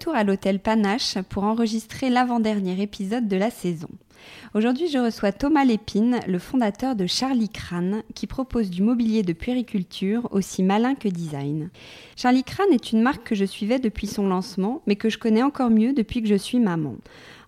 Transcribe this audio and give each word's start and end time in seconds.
Retour 0.00 0.14
à 0.14 0.24
l'hôtel 0.24 0.60
Panache 0.60 1.18
pour 1.28 1.44
enregistrer 1.44 2.08
l'avant-dernier 2.08 2.80
épisode 2.80 3.28
de 3.28 3.36
la 3.36 3.50
saison. 3.50 3.90
Aujourd'hui, 4.54 4.88
je 4.88 4.96
reçois 4.96 5.30
Thomas 5.30 5.66
Lépine, 5.66 6.20
le 6.26 6.38
fondateur 6.38 6.96
de 6.96 7.06
Charlie 7.06 7.50
Crane, 7.50 8.02
qui 8.14 8.26
propose 8.26 8.70
du 8.70 8.82
mobilier 8.82 9.22
de 9.22 9.34
puériculture 9.34 10.26
aussi 10.30 10.62
malin 10.62 10.94
que 10.94 11.08
design. 11.08 11.68
Charlie 12.16 12.44
Crane 12.44 12.72
est 12.72 12.92
une 12.92 13.02
marque 13.02 13.24
que 13.24 13.34
je 13.34 13.44
suivais 13.44 13.78
depuis 13.78 14.06
son 14.06 14.26
lancement, 14.26 14.80
mais 14.86 14.96
que 14.96 15.10
je 15.10 15.18
connais 15.18 15.42
encore 15.42 15.68
mieux 15.68 15.92
depuis 15.92 16.22
que 16.22 16.28
je 16.28 16.34
suis 16.34 16.60
maman. 16.60 16.96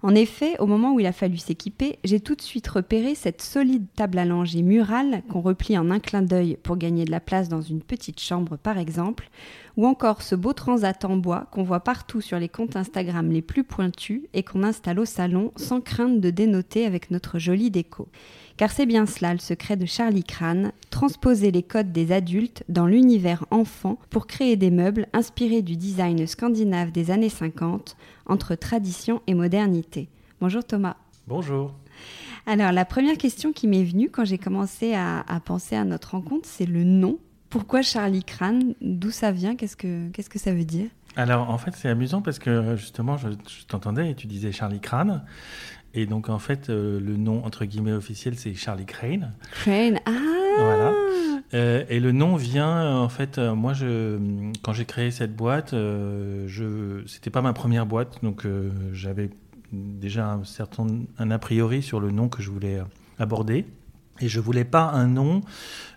En 0.03 0.17
effet, 0.17 0.59
au 0.59 0.67
moment 0.67 0.93
où 0.93 1.01
il 1.01 1.07
a 1.07 1.13
fallu 1.13 1.39
s'équiper, 1.39 1.99
j'ai 2.03 2.19
tout 2.19 2.35
de 2.35 2.43
suite 2.43 2.67
repéré 2.67 3.15
cette 3.15 3.41
solide 3.41 3.87
table 3.95 4.19
à 4.19 4.25
langer 4.25 4.63
murale 4.63 5.23
qu'on 5.31 5.41
replie 5.41 5.79
en 5.79 5.91
un 5.91 6.01
clin 6.01 6.23
d'œil 6.23 6.59
pour 6.63 6.77
gagner 6.77 7.05
de 7.05 7.13
la 7.13 7.21
place 7.21 7.49
dans 7.49 7.63
une 7.63 7.81
petite 7.81 8.21
chambre 8.21 8.59
par 8.59 8.79
exemple, 8.79 9.31
ou 9.77 9.87
encore 9.87 10.23
ce 10.23 10.35
beau 10.35 10.53
transat 10.53 11.05
en 11.05 11.17
bois 11.17 11.47
qu'on 11.51 11.63
voit 11.63 11.81
partout 11.81 12.21
sur 12.21 12.39
les 12.39 12.49
comptes 12.49 12.77
Instagram 12.77 13.31
les 13.31 13.43
plus 13.43 13.65
pointus 13.65 14.23
et 14.35 14.43
qu'on 14.43 14.63
installe 14.63 14.99
au 14.99 15.05
salon 15.05 15.53
sans 15.57 15.81
crainte 15.81 16.21
de 16.21 16.31
dénoter 16.31 16.87
avec 16.87 17.11
notre 17.11 17.39
jolie 17.39 17.71
déco. 17.71 18.09
Car 18.57 18.71
c'est 18.71 18.87
bien 18.87 19.07
cela 19.07 19.33
le 19.33 19.39
secret 19.39 19.77
de 19.77 19.87
Charlie 19.87 20.25
Crane, 20.25 20.73
transposer 20.91 21.51
les 21.51 21.63
codes 21.63 21.93
des 21.93 22.13
adultes 22.13 22.65
dans 22.69 22.87
l'univers 22.87 23.47
enfant 23.51 23.99
pour 24.11 24.27
créer 24.27 24.57
des 24.57 24.71
meubles 24.71 25.09
inspirés 25.13 25.63
du 25.63 25.77
design 25.77 26.27
scandinave 26.27 26.93
des 26.93 27.11
années 27.11 27.29
50, 27.29 27.97
entre 28.27 28.55
tradition 28.55 29.23
et 29.27 29.35
modernité. 29.35 30.09
Bonjour 30.41 30.65
Thomas. 30.65 30.97
Bonjour. 31.27 31.73
Alors 32.47 32.73
la 32.73 32.85
première 32.85 33.17
question 33.17 33.53
qui 33.53 33.69
m'est 33.69 33.85
venue 33.85 34.11
quand 34.11 34.25
j'ai 34.25 34.39
commencé 34.39 34.95
à, 34.95 35.25
penser 35.45 35.77
à 35.77 35.85
notre 35.85 36.13
rencontre, 36.13 36.49
c'est 36.49 36.67
le 36.67 36.85
nom. 36.85 37.19
Pourquoi 37.53 37.83
Charlie 37.83 38.25
Crane? 38.25 38.75
D'où 38.81 39.11
ça 39.11 39.31
vient? 39.31 39.55
Qu'est-ce 39.55 39.77
que 39.77 40.09
qu'est-ce 40.09 40.31
que 40.31 40.39
ça 40.39 40.53
veut 40.53 40.65
dire? 40.65 40.89
Alors 41.15 41.51
en 41.51 41.59
fait 41.59 41.77
c'est 41.77 41.89
amusant 41.89 42.23
parce 42.23 42.39
que 42.39 42.75
justement 42.77 43.17
je, 43.19 43.29
je 43.29 43.67
t'entendais 43.67 44.11
et 44.11 44.15
tu 44.15 44.27
disais 44.27 44.51
Charlie 44.51 44.81
Crane 44.81 45.23
et 45.95 46.07
donc, 46.07 46.29
en 46.29 46.39
fait, 46.39 46.71
euh, 46.71 46.99
le 47.01 47.17
nom, 47.17 47.45
entre 47.45 47.65
guillemets, 47.65 47.93
officiel, 47.93 48.37
c'est 48.37 48.55
Charlie 48.55 48.87
Crane. 48.87 49.33
Crane, 49.53 50.01
ah 50.07 50.11
Voilà. 50.59 50.93
Euh, 51.55 51.85
et 51.91 52.01
le 52.01 52.13
nom 52.13 52.37
vient, 52.37 52.97
en 52.97 53.11
fait, 53.11 53.37
euh, 53.37 53.55
moi, 53.55 53.75
je, 53.75 54.19
quand 54.63 54.73
j'ai 54.73 54.87
créé 54.87 55.11
cette 55.11 55.37
boîte, 55.37 55.73
je, 55.73 57.03
c'était 57.07 57.31
pas 57.31 57.43
ma 57.43 57.53
première 57.53 57.85
boîte, 57.85 58.23
donc 58.23 58.47
j'avais 58.93 59.31
déjà 59.73 60.31
un 60.31 60.45
certain 60.45 60.87
un 61.19 61.31
a 61.31 61.39
priori 61.39 61.83
sur 61.83 62.01
le 62.01 62.11
nom 62.11 62.29
que 62.29 62.43
je 62.43 62.51
voulais 62.51 62.81
aborder. 63.19 63.67
Et 64.21 64.29
je 64.29 64.41
voulais 64.41 64.65
pas 64.65 64.91
un 64.91 65.09
nom 65.09 65.41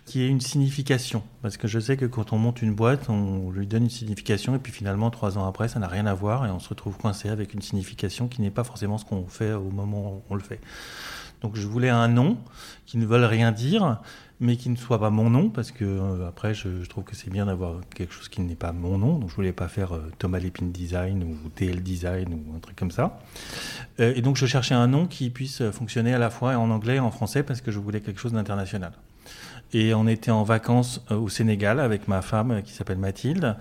qui 0.06 0.22
ait 0.22 0.28
une 0.28 0.40
signification. 0.40 1.22
Parce 1.42 1.56
que 1.56 1.68
je 1.68 1.78
sais 1.78 1.96
que 1.96 2.06
quand 2.06 2.32
on 2.32 2.38
monte 2.38 2.62
une 2.62 2.74
boîte, 2.74 3.10
on 3.10 3.50
lui 3.50 3.66
donne 3.66 3.84
une 3.84 3.90
signification 3.90 4.54
et 4.54 4.58
puis 4.58 4.72
finalement, 4.72 5.10
trois 5.10 5.36
ans 5.36 5.46
après, 5.46 5.68
ça 5.68 5.78
n'a 5.78 5.88
rien 5.88 6.06
à 6.06 6.14
voir 6.14 6.46
et 6.46 6.50
on 6.50 6.60
se 6.60 6.68
retrouve 6.68 6.96
coincé 6.96 7.28
avec 7.28 7.52
une 7.52 7.60
signification 7.60 8.28
qui 8.28 8.40
n'est 8.40 8.50
pas 8.50 8.64
forcément 8.64 8.98
ce 8.98 9.04
qu'on 9.04 9.26
fait 9.26 9.52
au 9.52 9.70
moment 9.70 10.14
où 10.14 10.22
on 10.30 10.34
le 10.36 10.42
fait. 10.42 10.60
Donc 11.42 11.56
je 11.56 11.66
voulais 11.66 11.90
un 11.90 12.08
nom 12.08 12.38
qui 12.86 12.98
ne 12.98 13.04
veuille 13.04 13.26
rien 13.26 13.52
dire, 13.52 14.00
mais 14.40 14.56
qui 14.56 14.68
ne 14.68 14.76
soit 14.76 14.98
pas 14.98 15.10
mon 15.10 15.30
nom, 15.30 15.48
parce 15.48 15.70
que 15.70 15.84
euh, 15.84 16.28
après, 16.28 16.54
je, 16.54 16.84
trouve 16.88 17.04
que 17.04 17.16
c'est 17.16 17.30
bien 17.30 17.46
d'avoir 17.46 17.80
quelque 17.94 18.12
chose 18.12 18.28
qui 18.28 18.42
n'est 18.42 18.54
pas 18.54 18.72
mon 18.72 18.98
nom. 18.98 19.18
Donc, 19.18 19.30
je 19.30 19.34
voulais 19.34 19.52
pas 19.52 19.68
faire 19.68 19.94
euh, 19.94 20.10
Thomas 20.18 20.38
Lépine 20.38 20.72
Design 20.72 21.22
ou 21.22 21.48
TL 21.48 21.82
Design 21.82 22.34
ou 22.34 22.56
un 22.56 22.58
truc 22.58 22.76
comme 22.76 22.90
ça. 22.90 23.18
Euh, 24.00 24.12
et 24.14 24.20
donc, 24.20 24.36
je 24.36 24.46
cherchais 24.46 24.74
un 24.74 24.86
nom 24.86 25.06
qui 25.06 25.30
puisse 25.30 25.62
fonctionner 25.70 26.12
à 26.12 26.18
la 26.18 26.30
fois 26.30 26.56
en 26.56 26.70
anglais 26.70 26.96
et 26.96 27.00
en 27.00 27.10
français, 27.10 27.42
parce 27.42 27.60
que 27.60 27.70
je 27.70 27.78
voulais 27.78 28.00
quelque 28.00 28.20
chose 28.20 28.32
d'international. 28.32 28.92
Et 29.72 29.94
on 29.94 30.06
était 30.06 30.30
en 30.30 30.44
vacances 30.44 31.04
au 31.10 31.28
Sénégal 31.28 31.80
avec 31.80 32.08
ma 32.08 32.22
femme 32.22 32.62
qui 32.62 32.72
s'appelle 32.72 32.98
Mathilde. 32.98 33.56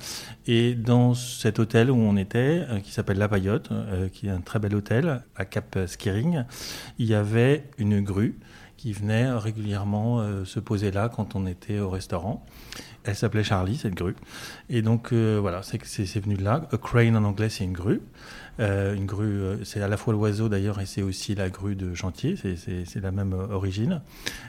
Et 0.46 0.76
dans 0.76 1.14
cet 1.14 1.60
hôtel 1.60 1.90
où 1.90 1.98
on 1.98 2.16
était, 2.16 2.64
qui 2.84 2.92
s'appelle 2.92 3.18
La 3.18 3.28
Payotte, 3.28 3.70
qui 4.14 4.28
est 4.28 4.32
un 4.32 4.42
très 4.42 4.60
bel 4.60 4.76
hôtel 4.76 5.24
à 5.36 5.46
Cap 5.46 5.78
Skiring, 5.88 6.44
il 7.00 7.08
y 7.08 7.16
avait 7.16 7.64
une 7.80 8.02
grue 8.02 8.38
qui 8.78 8.94
venait 8.94 9.32
régulièrement 9.32 10.20
euh, 10.20 10.46
se 10.46 10.60
poser 10.60 10.92
là 10.92 11.10
quand 11.10 11.36
on 11.36 11.48
était 11.48 11.80
au 11.80 11.90
restaurant. 11.90 12.46
Elle 13.04 13.16
s'appelait 13.16 13.44
Charlie, 13.44 13.78
cette 13.78 13.96
grue. 13.96 14.16
Et 14.70 14.82
donc 14.82 15.12
euh, 15.12 15.40
voilà, 15.42 15.62
c'est 15.64 16.20
venu 16.20 16.36
de 16.36 16.44
là. 16.44 16.68
A 16.72 16.78
crane 16.78 17.16
en 17.16 17.24
anglais, 17.24 17.50
c'est 17.50 17.64
une 17.64 17.74
grue. 17.74 18.02
Euh, 18.60 18.96
une 18.96 19.06
grue, 19.06 19.64
c'est 19.64 19.82
à 19.82 19.88
la 19.88 19.98
fois 19.98 20.14
l'oiseau 20.14 20.48
d'ailleurs 20.50 20.80
et 20.80 20.86
c'est 20.86 21.02
aussi 21.02 21.36
la 21.36 21.50
grue 21.50 21.76
de 21.76 21.94
chantier, 21.94 22.36
c'est 22.38 23.02
la 23.02 23.12
même 23.12 23.34
origine. 23.34 24.02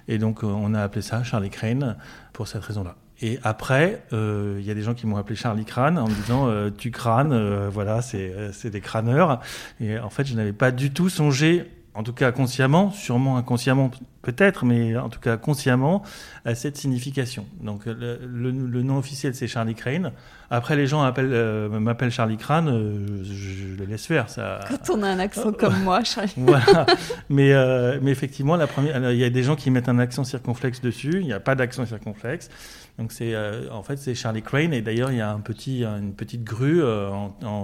Et 0.08 0.18
donc 0.18 0.42
on 0.42 0.74
a 0.74 0.82
appelé 0.82 1.02
ça 1.02 1.22
Charlie 1.22 1.50
Crane 1.50 1.96
pour 2.32 2.48
cette 2.48 2.62
raison-là. 2.62 2.96
Et 3.22 3.38
après, 3.42 4.02
il 4.12 4.62
y 4.62 4.70
a 4.70 4.74
des 4.74 4.82
gens 4.82 4.94
qui 4.94 5.06
m'ont 5.06 5.16
appelé 5.16 5.36
Charlie 5.36 5.64
Crane 5.64 5.98
en 5.98 6.06
me 6.06 6.14
disant 6.14 6.70
tu 6.76 6.90
crânes, 6.90 7.68
voilà, 7.68 8.02
c'est 8.02 8.70
des 8.70 8.80
crâneurs. 8.80 9.40
Et 9.80 9.98
en 9.98 10.10
fait, 10.10 10.26
je 10.26 10.34
n'avais 10.34 10.52
pas 10.52 10.70
du 10.70 10.92
tout 10.92 11.08
songé 11.08 11.64
en 11.96 12.02
tout 12.02 12.12
cas 12.12 12.30
consciemment, 12.30 12.90
sûrement 12.90 13.38
inconsciemment 13.38 13.90
peut-être, 14.20 14.66
mais 14.66 14.96
en 14.96 15.08
tout 15.08 15.18
cas 15.18 15.38
consciemment, 15.38 16.02
à 16.44 16.54
cette 16.54 16.76
signification. 16.76 17.46
Donc 17.62 17.86
le, 17.86 18.82
nom 18.82 18.98
officiel 18.98 19.34
c'est 19.34 19.48
Charlie 19.48 19.74
Crane. 19.74 20.12
Après 20.50 20.76
les 20.76 20.86
gens 20.86 21.10
euh, 21.18 21.68
m'appellent 21.80 22.10
Charlie 22.10 22.36
Crane, 22.36 22.68
euh, 22.68 23.24
je, 23.24 23.78
le 23.78 23.86
laisse 23.86 24.06
faire. 24.06 24.28
Ça... 24.28 24.60
Quand 24.68 24.94
on 24.94 25.02
a 25.02 25.08
un 25.08 25.18
accent 25.18 25.52
comme 25.52 25.82
moi, 25.82 26.04
Charlie. 26.04 26.32
voilà. 26.36 26.84
Mais, 27.30 27.52
euh, 27.52 27.98
mais 28.02 28.10
effectivement, 28.10 28.56
la 28.56 28.66
première, 28.66 29.10
il 29.10 29.18
y 29.18 29.24
a 29.24 29.30
des 29.30 29.42
gens 29.42 29.56
qui 29.56 29.70
mettent 29.70 29.88
un 29.88 29.98
accent 29.98 30.22
circonflexe 30.22 30.82
dessus. 30.82 31.20
Il 31.20 31.26
n'y 31.26 31.32
a 31.32 31.40
pas 31.40 31.54
d'accent 31.54 31.86
circonflexe. 31.86 32.50
Donc 32.98 33.12
c'est 33.12 33.34
en 33.70 33.82
fait 33.82 33.98
c'est 33.98 34.14
Charlie 34.14 34.40
Crane 34.42 34.72
et 34.72 34.80
d'ailleurs 34.80 35.10
il 35.12 35.18
y 35.18 35.20
a 35.20 35.30
un 35.30 35.40
petit, 35.40 35.84
une 35.84 36.14
petite 36.14 36.44
grue 36.44 36.82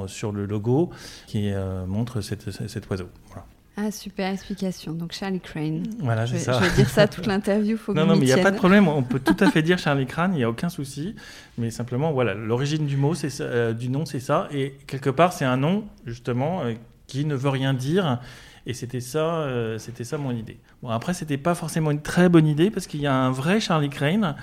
sur 0.07 0.31
le 0.31 0.45
logo 0.45 0.91
qui 1.27 1.51
montre 1.87 2.21
cette, 2.21 2.51
cet 2.51 2.91
oiseau. 2.91 3.09
Voilà. 3.29 3.47
Ah, 3.77 3.91
super 3.91 4.31
explication. 4.31 4.93
Donc 4.93 5.13
Charlie 5.13 5.41
Crane. 5.41 5.85
Voilà, 6.01 6.27
c'est 6.27 6.39
ça. 6.39 6.61
Je 6.61 6.65
vais 6.69 6.77
dire 6.77 6.91
ça 6.91 7.09
toute 7.09 7.27
l'interview. 7.27 7.79
Faut 7.79 7.95
non, 7.95 8.05
non, 8.05 8.17
mais 8.17 8.27
il 8.27 8.35
n'y 8.35 8.41
a 8.41 8.43
pas 8.43 8.51
de 8.51 8.57
problème. 8.57 8.87
On 8.87 9.03
peut 9.03 9.19
tout 9.19 9.37
à 9.41 9.51
fait 9.51 9.63
dire 9.63 9.79
Charlie 9.79 10.07
Crane, 10.07 10.35
il 10.35 10.39
n'y 10.39 10.45
a 10.45 10.51
aucun 10.51 10.69
souci. 10.69 11.15
Mais 11.57 11.71
simplement, 11.71 12.13
voilà, 12.13 12.35
l'origine 12.35 12.87
du 12.87 12.99
mot, 12.99 13.15
c'est 13.15 13.41
euh, 13.41 13.73
du 13.73 13.89
nom, 13.89 14.05
c'est 14.05 14.21
ça. 14.21 14.49
Et 14.53 14.77
quelque 14.87 15.09
part, 15.09 15.33
c'est 15.33 15.47
un 15.47 15.57
nom, 15.57 15.85
justement, 16.05 16.63
euh, 16.65 16.75
qui 17.07 17.25
ne 17.25 17.35
veut 17.35 17.49
rien 17.49 17.73
dire. 17.73 18.21
Et 18.67 18.75
c'était 18.75 19.01
ça, 19.01 19.37
euh, 19.37 19.79
c'était 19.79 20.05
ça 20.05 20.19
mon 20.19 20.33
idée. 20.33 20.61
Bon, 20.83 20.91
après, 20.91 21.15
c'était 21.15 21.39
pas 21.39 21.55
forcément 21.55 21.91
une 21.91 22.03
très 22.03 22.29
bonne 22.29 22.47
idée 22.47 22.71
parce 22.71 22.87
qu'il 22.87 23.01
y 23.01 23.07
a 23.07 23.15
un 23.15 23.31
vrai 23.31 23.59
Charlie 23.59 23.91
Crane 23.91 24.37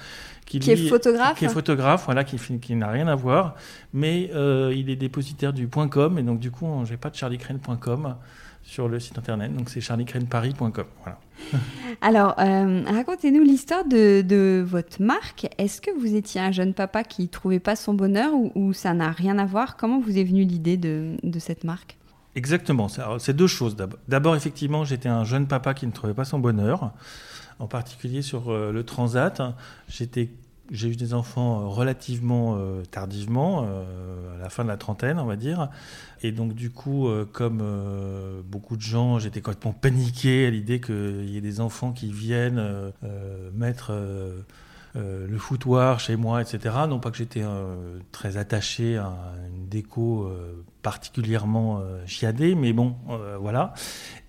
qui, 0.45 0.57
est 0.57 0.89
photographe, 0.89 1.37
qui 1.37 1.45
est 1.45 1.49
photographe, 1.49 2.05
voilà, 2.05 2.23
qui, 2.23 2.37
qui 2.59 2.75
n'a 2.75 2.89
rien 2.89 3.07
à 3.07 3.15
voir, 3.15 3.55
mais 3.93 4.31
il 4.73 4.89
est 4.89 4.95
dépositaire 4.95 5.53
du 5.53 5.69
.com 5.69 6.17
et 6.17 6.23
donc 6.23 6.39
du 6.39 6.49
coup, 6.49 6.67
j'ai 6.85 6.97
pas 6.97 7.11
de 7.11 7.15
charliecrane.com 7.15 8.15
sur 8.69 8.87
le 8.87 8.99
site 8.99 9.17
internet. 9.17 9.53
Donc 9.55 9.69
c'est 9.69 9.81
charliecraneparis.com. 9.81 10.85
Voilà. 11.03 11.19
Alors, 12.01 12.35
euh, 12.39 12.83
racontez-nous 12.85 13.41
l'histoire 13.41 13.83
de, 13.83 14.63
votre 14.65 15.01
marque. 15.01 15.47
Est-ce 15.57 15.81
que 15.81 15.89
vous 15.99 16.15
étiez 16.15 16.39
un 16.39 16.51
jeune 16.51 16.73
papa 16.73 17.03
qui 17.03 17.23
ne 17.23 17.27
trouvait 17.27 17.59
pas 17.59 17.75
son 17.75 17.93
bonheur 17.93 18.31
ou, 18.55 18.73
ça 18.73 18.93
n'a 18.93 19.11
rien 19.11 19.39
à 19.39 19.45
voir? 19.45 19.75
Comment 19.75 19.99
vous 19.99 20.17
est 20.17 20.23
venue 20.23 20.43
l'idée 20.43 20.77
de, 20.77 21.17
cette 21.39 21.63
marque? 21.63 21.97
Exactement, 22.35 22.87
c'est 23.17 23.35
deux 23.35 23.47
choses. 23.47 23.75
D'abord, 24.07 24.35
effectivement, 24.35 24.85
j'étais 24.85 25.09
un 25.09 25.23
jeune 25.23 25.47
papa 25.47 25.73
qui 25.73 25.87
ne 25.87 25.91
trouvait 25.91 26.13
pas 26.13 26.25
son 26.25 26.37
bonheur, 26.37 26.91
en 27.57 27.67
particulier 27.67 28.21
sur 28.21 28.49
euh, 28.49 28.71
le 28.71 28.83
transat. 28.83 29.41
J'étais 29.87 30.29
j'ai 30.71 30.89
eu 30.89 30.95
des 30.95 31.13
enfants 31.13 31.61
euh, 31.61 31.67
relativement 31.67 32.55
euh, 32.57 32.83
tardivement, 32.89 33.65
euh, 33.65 34.35
à 34.35 34.37
la 34.37 34.49
fin 34.49 34.63
de 34.63 34.69
la 34.69 34.77
trentaine, 34.77 35.19
on 35.19 35.25
va 35.25 35.35
dire. 35.35 35.69
Et 36.21 36.31
donc, 36.31 36.53
du 36.53 36.69
coup, 36.69 37.07
comme 37.31 37.63
beaucoup 38.45 38.75
de 38.75 38.81
gens, 38.81 39.19
j'étais 39.19 39.39
complètement 39.39 39.71
paniqué 39.71 40.47
à 40.47 40.49
l'idée 40.49 40.81
qu'il 40.81 41.29
y 41.29 41.37
ait 41.37 41.41
des 41.41 41.61
enfants 41.61 41.93
qui 41.93 42.11
viennent 42.11 42.61
mettre 43.53 43.93
le 44.95 45.37
foutoir 45.37 46.01
chez 46.01 46.17
moi, 46.17 46.41
etc. 46.41 46.75
Non 46.89 46.99
pas 46.99 47.09
que 47.11 47.17
j'étais 47.17 47.45
très 48.11 48.35
attaché 48.35 48.97
à 48.97 49.13
une 49.47 49.69
déco 49.69 50.29
particulièrement 50.81 51.81
chiadée, 52.05 52.53
mais 52.53 52.73
bon, 52.73 52.97
voilà. 53.39 53.73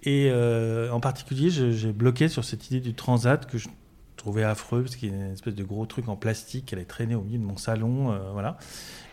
Et 0.04 0.30
en 0.92 1.00
particulier, 1.00 1.50
j'ai 1.50 1.92
bloqué 1.92 2.28
sur 2.28 2.44
cette 2.44 2.70
idée 2.70 2.80
du 2.80 2.94
transat 2.94 3.46
que 3.46 3.58
je 3.58 3.68
trouvais 4.20 4.44
affreux 4.44 4.82
parce 4.82 4.96
qu'il 4.96 5.10
y 5.10 5.12
a 5.12 5.16
une 5.16 5.32
espèce 5.32 5.54
de 5.54 5.64
gros 5.64 5.86
truc 5.86 6.08
en 6.08 6.16
plastique 6.16 6.66
qui 6.66 6.74
allait 6.74 6.84
traîner 6.84 7.14
au 7.14 7.22
milieu 7.22 7.38
de 7.38 7.44
mon 7.44 7.56
salon, 7.56 8.12
euh, 8.12 8.18
voilà. 8.32 8.58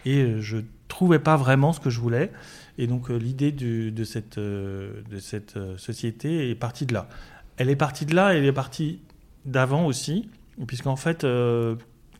Et 0.05 0.21
euh, 0.21 0.41
je 0.41 0.57
trouvais 0.87 1.19
pas 1.19 1.37
vraiment 1.37 1.71
ce 1.71 1.79
que 1.79 1.89
je 1.89 1.99
voulais. 1.99 2.31
Et 2.77 2.87
donc 2.87 3.09
euh, 3.09 3.15
l'idée 3.15 3.51
de 3.51 4.03
cette, 4.03 4.37
de 4.37 5.19
cette 5.19 5.57
société 5.77 6.49
est 6.49 6.55
partie 6.55 6.85
de 6.85 6.93
là. 6.93 7.07
Elle 7.55 7.69
est 7.69 7.77
partie 7.77 8.05
de 8.05 8.13
là, 8.13 8.35
elle 8.35 8.45
est 8.45 8.53
partie 8.53 8.99
d'avant 9.45 9.85
aussi, 9.85 10.29
puisqu'en 10.67 10.97
fait, 10.97 11.25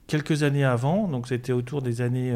quelques 0.08 0.44
années 0.44 0.64
avant, 0.64 1.08
donc 1.08 1.28
c'était 1.28 1.52
autour 1.52 1.82
des 1.82 2.02
années 2.02 2.34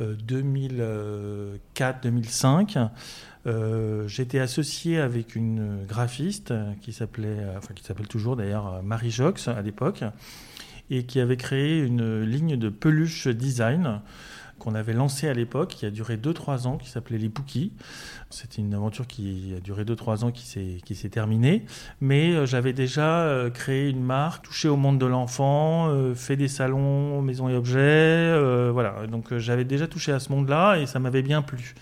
2004-2005, 0.00 2.88
euh, 3.46 4.08
j'étais 4.08 4.38
associé 4.38 4.98
avec 4.98 5.36
une 5.36 5.84
graphiste 5.86 6.54
qui 6.80 6.92
s'appelait, 6.92 7.44
enfin 7.56 7.74
qui 7.74 7.84
s'appelle 7.84 8.08
toujours 8.08 8.36
d'ailleurs 8.36 8.82
Marie 8.82 9.10
Jox 9.10 9.48
à 9.48 9.62
l'époque, 9.62 10.04
et 10.90 11.04
qui 11.04 11.20
avait 11.20 11.36
créé 11.36 11.80
une 11.80 12.22
ligne 12.22 12.56
de 12.56 12.68
peluche 12.68 13.28
design 13.28 14.00
qu'on 14.58 14.74
avait 14.74 14.92
lancée 14.92 15.28
à 15.28 15.34
l'époque, 15.34 15.70
qui 15.70 15.86
a 15.86 15.90
duré 15.90 16.16
2-3 16.16 16.66
ans, 16.66 16.78
qui 16.78 16.88
s'appelait 16.88 17.18
Les 17.18 17.28
Pookies. 17.28 17.72
C'était 18.30 18.62
une 18.62 18.74
aventure 18.74 19.06
qui 19.06 19.54
a 19.56 19.60
duré 19.60 19.84
2-3 19.84 20.24
ans, 20.24 20.30
qui 20.32 20.46
s'est, 20.46 21.08
terminée. 21.08 21.64
Mais 22.00 22.32
euh, 22.32 22.46
j'avais 22.46 22.72
déjà 22.72 23.20
euh, 23.22 23.50
créé 23.50 23.88
une 23.88 24.02
marque, 24.02 24.44
touché 24.44 24.68
au 24.68 24.76
monde 24.76 24.98
de 24.98 25.06
l'enfant, 25.06 25.90
fait 26.14 26.36
des 26.36 26.48
salons, 26.48 27.22
maisons 27.22 27.48
et 27.48 27.54
objets. 27.54 28.38
voilà, 28.70 29.06
donc 29.06 29.36
j'avais 29.38 29.64
déjà 29.64 29.86
touché 29.86 30.12
à 30.12 30.20
ce 30.20 30.30
monde-là 30.32 30.76
et 30.76 30.86
ça 30.86 30.98
m'avait 30.98 31.22
bien 31.22 31.42
plu. 31.42 31.74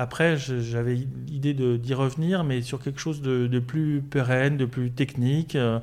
Après, 0.00 0.38
j'avais 0.38 0.94
l'idée 1.26 1.52
d'y 1.52 1.92
revenir, 1.92 2.42
mais 2.42 2.62
sur 2.62 2.80
quelque 2.80 2.98
chose 2.98 3.20
de, 3.20 3.58
plus 3.58 4.00
pérenne, 4.00 4.56
de 4.56 4.64
plus 4.64 4.90
technique. 4.90 5.56
Euh, 5.56 5.78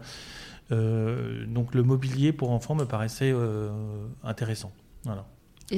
euh, 0.71 1.45
donc 1.45 1.75
le 1.75 1.83
mobilier 1.83 2.33
pour 2.33 2.49
enfants 2.49 2.73
me 2.73 2.85
paraissait 2.85 3.31
euh, 3.31 3.69
intéressant. 4.23 4.71
Voilà. 5.03 5.27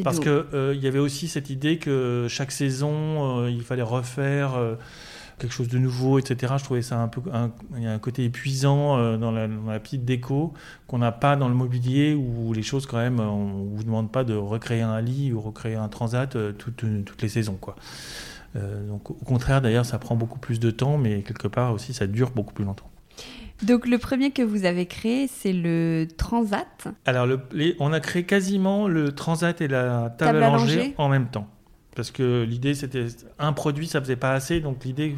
Parce 0.03 0.19
qu'il 0.19 0.45
il 0.53 0.79
y 0.79 0.87
avait 0.87 0.99
aussi 0.99 1.27
cette 1.27 1.49
idée 1.49 1.77
que 1.77 2.27
chaque 2.29 2.51
saison, 2.51 3.47
il 3.47 3.63
fallait 3.63 3.81
refaire 3.81 4.51
quelque 5.39 5.51
chose 5.51 5.67
de 5.69 5.79
nouveau, 5.79 6.19
etc. 6.19 6.53
Je 6.57 6.63
trouvais 6.63 6.81
ça 6.81 6.99
un 6.99 7.07
peu, 7.07 7.21
il 7.75 7.83
y 7.83 7.87
a 7.87 7.91
un 7.91 7.97
côté 7.97 8.25
épuisant 8.25 9.17
dans 9.17 9.31
la, 9.31 9.79
petite 9.79 10.05
déco 10.05 10.53
qu'on 10.85 10.99
n'a 10.99 11.11
pas 11.11 11.35
dans 11.35 11.47
le 11.47 11.55
mobilier 11.55 12.13
où 12.13 12.53
les 12.53 12.61
choses 12.61 12.85
quand 12.85 12.97
même, 12.97 13.19
on 13.19 13.63
vous 13.73 13.83
demande 13.83 14.11
pas 14.11 14.23
de 14.23 14.35
recréer 14.35 14.81
un 14.81 15.01
lit 15.01 15.33
ou 15.33 15.41
recréer 15.41 15.75
un 15.75 15.87
transat 15.87 16.37
toutes, 16.57 16.85
toutes 17.05 17.21
les 17.21 17.29
saisons, 17.29 17.57
quoi. 17.59 17.75
Euh, 18.55 18.87
donc, 18.87 19.11
au 19.11 19.25
contraire, 19.25 19.61
d'ailleurs, 19.61 19.85
ça 19.85 19.99
prend 19.99 20.15
beaucoup 20.15 20.39
plus 20.39 20.59
de 20.59 20.71
temps, 20.71 20.97
mais 20.97 21.21
quelque 21.21 21.47
part 21.47 21.73
aussi, 21.73 21.93
ça 21.93 22.07
dure 22.07 22.31
beaucoup 22.31 22.53
plus 22.53 22.65
longtemps. 22.65 22.89
Donc 23.63 23.87
le 23.87 23.97
premier 23.97 24.31
que 24.31 24.41
vous 24.41 24.65
avez 24.65 24.85
créé, 24.85 25.27
c'est 25.27 25.53
le 25.53 26.07
Transat. 26.17 26.87
Alors 27.05 27.27
on 27.79 27.93
a 27.93 27.99
créé 27.99 28.23
quasiment 28.23 28.87
le 28.87 29.11
Transat 29.11 29.59
et 29.61 29.67
la 29.67 30.13
table, 30.17 30.41
à 30.41 30.49
langer 30.49 30.93
en 30.97 31.09
même 31.09 31.27
temps. 31.27 31.47
Parce 31.95 32.11
que 32.11 32.43
l'idée, 32.43 32.75
c'était 32.75 33.07
un 33.39 33.51
produit, 33.51 33.87
ça 33.87 33.99
faisait 33.99 34.15
pas 34.15 34.31
assez. 34.31 34.61
Donc 34.61 34.85
l'idée, 34.85 35.15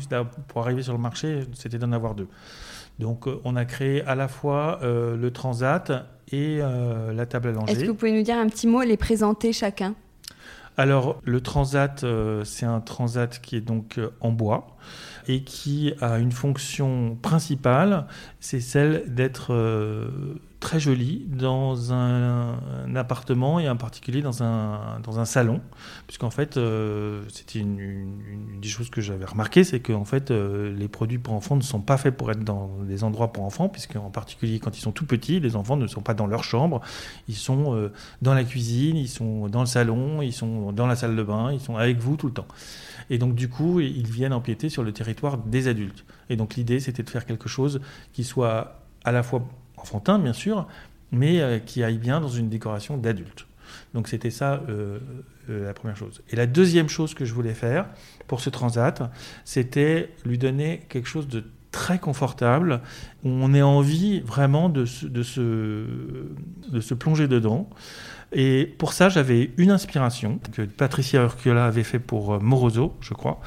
pour 0.48 0.64
arriver 0.64 0.82
sur 0.82 0.94
le 0.94 1.00
marché, 1.00 1.42
c'était 1.54 1.78
d'en 1.78 1.92
avoir 1.92 2.16
deux. 2.16 2.28
Donc 3.00 3.28
euh, 3.28 3.40
on 3.44 3.56
a 3.56 3.66
créé 3.66 4.02
à 4.04 4.16
la 4.16 4.28
fois 4.28 4.80
euh, 4.82 5.16
le 5.16 5.32
Transat 5.32 5.92
et 6.32 6.60
la 6.60 7.26
table 7.26 7.50
à 7.50 7.52
langer. 7.52 7.74
Est-ce 7.74 7.82
que 7.82 7.88
vous 7.90 7.96
pouvez 7.96 8.14
nous 8.14 8.24
dire 8.24 8.38
un 8.38 8.48
petit 8.48 8.66
mot, 8.66 8.82
les 8.82 8.98
présenter 8.98 9.54
chacun? 9.54 9.96
Alors, 10.78 11.20
le 11.24 11.42
transat, 11.42 12.04
euh, 12.04 12.44
c'est 12.44 12.66
un 12.66 12.80
transat 12.80 13.40
qui 13.42 13.58
est 13.58 13.62
donc 13.62 13.98
euh, 13.98 14.10
en 14.22 14.32
bois 14.32 14.78
et 15.28 15.42
qui 15.44 15.94
a 16.02 16.18
une 16.18 16.32
fonction 16.32 17.18
principale, 17.22 18.06
c'est 18.40 18.60
celle 18.60 19.04
d'être 19.08 19.54
euh, 19.54 20.10
très 20.60 20.80
joli 20.80 21.26
dans 21.28 21.94
un, 21.94 22.58
appartement 22.96 23.60
et 23.60 23.70
en 23.70 23.78
particulier 23.78 24.22
dans 24.22 24.44
un, 24.44 25.00
dans 25.04 25.20
un 25.20 25.26
salon, 25.26 25.62
puisqu'en 26.08 26.30
fait, 26.30 26.58
euh, 26.58 27.24
c'était 27.30 27.60
une, 27.60 28.60
des 28.62 28.68
choses 28.68 28.90
que 28.90 29.02
j'avais 29.02 29.26
remarqué, 29.26 29.64
c'est 29.64 29.80
qu'en 29.80 30.06
fait, 30.06 30.30
euh, 30.30 30.76
les 30.76 30.88
produits 30.88 31.18
pour 31.18 31.34
enfants 31.34 31.56
ne 31.56 31.62
sont 31.62 31.82
pas 31.82 31.98
faits 31.98 32.16
pour 32.16 32.32
être 32.32 32.44
dans 32.44 32.70
des 32.84 33.04
endroits 33.04 33.32
pour 33.32 33.44
enfants, 33.44 33.70
puisqu'en 33.70 34.10
particulier 34.10 34.60
quand 34.60 34.78
ils 34.78 34.82
sont 34.82 34.92
tout 34.92 35.06
petits, 35.06 35.40
les 35.40 35.56
enfants 35.56 35.78
ne 35.78 35.88
sont 35.88 36.02
pas 36.02 36.14
dans 36.14 36.28
leur 36.28 36.44
chambre, 36.44 36.82
ils 37.28 37.36
sont 37.36 37.90
dans 38.22 38.34
la 38.34 38.44
cuisine, 38.44 38.98
ils 38.98 39.10
sont 39.10 39.48
dans 39.48 39.62
le 39.62 39.66
salon, 39.66 40.22
ils 40.22 40.34
sont 40.34 40.72
dans 40.72 40.88
la 40.88 40.96
salle 40.96 41.16
de 41.16 41.24
bain, 41.24 41.52
ils 41.52 41.60
sont 41.60 41.78
avec 41.78 41.98
vous 42.00 42.18
tout 42.18 42.28
le 42.28 42.34
temps. 42.34 42.48
Et 43.10 43.18
donc, 43.18 43.36
du 43.36 43.50
coup, 43.50 43.82
ils 43.82 44.08
viennent 44.08 44.34
empiéter 44.34 44.70
sur 44.72 44.84
le 44.84 44.92
territoire 44.92 45.38
des 45.38 45.68
adultes. 45.68 46.06
Et 46.30 46.36
donc, 46.36 46.56
l'idée, 46.56 46.80
c'était 46.80 47.04
de 47.04 47.10
faire 47.10 47.26
quelque 47.26 47.50
chose 47.50 47.82
qui 48.14 48.24
soit 48.24 48.82
à 49.04 49.12
la 49.12 49.22
fois 49.24 49.48
enfantin, 49.78 50.20
bien 50.20 50.34
sûr, 50.34 50.68
mais 51.12 51.42
euh, 51.42 51.60
qui 51.60 51.84
aille 51.84 51.98
bien 51.98 52.22
dans 52.22 52.30
une 52.30 52.50
décoration 52.50 52.98
d'adulte. 52.98 53.48
Donc, 53.94 54.08
c'était 54.08 54.32
ça 54.32 54.62
euh, 54.70 55.00
euh, 55.50 55.66
la 55.66 55.74
première 55.74 55.98
chose. 55.98 56.22
Et 56.30 56.36
la 56.36 56.48
deuxième 56.48 56.90
chose 56.90 57.14
que 57.14 57.26
je 57.26 57.34
voulais 57.34 57.54
faire 57.54 57.88
pour 58.28 58.42
ce 58.42 58.50
transat, 58.50 59.12
c'était 59.46 60.10
lui 60.26 60.38
donner 60.38 60.86
quelque 60.90 61.08
chose 61.08 61.28
de 61.28 61.44
très 61.72 62.00
confortable, 62.00 62.82
où 63.24 63.30
on 63.30 63.54
ait 63.54 63.62
envie 63.62 64.20
vraiment 64.20 64.68
de 64.68 64.86
de 65.04 65.24
se, 65.24 65.86
de 66.70 66.80
se 66.82 66.94
plonger 66.94 67.30
dedans. 67.30 67.70
Et 68.34 68.66
pour 68.78 68.92
ça, 68.92 69.08
j'avais 69.08 69.52
une 69.58 69.72
inspiration 69.72 70.40
que 70.54 70.64
Patricia 70.64 71.22
Urquiola 71.22 71.66
avait 71.66 71.84
fait 71.84 72.00
pour 72.00 72.42
Moroso, 72.42 72.98
je 73.00 73.14
crois, 73.14 73.40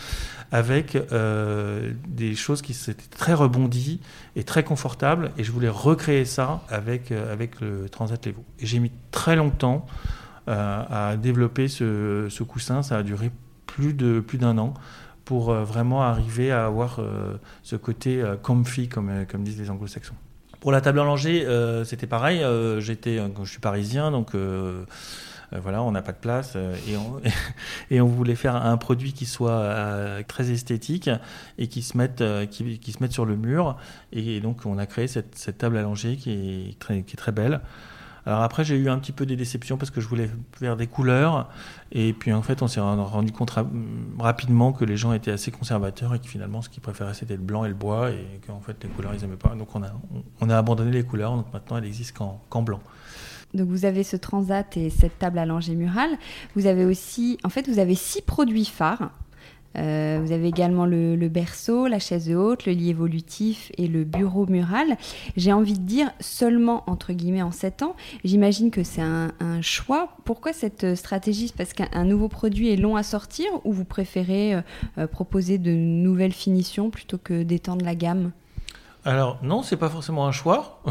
avec 0.54 0.94
euh, 0.94 1.90
des 2.06 2.36
choses 2.36 2.62
qui 2.62 2.70
étaient 2.72 3.08
très 3.10 3.34
rebondies 3.34 4.00
et 4.36 4.44
très 4.44 4.62
confortables. 4.62 5.32
Et 5.36 5.42
je 5.42 5.50
voulais 5.50 5.68
recréer 5.68 6.24
ça 6.24 6.62
avec, 6.68 7.10
euh, 7.10 7.32
avec 7.32 7.60
le 7.60 7.88
Transat 7.88 8.24
Levo. 8.24 8.44
Et 8.60 8.66
j'ai 8.66 8.78
mis 8.78 8.92
très 9.10 9.34
longtemps 9.34 9.84
à 10.46 11.16
développer 11.16 11.68
ce, 11.68 12.42
coussin. 12.44 12.82
Ça 12.82 12.98
a 12.98 13.02
duré 13.02 13.32
plus 13.66 13.94
de 13.94 14.20
plus 14.20 14.36
d'un 14.36 14.58
an 14.58 14.74
pour 15.24 15.54
vraiment 15.54 16.02
arriver 16.02 16.52
à 16.52 16.66
avoir 16.66 17.00
ce 17.62 17.76
côté 17.76 18.22
comfy, 18.42 18.88
comme, 18.88 19.24
comme 19.26 19.42
disent 19.42 19.58
les 19.58 19.70
anglo-saxons. 19.70 20.14
Pour 20.64 20.72
la 20.72 20.80
table 20.80 20.98
à 20.98 21.04
langer, 21.04 21.44
euh, 21.44 21.84
c'était 21.84 22.06
pareil. 22.06 22.42
Euh, 22.42 22.80
j'étais, 22.80 23.18
euh, 23.18 23.28
je 23.42 23.50
suis 23.50 23.60
parisien, 23.60 24.10
donc 24.10 24.30
voilà, 25.62 25.82
on 25.82 25.92
n'a 25.92 26.02
pas 26.02 26.12
de 26.12 26.18
place 26.18 26.56
et 26.56 26.96
on, 26.96 27.20
et, 27.90 28.00
on 28.00 28.06
voulait 28.06 28.34
faire 28.34 28.56
un 28.56 28.76
produit 28.76 29.12
qui 29.12 29.26
soit 29.26 30.22
très 30.28 30.50
esthétique 30.50 31.10
et 31.58 31.68
qui 31.68 31.82
se 31.82 31.96
mette, 31.96 32.22
qui, 32.50 32.78
qui, 32.78 32.92
se 32.92 33.02
mette 33.02 33.12
sur 33.12 33.26
le 33.26 33.36
mur. 33.36 33.76
Et 34.12 34.40
donc, 34.40 34.66
on 34.66 34.78
a 34.78 34.86
créé 34.86 35.06
cette, 35.06 35.36
cette 35.36 35.58
table 35.58 35.80
langer 35.80 36.16
qui 36.16 36.32
est 36.32 36.78
très, 36.78 37.02
qui 37.02 37.14
est 37.14 37.18
très 37.18 37.32
belle. 37.32 37.60
Alors 38.26 38.42
après, 38.42 38.64
j'ai 38.64 38.76
eu 38.76 38.88
un 38.88 38.98
petit 38.98 39.12
peu 39.12 39.26
des 39.26 39.36
déceptions 39.36 39.76
parce 39.76 39.90
que 39.90 40.00
je 40.00 40.08
voulais 40.08 40.30
faire 40.52 40.76
des 40.76 40.86
couleurs. 40.86 41.50
Et 41.92 42.12
puis 42.14 42.32
en 42.32 42.42
fait, 42.42 42.62
on 42.62 42.68
s'est 42.68 42.80
rendu 42.80 43.32
compte 43.32 43.54
rapidement 44.18 44.72
que 44.72 44.84
les 44.84 44.96
gens 44.96 45.12
étaient 45.12 45.30
assez 45.30 45.50
conservateurs 45.50 46.14
et 46.14 46.18
que 46.18 46.26
finalement, 46.26 46.62
ce 46.62 46.70
qu'ils 46.70 46.82
préféraient, 46.82 47.14
c'était 47.14 47.36
le 47.36 47.42
blanc 47.42 47.64
et 47.64 47.68
le 47.68 47.74
bois. 47.74 48.10
Et 48.10 48.40
qu'en 48.46 48.60
fait, 48.60 48.82
les 48.82 48.88
couleurs, 48.88 49.14
ils 49.14 49.20
n'aimaient 49.20 49.36
pas. 49.36 49.54
Donc 49.54 49.74
on 49.74 49.82
a, 49.82 49.92
on 50.40 50.48
a 50.48 50.56
abandonné 50.56 50.90
les 50.90 51.04
couleurs. 51.04 51.36
Donc 51.36 51.52
maintenant, 51.52 51.76
elle 51.76 51.84
existe 51.84 52.16
qu'en 52.16 52.62
blanc. 52.62 52.80
Donc 53.54 53.68
vous 53.68 53.84
avez 53.84 54.02
ce 54.02 54.16
transat 54.16 54.76
et 54.76 54.90
cette 54.90 55.18
table 55.18 55.38
à 55.38 55.46
langer 55.46 55.74
murale. 55.74 56.10
Vous 56.56 56.66
avez 56.66 56.84
aussi, 56.84 57.38
en 57.44 57.48
fait, 57.48 57.68
vous 57.68 57.78
avez 57.78 57.94
six 57.94 58.22
produits 58.22 58.64
phares 58.64 59.10
euh, 59.76 60.20
vous 60.22 60.32
avez 60.32 60.46
également 60.46 60.86
le, 60.86 61.28
berceau, 61.28 61.86
la 61.86 61.98
chaise 61.98 62.30
haute, 62.30 62.66
le 62.66 62.72
lit 62.72 62.90
évolutif 62.90 63.72
et 63.76 63.88
le 63.88 64.04
bureau 64.04 64.46
mural. 64.46 64.96
J'ai 65.36 65.52
envie 65.52 65.74
de 65.74 65.84
dire 65.84 66.10
seulement 66.20 66.84
entre 66.86 67.12
guillemets 67.12 67.42
en 67.42 67.50
7 67.50 67.82
ans. 67.82 67.96
J'imagine 68.24 68.70
que 68.70 68.84
c'est 68.84 69.02
un, 69.02 69.32
choix. 69.62 70.16
Pourquoi 70.24 70.52
cette 70.52 70.94
stratégie? 70.94 71.52
Parce 71.56 71.72
qu'un 71.72 72.04
nouveau 72.04 72.28
produit 72.28 72.72
est 72.72 72.76
long 72.76 72.96
à 72.96 73.02
sortir 73.02 73.46
ou 73.64 73.72
vous 73.72 73.84
préférez 73.84 74.54
euh, 74.54 74.62
euh, 74.98 75.06
proposer 75.06 75.58
de 75.58 75.70
nouvelles 75.70 76.32
finitions 76.32 76.90
plutôt 76.90 77.18
que 77.18 77.42
d'étendre 77.42 77.84
la 77.84 77.94
gamme? 77.94 78.32
Alors 79.04 79.38
non, 79.42 79.62
c'est 79.62 79.76
pas 79.76 79.88
forcément 79.88 80.26
un 80.26 80.32
choix. 80.32 80.82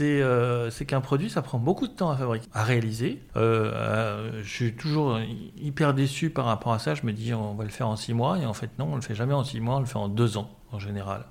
Euh, 0.00 0.70
c'est 0.70 0.84
qu'un 0.84 1.00
produit, 1.00 1.30
ça 1.30 1.42
prend 1.42 1.58
beaucoup 1.58 1.86
de 1.86 1.92
temps 1.92 2.10
à 2.10 2.16
fabriquer, 2.16 2.48
à 2.52 2.64
réaliser. 2.64 3.22
Euh, 3.36 3.72
euh, 3.74 4.40
je 4.42 4.48
suis 4.48 4.74
toujours 4.74 5.18
hyper 5.56 5.94
déçu 5.94 6.30
par 6.30 6.46
rapport 6.46 6.72
à 6.72 6.78
ça. 6.78 6.94
Je 6.94 7.04
me 7.04 7.12
dis, 7.12 7.34
on 7.34 7.54
va 7.54 7.64
le 7.64 7.70
faire 7.70 7.88
en 7.88 7.96
six 7.96 8.14
mois, 8.14 8.38
et 8.38 8.46
en 8.46 8.54
fait 8.54 8.70
non, 8.78 8.88
on 8.92 8.96
le 8.96 9.02
fait 9.02 9.14
jamais 9.14 9.34
en 9.34 9.44
six 9.44 9.60
mois, 9.60 9.76
on 9.76 9.80
le 9.80 9.86
fait 9.86 9.98
en 9.98 10.08
deux 10.08 10.36
ans 10.36 10.50
en 10.72 10.78
général. 10.78 11.24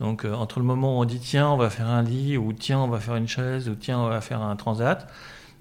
Donc 0.00 0.24
entre 0.24 0.60
le 0.60 0.64
moment 0.64 0.98
où 0.98 1.00
on 1.00 1.04
dit 1.04 1.18
tiens, 1.18 1.48
on 1.48 1.56
va 1.56 1.70
faire 1.70 1.88
un 1.88 2.02
lit, 2.02 2.36
ou 2.36 2.52
tiens, 2.52 2.78
on 2.78 2.88
va 2.88 3.00
faire 3.00 3.16
une 3.16 3.26
chaise, 3.26 3.68
ou 3.68 3.74
tiens, 3.74 3.98
on 3.98 4.08
va 4.08 4.20
faire 4.20 4.42
un 4.42 4.54
transat, 4.54 5.08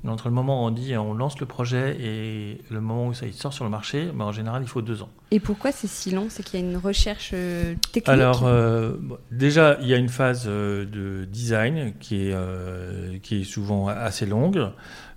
entre 0.05 0.27
le 0.27 0.33
moment 0.33 0.63
où 0.63 0.67
on 0.67 0.71
dit 0.71 0.95
on 0.95 1.13
lance 1.13 1.39
le 1.39 1.45
projet 1.45 1.97
et 1.99 2.61
le 2.69 2.81
moment 2.81 3.07
où 3.07 3.13
ça 3.13 3.25
sort 3.31 3.53
sur 3.53 3.63
le 3.63 3.69
marché, 3.69 4.09
ben, 4.13 4.25
en 4.25 4.31
général, 4.31 4.61
il 4.61 4.67
faut 4.67 4.81
deux 4.81 5.01
ans. 5.01 5.09
Et 5.31 5.39
pourquoi 5.39 5.71
c'est 5.71 5.87
si 5.87 6.11
long? 6.11 6.27
C'est 6.29 6.43
qu'il 6.43 6.59
y 6.59 6.63
a 6.63 6.65
une 6.65 6.77
recherche 6.77 7.31
euh, 7.33 7.75
technique? 7.91 8.07
Alors, 8.07 8.45
euh, 8.45 8.93
déjà, 9.31 9.77
il 9.81 9.87
y 9.87 9.93
a 9.93 9.97
une 9.97 10.09
phase 10.09 10.45
euh, 10.47 10.85
de 10.85 11.25
design 11.25 11.93
qui 11.99 12.29
est, 12.29 13.21
qui 13.21 13.41
est 13.41 13.43
souvent 13.43 13.87
assez 13.87 14.25
longue. 14.25 14.71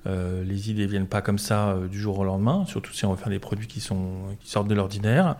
les 0.06 0.70
idées 0.70 0.86
ne 0.86 0.90
viennent 0.90 1.06
pas 1.06 1.22
comme 1.22 1.38
ça 1.38 1.76
du 1.90 1.98
jour 1.98 2.18
au 2.18 2.24
lendemain, 2.24 2.64
surtout 2.66 2.92
si 2.92 3.04
on 3.04 3.12
veut 3.12 3.18
faire 3.18 3.28
des 3.28 3.38
produits 3.38 3.68
qui, 3.68 3.80
sont, 3.80 4.36
qui 4.40 4.50
sortent 4.50 4.68
de 4.68 4.74
l'ordinaire. 4.74 5.36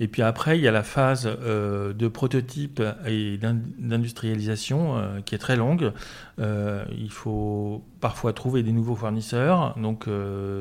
Et 0.00 0.08
puis 0.08 0.22
après, 0.22 0.58
il 0.58 0.64
y 0.64 0.68
a 0.68 0.72
la 0.72 0.82
phase 0.82 1.26
euh, 1.26 1.92
de 1.92 2.08
prototype 2.08 2.82
et 3.06 3.38
d'industrialisation 3.38 4.96
euh, 4.96 5.20
qui 5.20 5.34
est 5.34 5.38
très 5.38 5.56
longue. 5.56 5.92
Euh, 6.40 6.84
il 6.96 7.10
faut 7.10 7.82
parfois 8.00 8.32
trouver 8.32 8.62
des 8.62 8.72
nouveaux 8.72 8.96
fournisseurs, 8.96 9.74
donc 9.78 10.06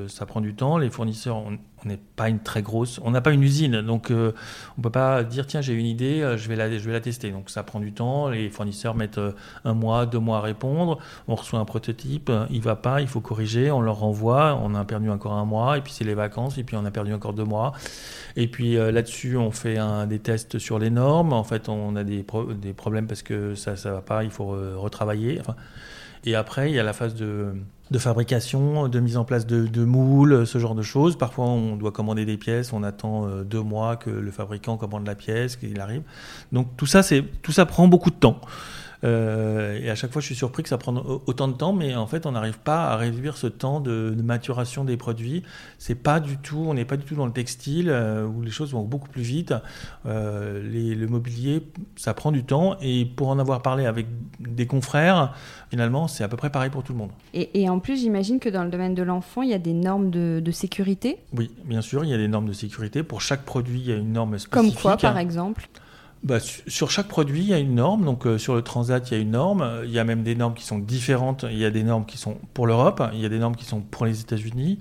ça 0.07 0.25
prend 0.25 0.39
du 0.39 0.53
temps. 0.55 0.77
Les 0.77 0.89
fournisseurs, 0.89 1.35
on 1.35 1.59
n'est 1.83 1.99
pas 2.15 2.29
une 2.29 2.39
très 2.39 2.61
grosse, 2.61 3.01
on 3.03 3.11
n'a 3.11 3.19
pas 3.19 3.31
une 3.31 3.43
usine, 3.43 3.81
donc 3.81 4.13
on 4.77 4.81
peut 4.81 4.89
pas 4.89 5.25
dire 5.25 5.45
tiens 5.45 5.59
j'ai 5.59 5.73
une 5.73 5.85
idée, 5.85 6.35
je 6.37 6.47
vais 6.47 6.55
la, 6.55 6.71
je 6.71 6.85
vais 6.85 6.93
la 6.93 7.01
tester. 7.01 7.31
Donc 7.31 7.49
ça 7.49 7.63
prend 7.63 7.81
du 7.81 7.91
temps. 7.91 8.29
Les 8.29 8.49
fournisseurs 8.49 8.95
mettent 8.95 9.19
un 9.65 9.73
mois, 9.73 10.05
deux 10.05 10.19
mois 10.19 10.37
à 10.37 10.41
répondre. 10.41 10.99
On 11.27 11.35
reçoit 11.35 11.59
un 11.59 11.65
prototype, 11.65 12.31
il 12.49 12.61
va 12.61 12.77
pas, 12.77 13.01
il 13.01 13.07
faut 13.07 13.19
corriger, 13.19 13.71
on 13.71 13.81
leur 13.81 13.99
renvoie. 13.99 14.57
On 14.63 14.73
a 14.73 14.85
perdu 14.85 15.09
encore 15.09 15.33
un 15.33 15.45
mois, 15.45 15.77
et 15.77 15.81
puis 15.81 15.91
c'est 15.91 16.05
les 16.05 16.15
vacances, 16.15 16.57
et 16.57 16.63
puis 16.63 16.77
on 16.77 16.85
a 16.85 16.91
perdu 16.91 17.13
encore 17.13 17.33
deux 17.33 17.43
mois. 17.43 17.73
Et 18.37 18.47
puis 18.47 18.75
là-dessus 18.75 19.22
on 19.35 19.51
fait 19.51 19.77
des 20.07 20.19
tests 20.19 20.59
sur 20.59 20.79
les 20.79 20.89
normes. 20.89 21.33
En 21.33 21.43
fait, 21.43 21.69
on 21.69 21.95
a 21.95 22.03
des, 22.03 22.25
des 22.61 22.73
problèmes 22.73 23.07
parce 23.07 23.23
que 23.23 23.55
ça 23.55 23.71
ne 23.71 23.95
va 23.95 24.01
pas, 24.01 24.23
il 24.23 24.31
faut 24.31 24.55
retravailler. 24.77 25.41
et 26.25 26.35
après, 26.35 26.69
il 26.69 26.75
y 26.75 26.79
a 26.79 26.83
la 26.83 26.93
phase 26.93 27.15
de, 27.15 27.53
de 27.93 27.99
fabrication, 27.99 28.87
de 28.87 28.99
mise 28.99 29.17
en 29.17 29.23
place 29.23 29.45
de, 29.45 29.85
moules, 29.85 30.47
ce 30.47 30.57
genre 30.57 30.73
de 30.73 30.81
choses. 30.81 31.15
Parfois, 31.15 31.45
on 31.45 31.75
doit 31.75 31.91
commander 31.91 32.25
des 32.25 32.37
pièces, 32.37 32.73
on 32.73 32.81
attend 32.81 33.27
euh, 33.27 33.43
deux 33.43 33.61
mois 33.61 33.97
que 33.97 34.09
le 34.09 34.31
fabricant 34.31 34.77
commande 34.77 35.05
la 35.05 35.13
pièce, 35.15 35.55
qu'il 35.55 35.79
arrive. 35.79 36.01
Donc 36.51 36.75
tout 36.75 36.87
ça, 36.87 37.01
tout 37.43 37.51
ça 37.51 37.65
prend 37.65 37.87
beaucoup 37.87 38.09
de 38.09 38.15
temps. 38.15 38.41
Euh, 39.03 39.79
et 39.81 39.89
à 39.89 39.95
chaque 39.95 40.11
fois, 40.11 40.21
je 40.21 40.27
suis 40.27 40.35
surpris 40.35 40.63
que 40.63 40.69
ça 40.69 40.77
prenne 40.77 40.97
autant 40.97 41.47
de 41.47 41.53
temps, 41.53 41.73
mais 41.73 41.95
en 41.95 42.07
fait, 42.07 42.25
on 42.25 42.31
n'arrive 42.31 42.59
pas 42.59 42.85
à 42.85 42.95
réduire 42.95 43.37
ce 43.37 43.47
temps 43.47 43.79
de, 43.79 44.15
maturation 44.23 44.85
des 44.85 44.97
produits. 44.97 45.43
C'est 45.77 45.95
pas 45.95 46.19
du 46.19 46.37
tout, 46.37 46.65
on 46.67 46.73
n'est 46.73 46.85
pas 46.85 46.97
du 46.97 47.03
tout 47.03 47.15
dans 47.15 47.25
le 47.25 47.33
textile 47.33 47.89
euh, 47.89 48.25
où 48.25 48.41
les 48.41 48.51
choses 48.51 48.71
vont 48.71 48.83
beaucoup 48.83 49.09
plus 49.09 49.23
vite. 49.23 49.53
Euh, 50.05 50.61
le 50.63 51.07
mobilier, 51.07 51.63
ça 51.95 52.13
prend 52.13 52.31
du 52.31 52.43
temps, 52.43 52.77
et 52.81 53.05
pour 53.05 53.29
en 53.29 53.39
avoir 53.39 53.61
parlé 53.61 53.85
avec 53.85 54.07
des 54.39 54.65
confrères, 54.67 55.35
finalement, 55.69 56.07
c'est 56.07 56.23
à 56.23 56.27
peu 56.27 56.37
près 56.37 56.49
pareil 56.49 56.69
pour 56.69 56.83
tout 56.83 56.93
le 56.93 56.99
monde. 56.99 57.11
Et, 57.33 57.69
en 57.69 57.79
plus, 57.79 57.99
j'imagine 57.99 58.39
que 58.39 58.49
dans 58.49 58.63
le 58.63 58.69
domaine 58.69 58.95
de 58.95 59.03
l'enfant, 59.03 59.41
il 59.41 59.49
y 59.49 59.53
a 59.53 59.59
des 59.59 59.73
normes 59.73 60.09
de, 60.09 60.41
de, 60.43 60.51
sécurité? 60.51 61.17
Oui, 61.35 61.51
bien 61.65 61.81
sûr, 61.81 62.03
il 62.03 62.09
y 62.09 62.13
a 62.13 62.17
des 62.17 62.27
normes 62.27 62.47
de 62.47 62.53
sécurité. 62.53 63.03
Pour 63.03 63.21
chaque 63.21 63.43
produit, 63.43 63.79
il 63.79 63.87
y 63.87 63.91
a 63.91 63.95
une 63.95 64.13
norme 64.13 64.37
spécifique. 64.37 64.73
Comme 64.73 64.81
quoi, 64.81 64.97
par 64.97 65.17
exemple? 65.17 65.67
Bah, 66.23 66.39
sur 66.39 66.89
chaque 66.89 67.09
produit, 67.09 67.41
il 67.41 67.47
y 67.47 67.53
a 67.53 67.59
une 67.59 67.75
norme. 67.75 68.05
Donc, 68.05 68.25
euh, 68.25 68.37
sur 68.37 68.55
le 68.55 68.61
Transat, 68.61 69.11
il 69.11 69.13
y 69.13 69.17
a 69.17 69.19
une 69.19 69.31
norme. 69.31 69.81
Il 69.83 69.91
y 69.91 69.99
a 69.99 70.05
même 70.05 70.23
des 70.23 70.35
normes 70.35 70.53
qui 70.53 70.63
sont 70.63 70.79
différentes. 70.79 71.45
Il 71.49 71.57
y 71.57 71.65
a 71.65 71.71
des 71.71 71.83
normes 71.83 72.05
qui 72.05 72.17
sont 72.17 72.37
pour 72.53 72.65
l'Europe. 72.65 73.03
Il 73.13 73.19
y 73.19 73.25
a 73.25 73.29
des 73.29 73.39
normes 73.39 73.55
qui 73.55 73.65
sont 73.65 73.81
pour 73.81 74.05
les 74.05 74.21
États-Unis. 74.21 74.79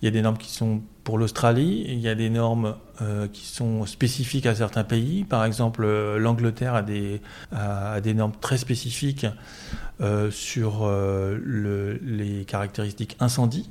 Il 0.00 0.04
y 0.04 0.08
a 0.08 0.10
des 0.10 0.22
normes 0.22 0.38
qui 0.38 0.50
sont 0.50 0.80
pour 1.04 1.18
l'Australie. 1.18 1.84
Il 1.88 1.98
y 1.98 2.08
a 2.08 2.14
des 2.14 2.30
normes 2.30 2.76
euh, 3.02 3.28
qui 3.28 3.46
sont 3.46 3.84
spécifiques 3.84 4.46
à 4.46 4.54
certains 4.54 4.84
pays. 4.84 5.24
Par 5.24 5.44
exemple, 5.44 5.84
euh, 5.84 6.18
l'Angleterre 6.18 6.74
a 6.74 6.82
des, 6.82 7.20
normes 8.14 8.32
très 8.40 8.56
spécifiques 8.56 9.26
sur 10.30 10.86
le, 10.86 11.98
les 12.02 12.44
caractéristiques 12.44 13.16
incendie 13.20 13.68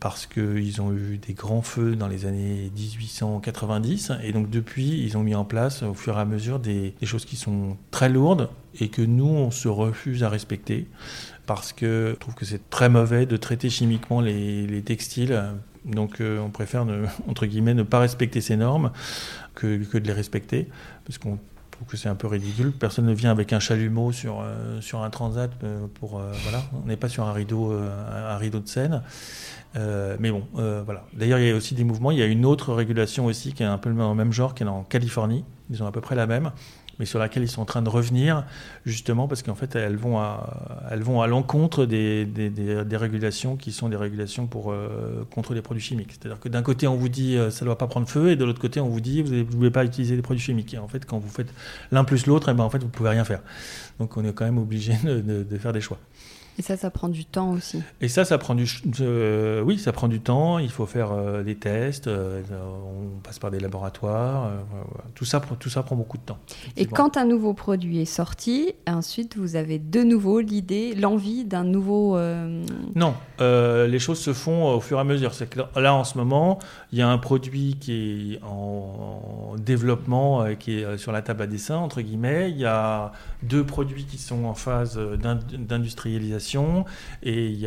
parce 0.00 0.26
qu'ils 0.26 0.80
ont 0.80 0.92
eu 0.92 1.18
des 1.18 1.34
grands 1.34 1.62
feux 1.62 1.96
dans 1.96 2.06
les 2.06 2.24
années 2.26 2.70
1890. 2.76 4.12
Et 4.22 4.32
donc 4.32 4.48
depuis, 4.48 5.02
ils 5.02 5.16
ont 5.16 5.22
mis 5.22 5.34
en 5.34 5.44
place 5.44 5.82
au 5.82 5.94
fur 5.94 6.16
et 6.16 6.20
à 6.20 6.24
mesure 6.24 6.60
des, 6.60 6.94
choses 7.02 7.24
qui 7.24 7.36
sont 7.36 7.76
très 7.90 8.08
lourdes 8.08 8.48
et 8.80 8.88
que 8.88 9.02
nous, 9.02 9.26
on 9.26 9.50
se 9.50 9.68
refuse 9.68 10.22
à 10.22 10.28
respecter 10.28 10.86
parce 11.46 11.72
que 11.72 12.10
je 12.12 12.18
trouve 12.18 12.34
que 12.34 12.44
c'est 12.44 12.70
très 12.70 12.88
mauvais 12.88 13.26
de 13.26 13.36
traiter 13.36 13.70
chimiquement 13.70 14.20
les, 14.20 14.82
textiles. 14.84 15.42
Donc 15.84 16.20
euh, 16.20 16.38
on 16.38 16.50
préfère, 16.50 16.86
entre 17.28 17.46
guillemets, 17.46 17.74
ne 17.74 17.82
pas 17.82 17.98
respecter 17.98 18.40
ces 18.40 18.56
normes 18.56 18.92
que, 19.54 19.66
de 19.76 20.06
les 20.06 20.12
respecter, 20.12 20.68
parce 21.04 21.18
qu'on 21.18 21.38
trouve 21.70 21.88
que 21.88 21.96
c'est 21.96 22.08
un 22.08 22.14
peu 22.14 22.28
ridicule. 22.28 22.70
Personne 22.70 23.06
ne 23.06 23.14
vient 23.14 23.30
avec 23.30 23.52
un 23.52 23.60
chalumeau 23.60 24.12
sur, 24.12 24.40
euh, 24.42 24.80
un 24.94 25.10
transat 25.10 25.50
euh, 25.64 25.86
voilà, 26.00 26.62
on 26.74 26.86
n'est 26.86 26.96
pas 26.96 27.08
sur 27.08 27.24
un 27.24 27.32
rideau, 27.32 27.72
un 27.72 28.36
rideau 28.36 28.60
de 28.60 28.68
scène. 28.68 29.02
Euh, 29.76 30.16
mais 30.18 30.30
bon, 30.30 30.44
euh, 30.56 30.82
voilà. 30.84 31.04
D'ailleurs, 31.12 31.38
il 31.38 31.48
y 31.48 31.50
a 31.50 31.54
aussi 31.54 31.74
des 31.74 31.84
mouvements. 31.84 32.10
Il 32.10 32.18
y 32.18 32.22
a 32.22 32.26
une 32.26 32.46
autre 32.46 32.72
régulation 32.72 33.26
aussi 33.26 33.52
qui 33.52 33.62
est 33.62 33.66
un 33.66 33.78
peu 33.78 33.90
le 33.90 34.14
même 34.14 34.32
genre, 34.32 34.54
qui 34.54 34.62
est 34.62 34.66
en 34.66 34.84
Californie. 34.84 35.44
Ils 35.70 35.82
ont 35.82 35.86
à 35.86 35.92
peu 35.92 36.00
près 36.00 36.14
la 36.14 36.26
même, 36.26 36.50
mais 36.98 37.04
sur 37.04 37.18
laquelle 37.18 37.42
ils 37.42 37.50
sont 37.50 37.60
en 37.60 37.66
train 37.66 37.82
de 37.82 37.90
revenir, 37.90 38.46
justement 38.86 39.28
parce 39.28 39.42
qu'en 39.42 39.54
fait, 39.54 39.76
elles 39.76 39.96
vont 39.96 40.18
à, 40.18 40.88
elles 40.90 41.02
vont 41.02 41.20
à 41.20 41.26
l'encontre 41.26 41.84
des, 41.84 42.24
des, 42.24 42.96
régulations 42.96 43.56
qui 43.56 43.70
sont 43.70 43.90
des 43.90 43.96
régulations 43.96 44.46
pour, 44.46 44.72
euh, 44.72 45.26
contre 45.30 45.52
les 45.52 45.60
produits 45.60 45.82
chimiques. 45.82 46.12
C'est-à-dire 46.12 46.40
que 46.40 46.48
d'un 46.48 46.62
côté, 46.62 46.86
on 46.88 46.96
vous 46.96 47.10
dit 47.10 47.36
ça 47.50 47.64
ne 47.64 47.66
doit 47.66 47.76
pas 47.76 47.86
prendre 47.86 48.08
feu, 48.08 48.30
et 48.30 48.36
de 48.36 48.44
l'autre 48.46 48.60
côté, 48.60 48.80
on 48.80 48.88
vous 48.88 49.02
dit 49.02 49.20
vous 49.20 49.34
ne 49.34 49.42
pouvez 49.42 49.70
pas 49.70 49.84
utiliser 49.84 50.16
des 50.16 50.22
produits 50.22 50.42
chimiques. 50.42 50.72
Et 50.72 50.78
en 50.78 50.88
fait, 50.88 51.04
quand 51.04 51.18
vous 51.18 51.28
faites 51.28 51.52
l'un 51.92 52.04
plus 52.04 52.26
l'autre, 52.26 52.48
eh 52.48 52.54
ben, 52.54 52.64
en 52.64 52.70
fait, 52.70 52.78
vous 52.78 52.86
ne 52.86 52.90
pouvez 52.90 53.10
rien 53.10 53.24
faire. 53.24 53.42
Donc, 53.98 54.16
on 54.16 54.24
est 54.24 54.32
quand 54.32 54.46
même 54.46 54.58
obligé 54.58 54.94
de 55.04 55.58
faire 55.58 55.74
des 55.74 55.82
choix. 55.82 55.98
Et 56.58 56.62
ça, 56.62 56.76
ça 56.76 56.90
prend 56.90 57.08
du 57.08 57.24
temps 57.24 57.52
aussi. 57.52 57.80
Et 58.00 58.08
ça, 58.08 58.24
ça 58.24 58.36
prend 58.36 58.56
du, 58.56 58.66
euh, 59.00 59.62
oui, 59.62 59.78
ça 59.78 59.92
prend 59.92 60.08
du 60.08 60.20
temps. 60.20 60.58
Il 60.58 60.70
faut 60.70 60.86
faire 60.86 61.12
euh, 61.12 61.44
des 61.44 61.54
tests. 61.54 62.08
Euh, 62.08 62.42
on 62.50 63.20
passe 63.20 63.38
par 63.38 63.52
des 63.52 63.60
laboratoires. 63.60 64.50
tout 65.14 65.24
ça, 65.24 65.40
tout 65.60 65.70
ça 65.70 65.84
prend 65.84 65.94
beaucoup 65.94 66.16
de 66.16 66.22
temps. 66.22 66.38
Et 66.76 66.86
quand 66.86 67.16
un 67.16 67.24
nouveau 67.24 67.54
produit 67.54 68.00
est 68.00 68.04
sorti, 68.04 68.74
ensuite 68.88 69.36
vous 69.36 69.54
avez 69.54 69.78
de 69.78 70.02
nouveau 70.02 70.40
l'idée, 70.40 70.96
l'envie 70.96 71.44
d'un 71.44 71.62
nouveau. 71.62 72.18
Non, 72.96 73.14
les 73.38 73.98
choses 74.00 74.18
se 74.18 74.32
font 74.32 74.74
au 74.74 74.80
fur 74.80 74.98
et 74.98 75.00
à 75.00 75.04
mesure. 75.04 75.34
C'est 75.34 75.48
que 75.48 75.60
là, 75.76 75.94
en 75.94 76.02
ce 76.02 76.18
moment, 76.18 76.58
il 76.92 76.98
y 76.98 77.02
a 77.02 77.08
un 77.08 77.18
produit 77.18 77.76
qui 77.80 78.34
est 78.34 78.44
en, 78.44 79.54
développement, 79.58 80.54
qui 80.58 80.78
est 80.78 80.98
sur 80.98 81.12
la 81.12 81.22
table 81.22 81.42
à 81.42 81.46
dessin 81.46 81.76
entre 81.76 82.00
guillemets. 82.00 82.50
Il 82.50 82.58
y 82.58 82.66
a 82.66 83.12
deux 83.44 83.64
produits 83.64 84.04
qui 84.04 84.18
sont 84.18 84.44
en 84.44 84.54
phase 84.54 84.98
d'industrialisation 84.98 86.47
et 87.22 87.46
il 87.46 87.58
y, 87.58 87.66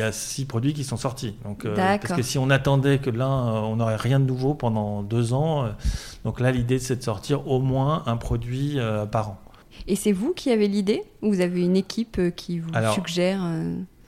a, 0.00 0.12
six 0.12 0.44
produits 0.44 0.72
qui 0.72 0.84
sont 0.84 0.96
sortis. 0.96 1.34
Donc, 1.44 1.64
euh, 1.64 1.74
parce 1.74 2.14
que 2.14 2.22
si 2.22 2.38
on 2.38 2.50
attendait 2.50 2.98
que 2.98 3.10
l'un, 3.10 3.48
euh, 3.48 3.60
on 3.60 3.76
n'aurait 3.76 3.96
rien 3.96 4.20
de 4.20 4.24
nouveau 4.24 4.54
pendant 4.54 5.02
deux 5.02 5.32
ans. 5.32 5.64
Euh, 5.64 5.68
donc 6.24 6.40
là, 6.40 6.50
l'idée, 6.52 6.78
c'est 6.78 6.96
de 6.96 7.02
sortir 7.02 7.46
au 7.48 7.60
moins 7.60 8.02
un 8.06 8.16
produit 8.16 8.78
par 9.10 9.30
an. 9.30 9.40
Et 9.86 9.96
c'est 9.96 10.12
vous 10.12 10.32
qui 10.34 10.50
avez 10.50 10.68
l'idée 10.68 11.02
ou 11.22 11.32
vous 11.32 11.40
avez 11.40 11.64
une 11.64 11.76
équipe 11.76 12.20
qui 12.36 12.58
vous 12.58 12.70
suggère 12.94 13.40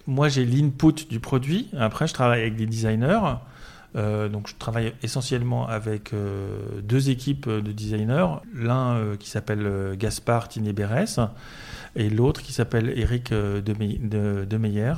Moi, 0.07 0.29
j'ai 0.29 0.45
l'input 0.45 1.09
du 1.09 1.21
produit. 1.21 1.69
Après, 1.79 2.07
je 2.07 2.15
travaille 2.15 2.41
avec 2.41 2.57
des 2.57 2.67
designers. 2.67 3.21
Donc 3.95 4.49
je 4.49 4.55
travaille 4.59 4.95
essentiellement 5.03 5.67
avec 5.67 6.13
deux 6.83 7.11
équipes 7.11 7.49
de 7.49 7.73
designers, 7.73 8.41
l'un 8.55 9.17
qui 9.19 9.29
s'appelle 9.29 9.97
Gaspard 9.99 10.49
Tinéberes 10.49 11.31
et 11.95 12.09
l'autre 12.09 12.43
qui 12.43 12.53
s'appelle 12.53 12.93
Eric 12.97 13.33
euh, 13.33 13.61
de, 13.61 14.57
Meyer. 14.57 14.95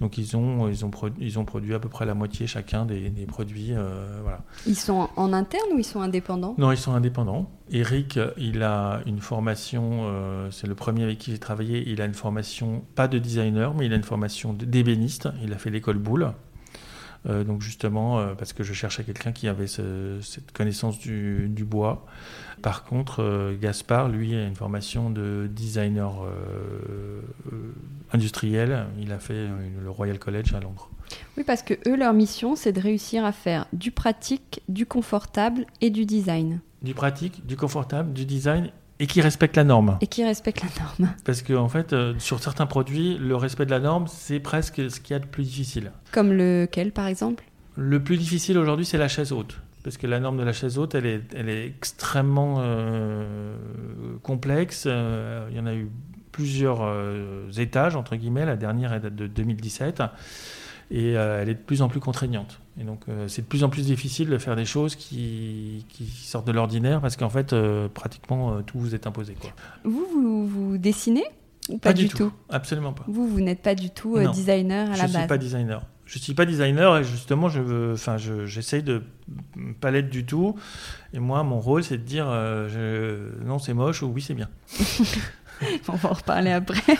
Donc 0.00 0.18
ils 0.18 0.36
ont, 0.36 0.68
ils, 0.68 0.84
ont 0.84 0.90
ils 1.18 1.38
ont 1.38 1.44
produit 1.44 1.74
à 1.74 1.78
peu 1.78 1.88
près 1.88 2.06
la 2.06 2.14
moitié 2.14 2.46
chacun 2.46 2.84
des, 2.86 3.10
produits. 3.26 3.72
Euh, 3.72 4.20
voilà. 4.22 4.40
Ils 4.66 4.78
sont 4.78 5.08
en 5.16 5.32
interne 5.32 5.68
ou 5.74 5.78
ils 5.78 5.84
sont 5.84 6.00
indépendants? 6.00 6.54
Non, 6.58 6.72
ils 6.72 6.78
sont 6.78 6.92
indépendants. 6.92 7.50
Eric, 7.70 8.18
il 8.38 8.62
a 8.62 9.00
une 9.04 9.20
formation, 9.20 10.00
euh, 10.04 10.50
c'est 10.50 10.66
le 10.66 10.74
premier 10.74 11.02
avec 11.02 11.18
qui 11.18 11.32
j'ai 11.32 11.38
travaillé, 11.38 11.86
il 11.86 12.00
a 12.00 12.06
une 12.06 12.14
formation, 12.14 12.82
pas 12.94 13.08
de 13.08 13.18
designer, 13.18 13.74
mais 13.74 13.86
il 13.86 13.92
a 13.92 13.96
une 13.96 14.02
formation 14.02 14.54
d'ébéniste. 14.54 15.28
Il 15.42 15.52
a 15.52 15.58
fait 15.58 15.70
l'école 15.70 15.98
Boulle. 15.98 16.32
Donc 17.28 17.62
justement, 17.62 18.34
parce 18.36 18.52
que 18.52 18.62
je 18.62 18.72
cherchais 18.72 19.04
quelqu'un 19.04 19.32
qui 19.32 19.48
avait 19.48 19.66
cette 19.66 20.52
connaissance 20.52 20.98
du, 20.98 21.48
du 21.48 21.64
bois. 21.64 22.06
Par 22.62 22.84
contre, 22.84 23.22
euh, 23.22 23.56
Gaspard, 23.58 24.08
lui, 24.08 24.34
a 24.34 24.44
une 24.44 24.56
formation 24.56 25.10
de 25.10 25.48
designer 25.50 26.22
euh, 26.22 27.20
euh, 27.52 27.74
industriel. 28.12 28.86
Il 29.00 29.12
a 29.12 29.18
fait 29.18 29.48
le 29.82 29.90
Royal 29.90 30.18
College 30.18 30.54
à 30.54 30.60
Londres. 30.60 30.90
Oui, 31.36 31.44
parce 31.44 31.62
que 31.62 31.74
eux, 31.86 31.96
leur 31.96 32.12
mission, 32.12 32.56
c'est 32.56 32.72
de 32.72 32.80
réussir 32.80 33.24
à 33.24 33.32
faire 33.32 33.66
du 33.72 33.90
pratique, 33.90 34.62
du 34.68 34.86
confortable 34.86 35.66
et 35.80 35.90
du 35.90 36.04
design. 36.04 36.60
Du 36.82 36.94
pratique, 36.94 37.46
du 37.46 37.56
confortable, 37.56 38.12
du 38.12 38.24
design 38.24 38.70
et 39.00 39.06
qui 39.06 39.20
respecte 39.20 39.56
la 39.56 39.64
norme. 39.64 39.98
Et 40.00 40.06
qui 40.06 40.24
respecte 40.24 40.62
la 40.62 40.82
norme. 40.82 41.14
Parce 41.24 41.42
qu'en 41.42 41.62
en 41.62 41.68
fait, 41.68 41.94
sur 42.18 42.40
certains 42.40 42.66
produits, 42.66 43.16
le 43.18 43.36
respect 43.36 43.66
de 43.66 43.70
la 43.70 43.80
norme, 43.80 44.06
c'est 44.08 44.40
presque 44.40 44.90
ce 44.90 45.00
qu'il 45.00 45.14
y 45.14 45.16
a 45.16 45.20
de 45.20 45.26
plus 45.26 45.44
difficile. 45.44 45.92
Comme 46.12 46.32
lequel, 46.32 46.92
par 46.92 47.06
exemple? 47.06 47.44
Le 47.76 48.02
plus 48.02 48.16
difficile 48.16 48.58
aujourd'hui, 48.58 48.84
c'est 48.84 48.98
la 48.98 49.08
chaise 49.08 49.32
haute 49.32 49.60
parce 49.88 49.96
que 49.96 50.06
la 50.06 50.20
norme 50.20 50.36
de 50.36 50.42
la 50.42 50.52
chaise 50.52 50.78
haute, 50.78 50.94
elle 50.94 51.06
est, 51.06 51.22
elle 51.34 51.48
est 51.48 51.66
extrêmement 51.66 52.56
euh, 52.58 53.56
complexe. 54.22 54.84
Euh, 54.86 55.48
il 55.50 55.56
y 55.56 55.60
en 55.60 55.64
a 55.64 55.74
eu 55.74 55.88
plusieurs 56.30 56.80
euh, 56.82 57.50
étages, 57.56 57.96
entre 57.96 58.14
guillemets. 58.16 58.44
La 58.44 58.56
dernière, 58.56 58.92
est 58.92 59.00
date 59.00 59.14
de 59.14 59.26
2017. 59.26 60.02
Et 60.90 61.12
elle 61.12 61.48
est 61.48 61.54
de 61.54 61.60
plus 61.60 61.80
en 61.80 61.88
plus 61.88 62.00
contraignante. 62.00 62.60
Et 62.80 62.84
donc, 62.84 63.00
c'est 63.26 63.42
de 63.42 63.46
plus 63.46 63.64
en 63.64 63.70
plus 63.70 63.86
difficile 63.86 64.28
de 64.28 64.38
faire 64.38 64.54
des 64.54 64.64
choses 64.64 64.94
qui, 64.94 65.84
qui 65.88 66.04
sortent 66.06 66.46
de 66.46 66.52
l'ordinaire, 66.52 67.00
parce 67.00 67.16
qu'en 67.16 67.28
fait, 67.28 67.54
pratiquement, 67.92 68.62
tout 68.62 68.78
vous 68.78 68.94
est 68.94 69.06
imposé. 69.06 69.34
Quoi. 69.34 69.50
Vous, 69.82 70.06
vous, 70.12 70.46
vous 70.46 70.78
dessinez 70.78 71.24
ou 71.68 71.78
pas, 71.78 71.92
du, 71.92 72.08
tout. 72.08 72.32
Absolument 72.48 72.92
pas. 72.92 73.04
Vous, 73.08 73.26
vous 73.26 73.40
n'êtes 73.40 73.62
pas 73.62 73.74
du 73.74 73.90
tout 73.90 74.16
designer 74.32 74.86
à 74.92 74.96
la 74.96 75.02
base 75.02 75.10
Je 75.10 75.16
ne 75.16 75.18
suis 75.18 75.28
pas 75.28 75.38
designer 75.38 75.82
je 76.08 76.18
suis 76.18 76.32
pas 76.32 76.46
designer 76.46 76.96
et 76.96 77.04
justement 77.04 77.50
je 77.50 77.60
veux, 77.60 77.92
enfin 77.92 78.16
j'essaye 78.16 78.82
de 78.82 79.02
pas 79.80 79.90
l'être 79.90 80.08
du 80.08 80.24
tout. 80.24 80.56
Et 81.12 81.18
moi 81.18 81.42
mon 81.42 81.60
rôle 81.60 81.84
c'est 81.84 81.98
de 81.98 82.02
dire 82.02 82.26
euh, 82.28 83.30
non 83.44 83.58
c'est 83.58 83.74
moche 83.74 84.02
ou 84.02 84.06
oui 84.06 84.22
c'est 84.22 84.32
bien. 84.34 84.48
on 85.88 85.96
va 85.96 86.10
en 86.10 86.14
reparler 86.14 86.50
après. 86.50 86.80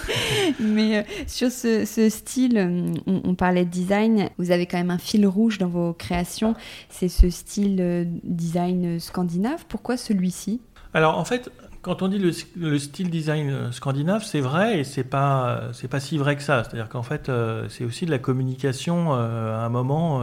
Mais 0.60 0.98
euh, 0.98 1.02
sur 1.26 1.50
ce, 1.50 1.84
style, 2.08 2.58
euh, 2.58 2.92
on, 3.06 3.34
parlait 3.34 3.64
de 3.64 3.70
design. 3.70 4.28
Vous 4.38 4.50
avez 4.50 4.66
quand 4.66 4.78
même 4.78 4.90
un 4.90 4.98
fil 4.98 5.26
rouge 5.26 5.58
dans 5.58 5.68
vos 5.68 5.92
créations. 5.92 6.54
C'est 6.88 7.08
ce 7.08 7.30
style 7.30 8.08
design 8.24 9.00
scandinave. 9.00 9.64
Pourquoi 9.68 9.96
celui-ci? 9.96 10.60
Alors 10.94 11.18
en 11.18 11.24
fait, 11.24 11.50
quand 11.82 12.02
on 12.02 12.08
dit 12.08 12.18
le, 12.18 12.78
style 12.78 13.10
design 13.10 13.50
euh, 13.50 13.72
scandinave, 13.72 14.24
c'est 14.24 14.40
vrai 14.40 14.80
et 14.80 14.84
c'est 14.84 15.04
pas 15.04 15.62
c'est 15.72 15.88
pas 15.88 16.00
si 16.00 16.18
vrai 16.18 16.36
que 16.36 16.42
ça. 16.42 16.64
C'est-à-dire 16.64 16.88
qu'en 16.88 17.02
fait, 17.02 17.28
euh, 17.28 17.66
c'est 17.68 17.84
aussi 17.84 18.04
de 18.04 18.10
la 18.10 18.18
communication. 18.18 19.14
Euh, 19.14 19.56
à 19.56 19.64
un 19.64 19.68
moment, 19.68 20.22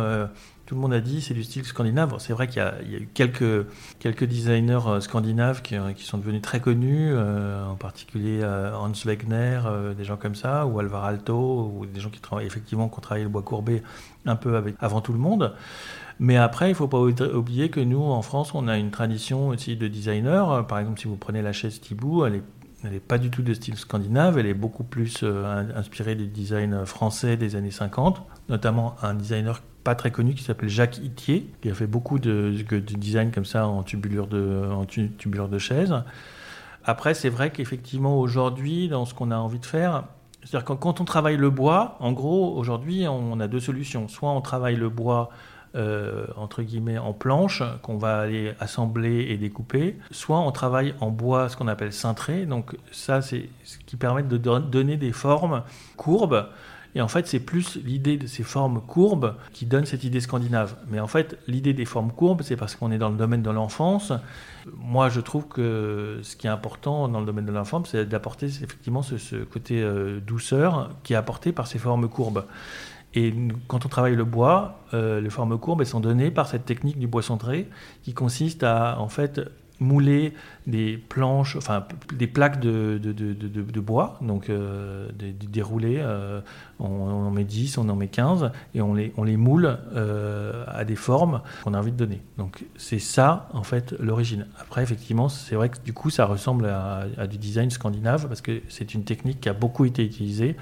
tout 0.65 0.75
le 0.75 0.81
monde 0.81 0.93
a 0.93 0.99
dit 0.99 1.21
c'est 1.21 1.33
du 1.33 1.43
style 1.43 1.63
scandinave. 1.63 2.15
c'est 2.19 2.33
vrai 2.33 2.47
qu'il 2.47 2.61
y, 2.61 2.95
a 2.95 2.99
eu 2.99 3.07
quelques 3.13 3.67
quelques 3.99 4.25
designers 4.25 4.99
scandinaves 4.99 5.61
qui, 5.61 5.75
sont 6.03 6.17
devenus 6.17 6.41
très 6.41 6.59
connus, 6.59 7.15
en 7.15 7.75
particulier 7.75 8.43
Hans 8.43 8.91
Wegner, 9.05 9.61
des 9.95 10.03
gens 10.03 10.17
comme 10.17 10.35
ça, 10.35 10.65
ou 10.65 10.79
Alvar 10.79 11.05
Alto, 11.05 11.71
ou 11.75 11.85
des 11.85 11.99
gens 11.99 12.09
qui 12.09 12.19
travaillent 12.19 12.47
effectivement 12.47 12.89
qui 12.89 12.97
ont 12.97 13.01
travaillé 13.01 13.23
le 13.23 13.29
bois 13.29 13.43
courbé 13.43 13.83
un 14.25 14.35
peu 14.35 14.75
avant 14.79 15.01
tout 15.01 15.13
le 15.13 15.19
monde. 15.19 15.53
Mais 16.19 16.37
après, 16.37 16.67
il 16.67 16.71
ne 16.71 16.75
faut 16.75 16.87
pas 16.87 16.99
oublier 16.99 17.69
que 17.69 17.81
nous, 17.81 18.01
en 18.01 18.21
France, 18.21 18.53
on 18.53 18.67
a 18.67 18.77
une 18.77 18.91
tradition 18.91 19.49
aussi 19.49 19.75
de 19.75 19.87
designers. 19.87 20.63
Par 20.67 20.79
exemple, 20.79 20.99
si 20.99 21.07
vous 21.07 21.17
prenez 21.17 21.41
la 21.41 21.51
chaise 21.51 21.81
Thibaut, 21.81 22.25
elle 22.25 22.41
n'est 22.83 22.99
pas 22.99 23.17
du 23.17 23.29
tout 23.29 23.41
de 23.41 23.53
style 23.53 23.75
scandinave, 23.75 24.37
elle 24.37 24.45
est 24.45 24.53
beaucoup 24.53 24.83
plus 24.83 25.21
euh, 25.23 25.63
inspirée 25.75 26.15
des 26.15 26.27
designs 26.27 26.85
français 26.85 27.35
des 27.35 27.55
années 27.55 27.71
50, 27.71 28.21
notamment 28.47 28.95
un 29.01 29.13
designer 29.13 29.61
pas 29.85 29.95
très 29.95 30.11
connu 30.11 30.33
qui 30.33 30.43
s'appelle 30.43 30.67
Jacques 30.67 30.97
Itier, 30.97 31.47
qui 31.61 31.69
a 31.69 31.73
fait 31.75 31.87
beaucoup 31.87 32.17
de, 32.19 32.51
design 32.81 33.31
comme 33.31 33.45
ça 33.45 33.67
en 33.67 33.83
tubulure 33.83 34.27
de, 34.27 34.67
en 34.69 34.83
tubulure 34.85 35.47
de 35.47 35.59
chaise. 35.59 35.93
Après, 36.83 37.13
c'est 37.13 37.29
vrai 37.29 37.51
qu'effectivement, 37.51 38.19
aujourd'hui, 38.19 38.89
dans 38.89 39.05
ce 39.05 39.13
qu'on 39.13 39.29
a 39.29 39.37
envie 39.37 39.59
de 39.59 39.65
faire, 39.65 40.05
c'est-à-dire 40.43 40.65
que 40.65 40.73
quand 40.73 41.01
on 41.01 41.05
travaille 41.05 41.37
le 41.37 41.51
bois, 41.51 41.97
en 41.99 42.13
gros, 42.13 42.57
aujourd'hui, 42.57 43.07
on 43.07 43.39
a 43.39 43.47
deux 43.47 43.59
solutions. 43.59 44.07
Soit 44.07 44.31
on 44.31 44.41
travaille 44.41 44.75
le 44.75 44.89
bois 44.89 45.29
euh, 45.75 46.25
entre 46.37 46.63
guillemets 46.63 46.97
en 46.97 47.11
planche 47.11 47.61
qu'on 47.81 47.97
va 47.97 48.19
aller 48.19 48.53
assembler 48.61 49.27
et 49.29 49.37
découper, 49.37 49.97
soit 50.09 50.39
on 50.39 50.51
travaille 50.51 50.95
en 51.01 51.11
bois, 51.11 51.49
ce 51.49 51.57
qu'on 51.57 51.67
appelle 51.67 51.93
cintré. 51.93 52.45
Donc 52.45 52.75
ça, 52.91 53.21
c'est 53.21 53.49
ce 53.65 53.77
qui 53.85 53.97
permet 53.97 54.23
de 54.23 54.37
donner 54.37 54.97
des 54.97 55.11
formes 55.11 55.63
courbes. 55.97 56.47
Et 56.95 57.01
en 57.01 57.09
fait, 57.09 57.27
c'est 57.27 57.41
plus 57.41 57.77
l'idée 57.83 58.17
de 58.17 58.25
ces 58.25 58.43
formes 58.43 58.81
courbes 58.81 59.35
qui 59.51 59.65
donne 59.65 59.85
cette 59.85 60.05
idée 60.05 60.21
scandinave. 60.21 60.77
Mais 60.89 61.01
en 61.01 61.07
fait, 61.07 61.37
l'idée 61.45 61.73
des 61.73 61.83
formes 61.83 62.11
courbes, 62.11 62.41
c'est 62.41 62.55
parce 62.55 62.75
qu'on 62.75 62.89
est 62.89 62.97
dans 62.97 63.09
le 63.09 63.17
domaine 63.17 63.41
de 63.41 63.49
l'enfance. 63.49 64.13
Moi, 64.77 65.09
je 65.09 65.19
trouve 65.19 65.45
que 65.47 66.19
ce 66.23 66.37
qui 66.37 66.47
est 66.47 66.49
important 66.49 67.09
dans 67.09 67.19
le 67.19 67.25
domaine 67.25 67.45
de 67.45 67.51
l'enfance, 67.51 67.89
c'est 67.91 68.05
d'apporter 68.05 68.45
effectivement 68.45 69.01
ce, 69.01 69.43
côté 69.43 69.81
euh, 69.81 70.21
douceur 70.21 70.89
qui 71.03 71.13
est 71.13 71.17
apporté 71.17 71.51
par 71.51 71.67
ces 71.67 71.79
formes 71.79 72.07
courbes. 72.07 72.45
Et 73.13 73.33
quand 73.67 73.85
on 73.85 73.89
travaille 73.89 74.15
le 74.15 74.25
bois, 74.25 74.79
euh, 74.93 75.19
les 75.21 75.29
formes 75.29 75.57
courbes 75.57 75.81
elles 75.81 75.87
sont 75.87 76.01
données 76.01 76.31
par 76.31 76.47
cette 76.47 76.65
technique 76.65 76.99
du 76.99 77.07
bois 77.07 77.21
centré 77.21 77.69
qui 78.03 78.13
consiste 78.13 78.63
à 78.63 78.99
en 78.99 79.07
fait 79.07 79.39
mouler 79.79 80.33
des 80.67 80.97
planches, 80.97 81.55
enfin 81.55 81.85
des 82.13 82.27
plaques 82.27 82.59
de, 82.59 82.99
bois, 83.79 84.17
donc 84.21 84.49
euh, 84.49 85.09
déroulées. 85.51 85.97
Euh, 85.99 86.41
on, 86.79 86.87
en 86.87 87.31
met 87.31 87.43
10, 87.43 87.77
on 87.77 87.89
en 87.89 87.95
met 87.95 88.07
15, 88.07 88.51
et 88.73 88.81
on 88.81 88.93
les, 88.93 89.13
on 89.17 89.23
les 89.23 89.37
moule 89.37 89.77
euh, 89.95 90.63
à 90.67 90.85
des 90.85 90.95
formes 90.95 91.41
qu'on 91.63 91.73
a 91.73 91.79
envie 91.79 91.91
de 91.91 91.97
donner. 91.97 92.21
Donc 92.37 92.65
c'est 92.77 92.99
ça, 92.99 93.49
en 93.53 93.63
fait, 93.63 93.93
l'origine. 93.99 94.47
Après, 94.59 94.83
effectivement, 94.83 95.29
c'est 95.29 95.55
vrai 95.55 95.69
que 95.69 95.77
du 95.83 95.93
coup, 95.93 96.09
ça 96.09 96.25
ressemble 96.25 96.65
à, 96.65 97.05
à 97.17 97.27
du 97.27 97.37
design 97.37 97.69
scandinave, 97.69 98.27
parce 98.27 98.41
que 98.41 98.61
c'est 98.69 98.93
une 98.93 99.03
technique 99.03 99.41
qui 99.41 99.49
a 99.49 99.53
beaucoup 99.53 99.85
été 99.85 100.03
utilisée 100.03 100.55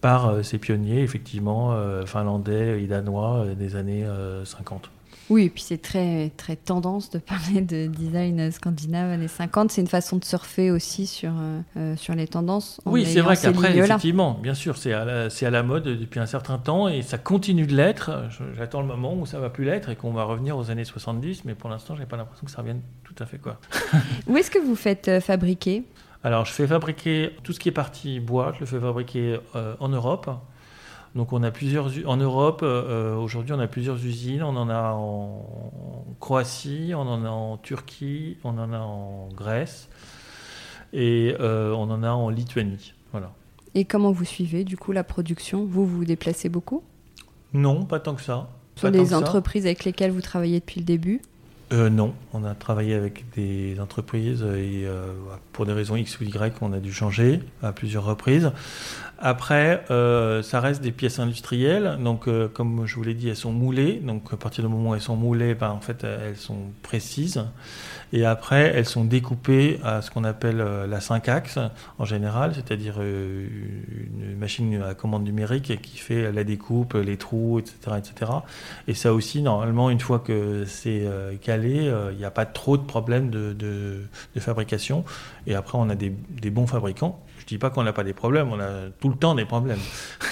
par 0.00 0.44
ces 0.44 0.58
pionniers, 0.58 1.02
effectivement, 1.02 1.76
finlandais 2.06 2.80
et 2.80 2.86
danois 2.86 3.46
des 3.58 3.74
années 3.74 4.06
50. 4.44 4.90
Oui, 5.30 5.44
et 5.44 5.50
puis 5.50 5.62
c'est 5.62 5.80
très, 5.80 6.30
très 6.36 6.56
tendance 6.56 7.10
de 7.10 7.18
parler 7.18 7.60
de 7.60 7.86
design 7.86 8.50
scandinave 8.50 9.10
années 9.10 9.28
50. 9.28 9.70
C'est 9.70 9.80
une 9.80 9.86
façon 9.86 10.16
de 10.16 10.24
surfer 10.24 10.70
aussi 10.70 11.06
sur, 11.06 11.32
sur 11.96 12.14
les 12.14 12.26
tendances. 12.26 12.80
Oui, 12.86 13.04
c'est 13.06 13.20
vrai 13.20 13.36
qu'après, 13.36 13.76
effectivement, 13.76 14.38
bien 14.40 14.54
sûr, 14.54 14.76
c'est 14.76 14.92
à, 14.92 15.04
la, 15.04 15.28
à 15.28 15.50
la 15.50 15.62
mode 15.62 15.84
depuis 15.84 16.20
un 16.20 16.26
certain 16.26 16.58
temps 16.58 16.88
et 16.88 17.02
ça 17.02 17.18
continue 17.18 17.66
de 17.66 17.74
l'être. 17.74 18.10
J'attends 18.56 18.80
le 18.80 18.86
moment 18.86 19.14
où 19.14 19.26
ça 19.26 19.38
va 19.38 19.50
plus 19.50 19.64
l'être 19.64 19.90
et 19.90 19.96
qu'on 19.96 20.12
va 20.12 20.24
revenir 20.24 20.56
aux 20.56 20.70
années 20.70 20.84
70, 20.84 21.44
mais 21.44 21.54
pour 21.54 21.70
l'instant, 21.70 21.94
j'ai 21.96 22.06
pas 22.06 22.16
l'impression 22.16 22.44
que 22.44 22.50
ça 22.50 22.58
revienne 22.58 22.80
tout 23.04 23.14
à 23.18 23.26
fait. 23.26 23.38
Quoi. 23.38 23.58
où 24.26 24.36
est-ce 24.36 24.50
que 24.50 24.58
vous 24.58 24.76
faites 24.76 25.20
fabriquer? 25.20 25.84
Alors, 26.24 26.44
je 26.44 26.52
fais 26.52 26.66
fabriquer 26.66 27.36
tout 27.42 27.52
ce 27.52 27.60
qui 27.60 27.68
est 27.68 27.72
partie 27.72 28.20
bois, 28.20 28.52
je 28.54 28.60
le 28.60 28.66
fais 28.66 28.80
fabriquer 28.80 29.38
euh, 29.54 29.74
en 29.78 29.88
Europe. 29.88 30.28
Donc, 31.14 31.32
on 31.32 31.42
a 31.42 31.50
plusieurs 31.50 31.90
en 32.06 32.16
Europe. 32.16 32.60
Euh, 32.62 33.16
aujourd'hui, 33.16 33.52
on 33.52 33.60
a 33.60 33.66
plusieurs 33.66 33.96
usines. 34.04 34.42
On 34.42 34.56
en 34.56 34.68
a 34.68 34.92
en 34.92 35.44
Croatie, 36.20 36.92
on 36.94 37.00
en 37.00 37.24
a 37.24 37.30
en 37.30 37.56
Turquie, 37.56 38.36
on 38.44 38.58
en 38.58 38.72
a 38.72 38.78
en 38.78 39.28
Grèce 39.34 39.88
et 40.92 41.34
euh, 41.40 41.72
on 41.74 41.90
en 41.90 42.02
a 42.02 42.10
en 42.10 42.28
Lituanie. 42.28 42.94
Voilà. 43.12 43.32
Et 43.74 43.84
comment 43.84 44.12
vous 44.12 44.24
suivez 44.24 44.64
du 44.64 44.76
coup 44.76 44.92
la 44.92 45.04
production? 45.04 45.64
Vous 45.64 45.86
vous 45.86 46.04
déplacez 46.04 46.48
beaucoup? 46.48 46.82
Non, 47.52 47.84
pas 47.84 48.00
tant 48.00 48.14
que 48.14 48.22
ça. 48.22 48.48
Sur 48.76 48.90
les 48.90 49.14
entreprises 49.14 49.66
avec 49.66 49.84
lesquelles 49.84 50.12
vous 50.12 50.20
travaillez 50.20 50.60
depuis 50.60 50.80
le 50.80 50.86
début? 50.86 51.20
Euh, 51.70 51.90
non, 51.90 52.14
on 52.32 52.44
a 52.44 52.54
travaillé 52.54 52.94
avec 52.94 53.24
des 53.36 53.78
entreprises 53.78 54.42
et 54.42 54.86
euh, 54.86 55.12
pour 55.52 55.66
des 55.66 55.74
raisons 55.74 55.96
X 55.96 56.18
ou 56.18 56.24
Y, 56.24 56.56
on 56.62 56.72
a 56.72 56.78
dû 56.78 56.92
changer 56.92 57.40
à 57.62 57.72
plusieurs 57.72 58.04
reprises. 58.04 58.50
Après, 59.18 59.84
euh, 59.90 60.42
ça 60.42 60.60
reste 60.60 60.80
des 60.80 60.92
pièces 60.92 61.18
industrielles, 61.18 61.98
donc 62.02 62.26
comme 62.54 62.86
je 62.86 62.94
vous 62.94 63.02
l'ai 63.02 63.14
dit, 63.14 63.28
elles 63.28 63.36
sont 63.36 63.52
moulées. 63.52 64.00
Donc 64.02 64.32
à 64.32 64.36
partir 64.36 64.64
du 64.64 64.70
moment 64.70 64.90
où 64.90 64.94
elles 64.94 65.00
sont 65.02 65.16
moulées, 65.16 65.54
ben, 65.54 65.70
en 65.70 65.80
fait, 65.80 66.04
elles 66.04 66.36
sont 66.36 66.70
précises. 66.82 67.44
Et 68.12 68.24
après, 68.24 68.72
elles 68.74 68.86
sont 68.86 69.04
découpées 69.04 69.80
à 69.84 70.02
ce 70.02 70.10
qu'on 70.10 70.24
appelle 70.24 70.58
la 70.58 71.00
5 71.00 71.28
axes 71.28 71.58
en 71.98 72.04
général, 72.04 72.54
c'est-à-dire 72.54 73.00
une 73.00 74.36
machine 74.38 74.82
à 74.82 74.94
commande 74.94 75.24
numérique 75.24 75.80
qui 75.82 75.98
fait 75.98 76.32
la 76.32 76.44
découpe, 76.44 76.94
les 76.94 77.16
trous, 77.16 77.58
etc. 77.58 77.96
etc. 77.98 78.32
Et 78.86 78.94
ça 78.94 79.12
aussi, 79.12 79.42
normalement, 79.42 79.90
une 79.90 80.00
fois 80.00 80.20
que 80.20 80.64
c'est 80.66 81.06
calé, 81.42 81.92
il 82.12 82.16
n'y 82.16 82.24
a 82.24 82.30
pas 82.30 82.46
trop 82.46 82.76
de 82.76 82.82
problèmes 82.82 83.30
de, 83.30 84.00
fabrication. 84.38 85.04
Et 85.46 85.54
après, 85.54 85.78
on 85.78 85.88
a 85.90 85.94
des, 85.94 86.10
bons 86.50 86.66
fabricants 86.66 87.20
dis 87.48 87.58
pas 87.58 87.70
qu'on 87.70 87.82
n'a 87.82 87.92
pas 87.92 88.04
des 88.04 88.12
problèmes, 88.12 88.52
on 88.52 88.60
a 88.60 88.90
tout 89.00 89.08
le 89.08 89.16
temps 89.16 89.34
des 89.34 89.46
problèmes. 89.46 89.78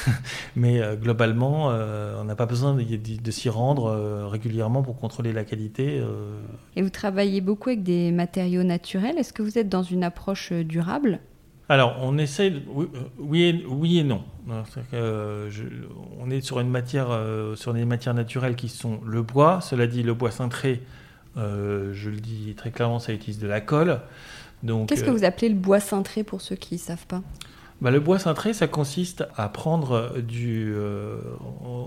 Mais 0.57 0.81
euh, 0.81 0.96
globalement, 0.96 1.70
euh, 1.70 2.20
on 2.20 2.24
n'a 2.24 2.37
pas 2.37 2.46
besoin 2.46 2.74
de, 2.74 3.31
s'y 3.31 3.48
rendre 3.48 3.87
euh, 3.87 4.26
régulièrement 4.26 4.83
pour 4.83 4.98
contrôler 4.98 5.33
la 5.33 5.44
qualité. 5.44 6.02
Et 6.76 6.83
vous 6.83 6.90
travaillez 6.90 7.40
beaucoup 7.40 7.70
avec 7.70 7.83
des 7.83 8.12
matériaux 8.12 8.62
naturels. 8.62 9.16
Est-ce 9.18 9.33
que 9.33 9.42
vous 9.42 9.59
êtes 9.59 9.68
dans 9.68 9.83
une 9.83 10.05
approche 10.05 10.52
durable? 10.52 11.20
Alors, 11.68 11.96
on 12.00 12.16
essaie, 12.18 12.52
oui, 13.18 13.42
et, 13.42 13.64
oui 13.66 13.98
et 13.98 14.05
non. 14.05 14.22
on 14.46 16.31
est 16.31 16.40
sur 16.40 16.61
une 16.61 16.68
matière, 16.68 17.09
sur 17.57 17.74
des 17.74 17.85
matières 17.85 18.14
naturelles 18.14 18.57
qui 18.57 18.68
sont 18.68 19.00
le 19.05 19.22
bois. 19.22 19.61
Cela 19.62 19.87
dit, 19.87 20.02
le 20.02 20.14
bois 20.14 20.31
cintré, 20.31 20.83
je 21.37 22.11
le 22.11 22.20
dis 22.20 22.55
très 22.57 22.70
clairement, 22.70 22.98
ça 22.98 23.12
utilise 23.12 23.40
de 23.40 23.48
la 23.48 23.61
colle. 23.61 24.00
Qu'est-ce 24.64 25.05
que 25.05 25.11
euh, 25.11 25.12
vous 25.12 25.25
appelez 25.25 25.49
le 25.49 25.55
bois 25.55 25.81
cintré 25.81 26.25
pour 26.25 26.40
ceux 26.40 26.57
qui 26.57 26.75
ne 26.75 26.81
savent 26.81 27.07
pas 27.07 27.23
bah, 27.83 27.90
le 27.90 28.01
bois 28.01 28.19
cintré, 28.19 28.55
ça 28.55 28.69
consiste 28.69 29.27
à 29.37 29.51
prendre 29.51 30.19
du. 30.19 30.73
Euh, 30.75 31.19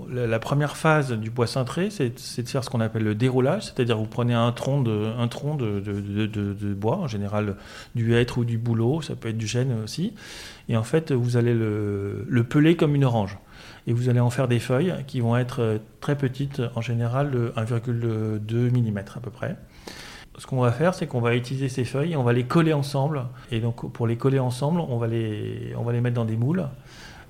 la, 0.08 0.38
première 0.38 0.76
phase 0.76 1.10
du 1.10 1.30
bois 1.30 1.48
cintré, 1.48 1.88
c'est 1.90 2.10
de 2.10 2.48
faire 2.48 2.62
ce 2.62 2.70
qu'on 2.70 2.80
appelle 2.80 3.02
le 3.02 3.16
déroulage, 3.16 3.64
c'est-à-dire 3.64 3.98
vous 3.98 4.06
prenez 4.06 4.32
un 4.32 4.52
tronc, 4.52 4.82
de, 4.82 5.06
un 5.18 5.26
tronc 5.26 5.56
de, 5.56 5.80
de, 5.80 6.26
de, 6.26 6.74
bois, 6.74 6.96
en 6.98 7.08
général 7.08 7.56
du 7.96 8.14
hêtre 8.14 8.38
ou 8.38 8.44
du 8.44 8.56
bouleau, 8.56 9.02
ça 9.02 9.16
peut 9.16 9.30
être 9.30 9.36
du 9.36 9.48
chêne 9.48 9.82
aussi, 9.82 10.14
et 10.68 10.76
en 10.76 10.84
fait 10.84 11.10
vous 11.10 11.36
allez 11.36 11.54
le, 11.54 12.24
le 12.28 12.44
peler 12.44 12.76
comme 12.76 12.94
une 12.94 13.04
orange. 13.04 13.36
Et 13.88 13.92
vous 13.92 14.08
allez 14.08 14.20
en 14.20 14.30
faire 14.30 14.46
des 14.46 14.60
feuilles 14.60 14.94
qui 15.08 15.20
vont 15.20 15.36
être 15.36 15.80
très 16.00 16.16
petites, 16.16 16.62
en 16.76 16.80
général 16.80 17.32
de 17.32 17.52
1,2 17.56 18.70
mm 18.70 18.98
à 18.98 19.20
peu 19.20 19.30
près 19.30 19.56
ce 20.40 20.46
qu'on 20.46 20.60
va 20.62 20.72
faire, 20.72 20.94
c'est 20.94 21.06
qu'on 21.06 21.20
va 21.20 21.36
utiliser 21.36 21.68
ces 21.68 21.84
feuilles 21.84 22.12
et 22.12 22.16
on 22.16 22.22
va 22.22 22.32
les 22.32 22.44
coller 22.44 22.72
ensemble. 22.72 23.26
Et 23.52 23.60
donc, 23.60 23.92
pour 23.92 24.06
les 24.06 24.16
coller 24.16 24.38
ensemble, 24.38 24.80
on 24.80 24.96
va 24.96 25.06
les, 25.06 25.74
on 25.76 25.82
va 25.82 25.92
les 25.92 26.00
mettre 26.00 26.16
dans 26.16 26.24
des 26.24 26.38
moules 26.38 26.66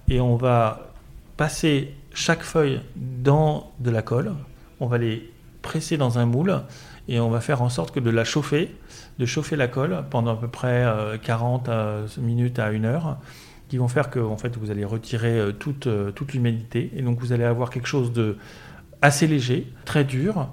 et 0.09 0.21
on 0.21 0.37
va 0.37 0.93
passer 1.37 1.93
chaque 2.15 2.43
feuille 2.43 2.81
dans 2.95 3.73
de 3.81 3.91
la 3.91 4.03
colle. 4.03 4.33
On 4.79 4.87
va 4.87 4.99
les 4.99 5.29
presser 5.61 5.97
dans 5.97 6.21
un 6.21 6.25
moule 6.25 6.63
et 7.09 7.19
on 7.19 7.31
va 7.31 7.41
faire 7.41 7.63
en 7.63 7.69
sorte 7.69 7.93
que 7.93 7.99
de 7.99 8.11
la 8.11 8.23
chauffer, 8.23 8.73
de 9.19 9.27
chauffer 9.27 9.57
la 9.57 9.67
colle 9.67 10.05
pendant 10.09 10.35
à 10.35 10.37
peu 10.37 10.47
près 10.47 10.87
40 11.21 11.69
euh, 11.69 12.07
minutes 12.19 12.61
à 12.61 12.67
1 12.67 12.85
heure 12.85 13.19
qui 13.69 13.77
vont 13.77 13.89
faire 13.89 14.09
que 14.09 14.21
en 14.21 14.37
fait, 14.37 14.57
vous 14.57 14.71
allez 14.71 14.85
retirer 14.85 15.37
euh, 15.37 15.51
toute, 15.51 15.89
euh, 15.89 16.13
toute 16.13 16.33
l'humidité 16.33 16.93
et 16.95 17.03
donc 17.03 17.19
vous 17.19 17.33
allez 17.33 17.43
avoir 17.43 17.71
quelque 17.71 17.89
chose 17.89 18.13
de 18.13 18.37
assez 19.03 19.27
léger, 19.27 19.73
très 19.85 20.05
dur, 20.05 20.49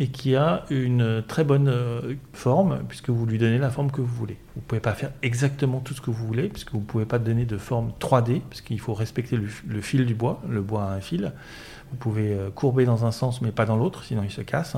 et 0.00 0.08
qui 0.08 0.34
a 0.34 0.64
une 0.70 1.22
très 1.28 1.44
bonne 1.44 1.68
euh, 1.68 2.14
forme, 2.32 2.80
puisque 2.88 3.10
vous 3.10 3.26
lui 3.26 3.36
donnez 3.36 3.58
la 3.58 3.68
forme 3.68 3.90
que 3.90 4.00
vous 4.00 4.06
voulez. 4.06 4.38
Vous 4.56 4.62
ne 4.62 4.66
pouvez 4.66 4.80
pas 4.80 4.94
faire 4.94 5.12
exactement 5.22 5.80
tout 5.80 5.92
ce 5.92 6.00
que 6.00 6.10
vous 6.10 6.26
voulez, 6.26 6.48
puisque 6.48 6.72
vous 6.72 6.78
ne 6.80 6.84
pouvez 6.84 7.04
pas 7.04 7.18
donner 7.18 7.44
de 7.44 7.58
forme 7.58 7.92
3D, 8.00 8.40
parce 8.48 8.62
qu'il 8.62 8.80
faut 8.80 8.94
respecter 8.94 9.36
le, 9.36 9.80
fil 9.82 10.06
du 10.06 10.14
bois. 10.14 10.42
Le 10.48 10.62
bois 10.62 10.84
a 10.84 10.94
un 10.94 11.00
fil. 11.00 11.32
Vous 11.90 11.98
pouvez 11.98 12.32
euh, 12.32 12.48
courber 12.50 12.86
dans 12.86 13.04
un 13.04 13.12
sens, 13.12 13.42
mais 13.42 13.52
pas 13.52 13.66
dans 13.66 13.76
l'autre, 13.76 14.02
sinon 14.02 14.22
il 14.24 14.30
se 14.30 14.40
casse. 14.40 14.74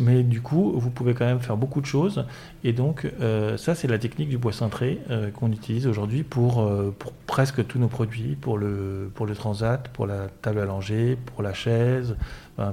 Mais 0.00 0.22
du 0.22 0.40
coup, 0.40 0.72
vous 0.76 0.90
pouvez 0.90 1.14
quand 1.14 1.24
même 1.24 1.40
faire 1.40 1.56
beaucoup 1.56 1.80
de 1.80 1.86
choses. 1.86 2.24
Et 2.62 2.72
donc, 2.72 3.10
euh, 3.20 3.56
ça, 3.56 3.74
c'est 3.74 3.88
la 3.88 3.98
technique 3.98 4.28
du 4.28 4.38
bois 4.38 4.52
cintré 4.52 5.00
euh, 5.10 5.30
qu'on 5.30 5.50
utilise 5.52 5.86
aujourd'hui 5.86 6.22
pour, 6.22 6.62
euh, 6.62 6.94
pour 6.98 7.12
presque 7.12 7.66
tous 7.66 7.78
nos 7.78 7.88
produits, 7.88 8.36
pour 8.36 8.58
le, 8.58 9.10
pour 9.14 9.26
le 9.26 9.34
transat, 9.34 9.88
pour 9.88 10.06
la 10.06 10.28
table 10.42 10.60
à 10.60 10.64
langer, 10.64 11.16
pour 11.26 11.42
la 11.42 11.54
chaise, 11.54 12.16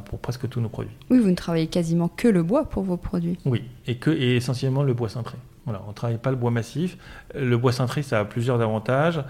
pour 0.06 0.20
presque 0.20 0.48
tous 0.48 0.62
nos 0.62 0.70
produits. 0.70 0.96
Oui, 1.10 1.20
vous 1.20 1.30
ne 1.30 1.36
travaillez 1.36 1.68
quasiment 1.68 2.08
que 2.08 2.28
le 2.28 2.44
bois 2.44 2.66
pour 2.66 2.84
vos 2.84 2.98
produits. 2.98 3.38
Oui, 3.46 3.64
et, 3.88 3.96
que, 3.96 4.12
et 4.12 4.36
essentiellement 4.36 4.84
le 4.84 4.94
bois 4.94 5.10
cintré. 5.10 5.38
Voilà, 5.66 5.82
on 5.86 5.90
ne 5.90 5.94
travaille 5.94 6.18
pas 6.18 6.32
le 6.32 6.38
bois 6.38 6.52
massif. 6.52 6.98
Le 7.36 7.56
bois 7.58 7.72
cintré, 7.72 8.02
ça 8.02 8.20
a 8.20 8.26
plusieurs 8.26 8.62
avantages. 8.62 9.24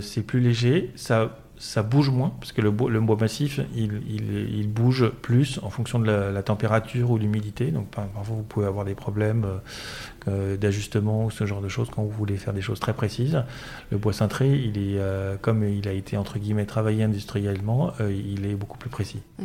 c'est 0.00 0.22
plus 0.22 0.40
léger, 0.40 0.90
ça 0.96 1.36
ça 1.60 1.82
bouge 1.82 2.08
moins, 2.08 2.32
parce 2.40 2.52
que 2.52 2.62
le 2.62 2.70
bois, 2.70 3.16
massif, 3.20 3.60
il, 3.76 4.68
bouge 4.68 5.10
plus 5.10 5.60
en 5.62 5.68
fonction 5.68 5.98
de 5.98 6.10
la, 6.10 6.42
température 6.42 7.10
ou 7.10 7.18
l'humidité. 7.18 7.70
Donc 7.70 7.88
parfois, 7.90 8.34
vous 8.34 8.42
pouvez 8.42 8.66
avoir 8.66 8.86
des 8.86 8.94
problèmes 8.94 9.46
euh, 10.26 10.56
d'ajustement 10.56 11.26
ou 11.26 11.30
ce 11.30 11.44
genre 11.44 11.60
de 11.60 11.68
choses 11.68 11.90
quand 11.94 12.02
vous 12.02 12.10
voulez 12.10 12.38
faire 12.38 12.54
des 12.54 12.62
choses 12.62 12.80
très 12.80 12.94
précises. 12.94 13.42
Le 13.90 13.98
bois 13.98 14.14
cintré, 14.14 14.50
il 14.50 14.78
est, 14.78 14.98
euh, 14.98 15.36
comme 15.38 15.62
il 15.62 15.86
a 15.86 15.92
été 15.92 16.16
entre 16.16 16.38
guillemets 16.38 16.64
travaillé 16.64 17.04
industriellement, 17.04 17.92
euh, 18.00 18.10
il 18.10 18.46
est 18.46 18.54
beaucoup 18.54 18.78
plus 18.78 18.90
précis. 18.90 19.20
Ah 19.38 19.44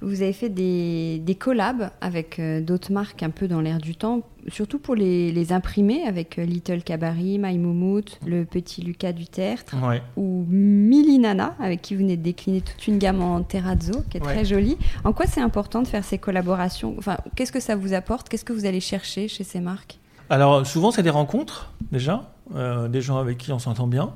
vous 0.00 0.22
avez 0.22 0.32
fait 0.32 0.48
des, 0.48 1.18
des 1.18 1.34
collabs 1.34 1.90
avec 2.00 2.40
d'autres 2.62 2.92
marques 2.92 3.22
un 3.22 3.30
peu 3.30 3.48
dans 3.48 3.60
l'air 3.60 3.78
du 3.78 3.96
temps 3.96 4.22
surtout 4.48 4.78
pour 4.78 4.94
les, 4.94 5.32
les 5.32 5.52
imprimer 5.52 6.02
avec 6.06 6.38
euh, 6.38 6.44
Little 6.44 6.82
Cabari, 6.82 7.38
My 7.38 7.58
Moumout, 7.58 8.18
le 8.26 8.44
petit 8.44 8.82
Lucas 8.82 9.12
Dutertre 9.12 9.74
ou 10.16 10.44
Milinana 10.48 11.54
avec 11.60 11.82
qui 11.82 11.94
vous 11.94 12.02
venez 12.02 12.16
de 12.16 12.22
décliner 12.22 12.60
toute 12.60 12.86
une 12.86 12.98
gamme 12.98 13.22
en 13.22 13.42
terrazzo 13.42 14.02
qui 14.10 14.18
est 14.18 14.20
très 14.20 14.44
jolie. 14.44 14.76
En 15.04 15.12
quoi 15.12 15.26
c'est 15.26 15.40
important 15.40 15.82
de 15.82 15.86
faire 15.86 16.04
ces 16.04 16.18
collaborations? 16.18 16.94
Enfin, 16.98 17.16
qu'est-ce 17.36 17.52
que 17.52 17.60
ça 17.60 17.76
vous 17.76 17.94
apporte? 17.94 18.28
Qu'est-ce 18.28 18.44
que 18.44 18.52
vous 18.52 18.66
allez 18.66 18.80
chercher 18.80 19.28
chez 19.28 19.44
ces 19.44 19.60
marques? 19.60 19.98
Alors 20.30 20.66
souvent 20.66 20.90
c'est 20.90 21.02
des 21.02 21.10
rencontres 21.10 21.72
déjà, 21.92 22.32
euh, 22.54 22.88
des 22.88 23.02
gens 23.02 23.18
avec 23.18 23.38
qui 23.38 23.52
on 23.52 23.58
s'entend 23.58 23.86
bien. 23.86 24.12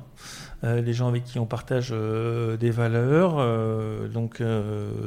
Euh, 0.63 0.81
des 0.81 0.93
gens 0.93 1.07
avec 1.07 1.23
qui 1.23 1.39
on 1.39 1.45
partage 1.45 1.91
des 1.91 2.71
valeurs, 2.71 3.37
donc 4.09 4.43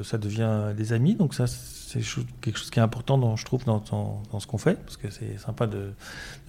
ça 0.03 0.19
devient 0.19 0.73
des 0.77 0.93
amis, 0.93 1.15
donc 1.15 1.35
ça 1.35 1.47
c'est 1.93 2.23
quelque 2.41 2.59
chose 2.59 2.71
qui 2.71 2.79
est 2.79 2.83
important, 2.83 3.19
dans, 3.19 3.37
je 3.37 3.45
trouve, 3.45 3.65
dans, 3.65 3.83
ce 4.39 4.47
qu'on 4.47 4.59
fait, 4.59 4.75
parce 4.83 4.97
que 4.97 5.11
c'est 5.11 5.39
sympa 5.39 5.67
de, 5.67 5.93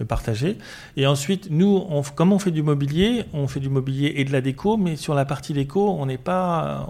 partager. 0.08 0.58
Et 0.96 1.06
ensuite, 1.06 1.48
nous, 1.50 1.82
comme 2.14 2.32
on 2.32 2.38
fait 2.38 2.50
du 2.50 2.62
mobilier, 2.62 3.24
on 3.32 3.46
fait 3.48 3.60
du 3.60 3.68
mobilier 3.68 4.14
et 4.16 4.24
de 4.24 4.32
la 4.32 4.40
déco, 4.40 4.76
mais 4.76 4.96
sur 4.96 5.14
la 5.14 5.24
partie 5.24 5.52
déco, 5.52 5.90
on 5.90 6.06
n'est 6.06 6.18
pas, 6.18 6.88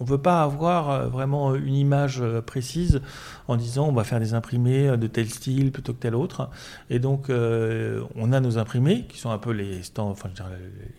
on, 0.00 0.04
veut 0.04 0.18
pas 0.18 0.42
avoir 0.42 0.90
euh, 0.90 1.06
vraiment 1.06 1.54
une 1.54 1.74
image 1.74 2.20
euh, 2.20 2.40
précise 2.42 3.00
en 3.48 3.56
disant 3.56 3.88
on 3.88 3.92
va 3.92 4.04
faire 4.04 4.20
des 4.20 4.34
imprimés 4.34 4.88
euh, 4.88 4.96
de 4.96 5.06
tel 5.06 5.28
style 5.30 5.72
plutôt 5.72 5.92
que 5.92 6.00
tel 6.00 6.14
autre. 6.14 6.50
Et 6.90 6.98
donc, 6.98 7.30
on 7.30 8.32
a 8.32 8.40
nos 8.40 8.58
imprimés 8.58 9.06
qui 9.08 9.18
sont 9.18 9.30
un 9.30 9.38
peu 9.38 9.50
les 9.50 9.80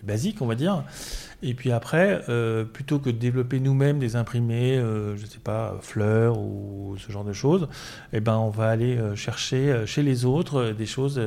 basiques, 0.04 0.42
on 0.42 0.48
va 0.48 0.56
dire. 0.56 0.84
Et 1.48 1.54
puis 1.54 1.72
après, 1.72 2.22
plutôt 2.74 3.00
que 3.00 3.10
de 3.10 3.18
développer 3.18 3.60
nous-mêmes 3.60 4.00
des 4.00 4.16
imprimés, 4.16 4.78
je 4.78 5.22
ne 5.22 5.28
sais 5.28 5.40
pas, 5.44 5.78
fleurs 5.82 6.40
ou 6.40 6.96
ce 6.98 7.12
genre 7.12 7.24
de 7.24 7.34
choses, 7.34 7.68
eh 8.14 8.20
ben, 8.20 8.36
on 8.38 8.50
va 8.50 8.70
aller 8.70 8.98
euh, 8.98 9.16
chercher 9.16 9.72
euh, 9.72 9.86
chez 9.86 10.04
les 10.04 10.26
autres 10.26 10.58
euh, 10.58 10.74
des 10.74 10.86
choses 10.86 11.22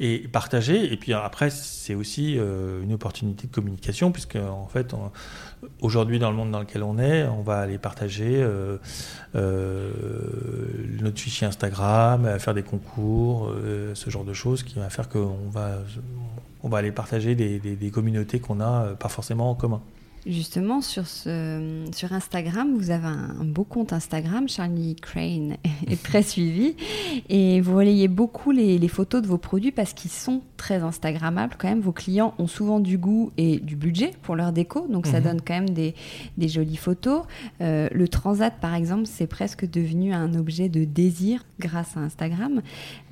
et 0.00 0.28
partager. 0.28 0.92
Et 0.92 0.96
puis 0.96 1.12
après, 1.12 1.50
c'est 1.50 1.94
aussi 1.94 2.34
une 2.34 2.92
opportunité 2.92 3.46
de 3.46 3.52
communication, 3.52 4.12
puisque 4.12 4.36
en 4.36 4.66
fait, 4.66 4.94
aujourd'hui, 5.80 6.18
dans 6.18 6.30
le 6.30 6.36
monde 6.36 6.50
dans 6.50 6.60
lequel 6.60 6.82
on 6.82 6.98
est, 6.98 7.24
on 7.24 7.42
va 7.42 7.60
aller 7.60 7.78
partager 7.78 8.46
notre 9.34 11.18
fichier 11.18 11.46
Instagram, 11.46 12.38
faire 12.38 12.54
des 12.54 12.62
concours, 12.62 13.52
ce 13.94 14.10
genre 14.10 14.24
de 14.24 14.34
choses 14.34 14.62
qui 14.62 14.78
va 14.78 14.90
faire 14.90 15.08
qu'on 15.08 15.48
va, 15.50 15.78
on 16.66 16.68
va 16.68 16.78
aller 16.78 16.90
partager 16.90 17.36
des, 17.36 17.60
des 17.60 17.90
communautés 17.90 18.40
qu'on 18.40 18.56
n'a 18.56 18.96
pas 18.98 19.08
forcément 19.08 19.50
en 19.50 19.54
commun. 19.54 19.80
Justement, 20.26 20.80
sur, 20.80 21.06
sur 21.06 22.12
Instagram, 22.12 22.76
vous 22.76 22.90
avez 22.90 23.06
un, 23.06 23.44
beau 23.44 23.62
compte 23.62 23.92
Instagram, 23.92 24.48
Charlie 24.48 24.96
Crane 24.96 25.56
est 25.86 26.02
très 26.02 26.24
suivi, 26.24 26.74
et 27.28 27.60
vous 27.60 27.76
relayez 27.76 28.08
beaucoup 28.08 28.50
les 28.50 28.88
photos 28.88 29.22
de 29.22 29.28
vos 29.28 29.38
produits 29.38 29.70
parce 29.70 29.92
qu'ils 29.92 30.10
sont 30.10 30.42
très 30.56 30.82
Instagrammables 30.82 31.54
quand 31.58 31.68
même. 31.68 31.80
Vos 31.80 31.92
clients 31.92 32.34
ont 32.38 32.46
souvent 32.46 32.80
du 32.80 32.98
goût 32.98 33.32
et 33.36 33.58
du 33.58 33.76
budget 33.76 34.10
pour 34.22 34.36
leur 34.36 34.52
déco, 34.52 34.86
donc 34.88 35.06
ça 35.06 35.20
mhm. 35.20 35.24
donne 35.24 35.40
quand 35.40 35.54
même 35.54 35.70
des, 35.70 35.94
des 36.36 36.48
jolies 36.48 36.76
photos. 36.76 37.22
Euh, 37.60 37.88
le 37.92 38.08
Transat, 38.08 38.54
par 38.60 38.74
exemple, 38.74 39.06
c'est 39.06 39.26
presque 39.26 39.68
devenu 39.70 40.12
un 40.12 40.34
objet 40.34 40.68
de 40.68 40.84
désir 40.84 41.44
grâce 41.60 41.96
à 41.96 42.00
Instagram, 42.00 42.62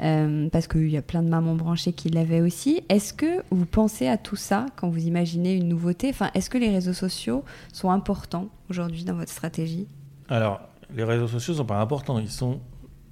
euh, 0.00 0.48
parce 0.50 0.66
qu'il 0.66 0.90
y 0.90 0.96
a 0.96 1.02
plein 1.02 1.22
de 1.22 1.28
mamans 1.28 1.54
branchées 1.54 1.92
qui 1.92 2.08
l'avaient 2.08 2.40
aussi. 2.40 2.82
Est-ce 2.88 3.14
que 3.14 3.42
vous 3.50 3.66
pensez 3.66 4.08
à 4.08 4.18
tout 4.18 4.36
ça 4.36 4.66
quand 4.76 4.88
vous 4.88 5.06
imaginez 5.06 5.54
une 5.54 5.68
nouveauté? 5.68 6.08
Enfin, 6.10 6.30
est-ce 6.34 6.50
que 6.50 6.58
les 6.58 6.70
réseaux 6.70 6.92
sociaux 6.92 7.04
sociaux 7.04 7.44
sont 7.72 7.90
importants 7.90 8.48
aujourd'hui 8.70 9.04
dans 9.04 9.14
votre 9.14 9.30
stratégie? 9.30 9.86
Alors, 10.28 10.60
les 10.94 11.04
réseaux 11.04 11.28
sociaux 11.28 11.54
ne 11.54 11.58
sont 11.58 11.64
pas 11.64 11.80
importants, 11.80 12.18
ils 12.18 12.30
sont 12.30 12.60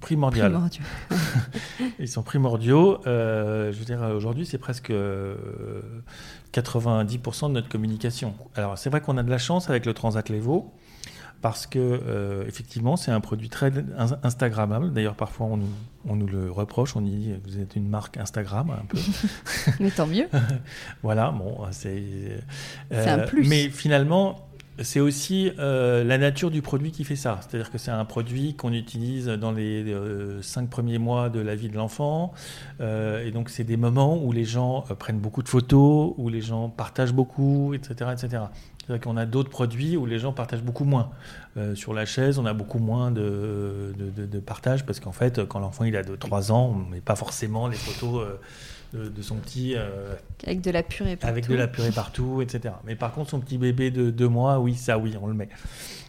primordiaux. 0.03 0.43
ils 1.99 2.09
sont 2.09 2.23
primordiaux. 2.23 2.99
Euh, 3.07 3.71
je 3.71 3.79
veux 3.79 3.85
dire, 3.85 4.01
aujourd'hui, 4.01 4.45
c'est 4.45 4.57
presque 4.57 4.91
90% 4.91 4.93
euh, 4.93 5.81
de 7.47 7.53
notre 7.53 7.69
communication. 7.69 8.35
Alors, 8.55 8.77
c'est 8.77 8.89
vrai 8.89 8.99
qu'on 8.99 9.17
a 9.17 9.23
de 9.23 9.29
la 9.29 9.37
chance 9.37 9.69
avec 9.69 9.85
le 9.85 9.93
Transat 9.93 10.27
Levo 10.29 10.73
parce 11.41 11.67
que 11.67 12.45
effectivement 12.47 12.95
c'est 12.95 13.11
un 13.11 13.19
produit 13.19 13.49
très 13.49 13.69
instagrammable. 14.23 14.93
D'ailleurs 14.93 15.15
parfois 15.15 15.47
on 15.47 15.57
nous, 15.57 15.67
on 16.07 16.15
nous 16.15 16.27
le 16.27 16.49
reproche, 16.49 16.95
on 16.95 17.01
dit 17.01 17.33
vous 17.43 17.59
êtes 17.59 17.75
une 17.75 17.89
marque 17.89 18.15
Instagram 18.15 18.69
un 18.69 18.85
peu. 18.85 18.97
mais 19.81 19.91
tant 19.91 20.07
mieux. 20.07 20.29
voilà, 21.03 21.31
bon 21.31 21.57
c'est. 21.71 22.39
un 22.91 23.19
plus. 23.19 23.45
Mais 23.49 23.67
finalement 23.67 24.47
c'est 24.81 24.99
aussi 24.99 25.51
euh, 25.59 26.03
la 26.03 26.17
nature 26.17 26.49
du 26.49 26.61
produit 26.61 26.91
qui 26.91 27.03
fait 27.03 27.15
ça. 27.15 27.39
C'est-à-dire 27.41 27.71
que 27.71 27.77
c'est 27.77 27.91
un 27.91 28.05
produit 28.05 28.55
qu'on 28.55 28.73
utilise 28.73 29.27
dans 29.27 29.51
les 29.51 29.83
euh, 29.83 30.41
cinq 30.41 30.69
premiers 30.69 30.97
mois 30.97 31.29
de 31.29 31.39
la 31.39 31.55
vie 31.55 31.69
de 31.69 31.75
l'enfant. 31.75 32.33
Euh, 32.81 33.25
et 33.25 33.31
donc, 33.31 33.49
c'est 33.49 33.63
des 33.63 33.77
moments 33.77 34.17
où 34.17 34.31
les 34.31 34.45
gens 34.45 34.81
prennent 34.97 35.19
beaucoup 35.19 35.43
de 35.43 35.49
photos, 35.49 36.13
où 36.17 36.29
les 36.29 36.41
gens 36.41 36.69
partagent 36.69 37.13
beaucoup, 37.13 37.73
etc. 37.73 38.11
etc. 38.13 38.43
C'est-à-dire 38.79 39.01
qu'on 39.01 39.15
a 39.15 39.25
d'autres 39.25 39.51
produits 39.51 39.95
où 39.95 40.05
les 40.05 40.19
gens 40.19 40.33
partagent 40.33 40.63
beaucoup 40.63 40.83
moins. 40.83 41.11
sur 41.75 41.93
la 41.93 42.05
chaise, 42.05 42.37
on 42.37 42.45
a 42.45 42.53
beaucoup 42.53 42.79
moins 42.79 43.11
de, 43.11 43.93
partage 44.45 44.85
parce 44.85 44.99
qu'en 44.99 45.13
fait, 45.13 45.45
quand 45.45 45.59
l'enfant 45.59 45.85
a 45.85 46.03
de 46.03 46.15
3 46.17 46.51
ans, 46.51 46.75
on 46.75 46.89
met 46.89 46.99
pas 46.99 47.15
forcément 47.15 47.69
les 47.69 47.77
photos 47.77 48.27
de, 48.93 49.21
son 49.21 49.35
petit. 49.35 49.73
Euh, 49.75 50.13
avec 50.45 50.61
de 50.61 50.71
la 50.71 50.83
purée 50.83 51.15
partout. 51.15 51.31
Avec 51.31 51.47
de 51.47 51.55
la 51.55 51.67
purée 51.67 51.91
partout, 51.91 52.41
etc. 52.41 52.75
Mais 52.85 52.95
par 52.95 53.11
contre, 53.11 53.31
son 53.31 53.39
petit 53.39 53.57
bébé 53.57 53.91
de 53.91 54.11
deux 54.11 54.27
mois, 54.27 54.59
oui, 54.59 54.75
ça, 54.75 54.97
oui, 54.97 55.15
on 55.19 55.27
le 55.27 55.33
met. 55.33 55.49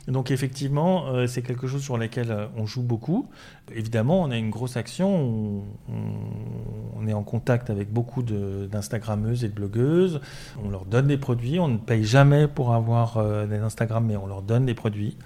Donc 0.06 0.30
effectivement, 0.30 1.06
euh, 1.06 1.26
c'est 1.26 1.40
quelque 1.40 1.66
chose 1.66 1.82
sur 1.82 1.96
lequel 1.96 2.30
euh, 2.30 2.46
on 2.56 2.66
joue 2.66 2.82
beaucoup. 2.82 3.30
Évidemment, 3.74 4.20
on 4.22 4.30
a 4.30 4.36
une 4.36 4.50
grosse 4.50 4.76
action. 4.76 5.62
On, 5.88 7.06
est 7.06 7.14
en 7.14 7.22
contact 7.22 7.68
avec 7.68 7.92
beaucoup 7.92 8.22
d'Instagrammeuses 8.22 9.44
et 9.44 9.48
de 9.48 9.54
blogueuses. 9.54 10.20
On 10.62 10.70
leur 10.70 10.86
donne 10.86 11.06
des 11.06 11.18
produits. 11.18 11.58
On 11.58 11.68
ne 11.68 11.76
paye 11.76 12.04
jamais 12.04 12.48
pour 12.48 12.72
avoir 12.72 13.46
des 13.46 13.58
Instagram, 13.58 14.06
mais 14.06 14.16
on 14.16 14.26
leur 14.26 14.40
donne 14.40 14.64
des 14.64 14.72
produits. 14.72 15.18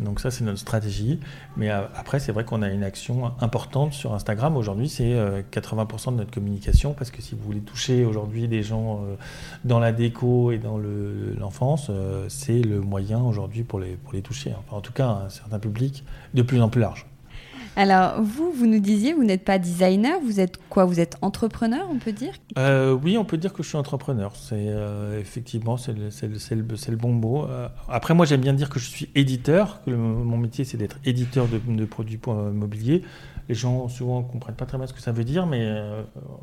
Donc 0.00 0.20
ça, 0.20 0.30
c'est 0.30 0.44
notre 0.44 0.58
stratégie. 0.58 1.20
Mais 1.56 1.70
euh, 1.70 1.82
après, 1.94 2.20
c'est 2.20 2.32
vrai 2.32 2.44
qu'on 2.44 2.62
a 2.62 2.68
une 2.68 2.84
action 2.84 3.32
importante 3.40 3.92
sur 3.92 4.14
Instagram. 4.14 4.56
Aujourd'hui, 4.56 4.88
c'est 4.88 5.14
80% 5.52 6.08
euh, 6.08 6.10
de 6.12 6.16
notre 6.16 6.30
communication 6.30 6.94
parce 6.94 7.10
que 7.10 7.20
si 7.20 7.34
vous 7.34 7.42
voulez 7.42 7.60
toucher 7.60 8.04
aujourd'hui 8.04 8.48
des 8.48 8.62
gens 8.62 9.02
euh, 9.02 9.16
dans 9.64 9.78
la 9.78 9.92
déco 9.92 10.52
et 10.52 10.58
dans 10.58 10.78
l'enfance, 11.38 11.90
c'est 12.28 12.60
le 12.60 12.80
moyen 12.80 13.20
aujourd'hui 13.20 13.62
pour 13.62 13.80
les, 13.80 13.96
toucher. 14.22 14.52
En 14.70 14.80
tout 14.80 14.92
cas, 14.92 15.08
un 15.08 15.28
certain 15.28 15.58
public 15.58 16.04
de 16.34 16.42
plus 16.42 16.60
en 16.60 16.68
plus 16.68 16.80
large. 16.80 17.06
Alors, 17.78 18.20
vous, 18.20 18.50
vous 18.50 18.66
nous 18.66 18.80
disiez, 18.80 19.12
vous 19.12 19.22
n'êtes 19.22 19.44
pas 19.44 19.60
designer, 19.60 20.18
vous 20.20 20.40
êtes 20.40 20.58
quoi? 20.68 20.84
Vous 20.84 20.98
êtes 20.98 21.16
entrepreneur, 21.22 21.86
on 21.88 21.98
peut 21.98 22.10
dire? 22.10 22.32
Euh, 22.58 22.92
Oui, 22.92 23.16
on 23.16 23.24
peut 23.24 23.36
dire 23.36 23.52
que 23.52 23.62
je 23.62 23.68
suis 23.68 23.78
entrepreneur. 23.78 24.34
C'est 24.34 24.56
euh, 24.56 25.20
effectivement, 25.20 25.76
c'est 25.76 25.92
le, 25.92 26.08
le, 26.08 26.64
le, 26.88 26.96
bon 26.96 27.12
mot. 27.12 27.44
Euh, 27.44 27.68
après, 27.88 28.14
moi, 28.14 28.26
j'aime 28.26 28.40
bien 28.40 28.52
dire 28.52 28.68
que 28.68 28.80
je 28.80 28.88
suis 28.88 29.08
éditeur, 29.14 29.80
que 29.86 29.92
mon 29.92 30.36
métier, 30.38 30.64
c'est 30.64 30.76
d'être 30.76 30.98
éditeur 31.04 31.46
de, 31.46 31.60
de 31.72 31.84
produits 31.84 32.18
mobiliers 32.52 33.02
les 33.48 33.54
gens 33.54 33.88
souvent 33.88 34.22
comprennent 34.22 34.56
pas 34.56 34.66
très 34.66 34.76
bien 34.76 34.86
ce 34.86 34.92
que 34.92 35.00
ça 35.00 35.10
veut 35.10 35.24
dire, 35.24 35.46
mais 35.46 35.74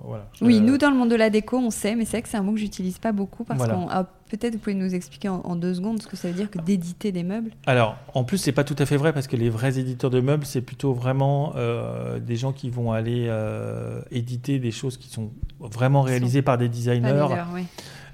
voilà. 0.05 0.25
Oui, 0.41 0.59
nous 0.59 0.79
dans 0.79 0.89
le 0.89 0.95
monde 0.95 1.11
de 1.11 1.15
la 1.15 1.29
déco, 1.29 1.55
on 1.55 1.69
sait, 1.69 1.95
mais 1.95 2.03
c'est 2.03 2.13
vrai 2.17 2.21
que 2.23 2.29
c'est 2.29 2.37
un 2.37 2.41
mot 2.41 2.53
que 2.53 2.57
j'utilise 2.57 2.97
pas 2.97 3.11
beaucoup 3.11 3.43
parce 3.43 3.67
qu'on 3.67 3.87
peut-être 4.29 4.53
vous 4.53 4.59
pouvez 4.59 4.75
nous 4.75 4.93
expliquer 4.95 5.29
en, 5.29 5.55
deux 5.55 5.75
secondes 5.75 6.01
ce 6.01 6.07
que 6.07 6.15
ça 6.15 6.27
veut 6.27 6.33
dire 6.33 6.49
que 6.49 6.59
d'éditer 6.59 7.11
des 7.11 7.23
meubles. 7.23 7.51
Alors, 7.65 7.97
en 8.13 8.23
plus, 8.23 8.38
c'est 8.38 8.51
pas 8.51 8.63
tout 8.63 8.75
à 8.79 8.85
fait 8.85 8.97
vrai 8.97 9.13
parce 9.13 9.27
que 9.27 9.35
les 9.35 9.49
vrais 9.49 9.77
éditeurs 9.79 10.09
de 10.09 10.19
meubles, 10.19 10.45
c'est 10.45 10.61
plutôt 10.61 10.93
vraiment 10.93 11.53
euh, 11.55 12.19
des 12.19 12.35
gens 12.35 12.51
qui 12.51 12.69
vont 12.69 12.91
aller 12.91 13.25
euh, 13.27 14.01
éditer 14.11 14.59
des 14.59 14.71
choses 14.71 14.97
qui 14.97 15.09
sont 15.09 15.31
vraiment 15.59 16.01
réalisées 16.01 16.41
par 16.41 16.57
des 16.57 16.69
designers. 16.69 17.27
oui. 17.53 17.65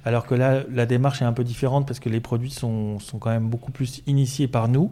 Alors 0.03 0.25
que 0.25 0.33
là, 0.35 0.63
la 0.71 0.85
démarche 0.85 1.21
est 1.21 1.25
un 1.25 1.33
peu 1.33 1.43
différente 1.43 1.87
parce 1.87 1.99
que 1.99 2.09
les 2.09 2.19
produits 2.19 2.49
sont, 2.49 2.99
sont 2.99 3.19
quand 3.19 3.29
même 3.29 3.47
beaucoup 3.47 3.71
plus 3.71 4.01
initiés 4.07 4.47
par 4.47 4.67
nous. 4.67 4.91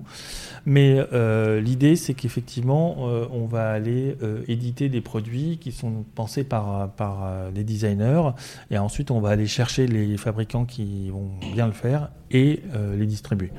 Mais 0.66 1.04
euh, 1.14 1.60
l'idée, 1.60 1.96
c'est 1.96 2.14
qu'effectivement, 2.14 2.96
euh, 3.00 3.26
on 3.32 3.46
va 3.46 3.72
aller 3.72 4.18
euh, 4.22 4.44
éditer 4.48 4.90
des 4.90 5.02
produits 5.02 5.58
qui 5.60 5.72
sont 5.72 6.06
pensés 6.16 6.44
par, 6.44 6.90
par 6.92 7.50
les 7.54 7.64
designers. 7.64 8.30
Et 8.70 8.78
ensuite, 8.78 9.12
on 9.12 9.20
va 9.20 9.30
aller 9.30 9.48
chercher 9.48 9.88
les 9.88 10.18
fabricants 10.18 10.66
qui 10.66 11.10
vont 11.10 11.32
bien 11.54 11.66
le 11.66 11.74
faire 11.74 12.10
et 12.32 12.62
les 12.96 13.06
distribuer. 13.06 13.52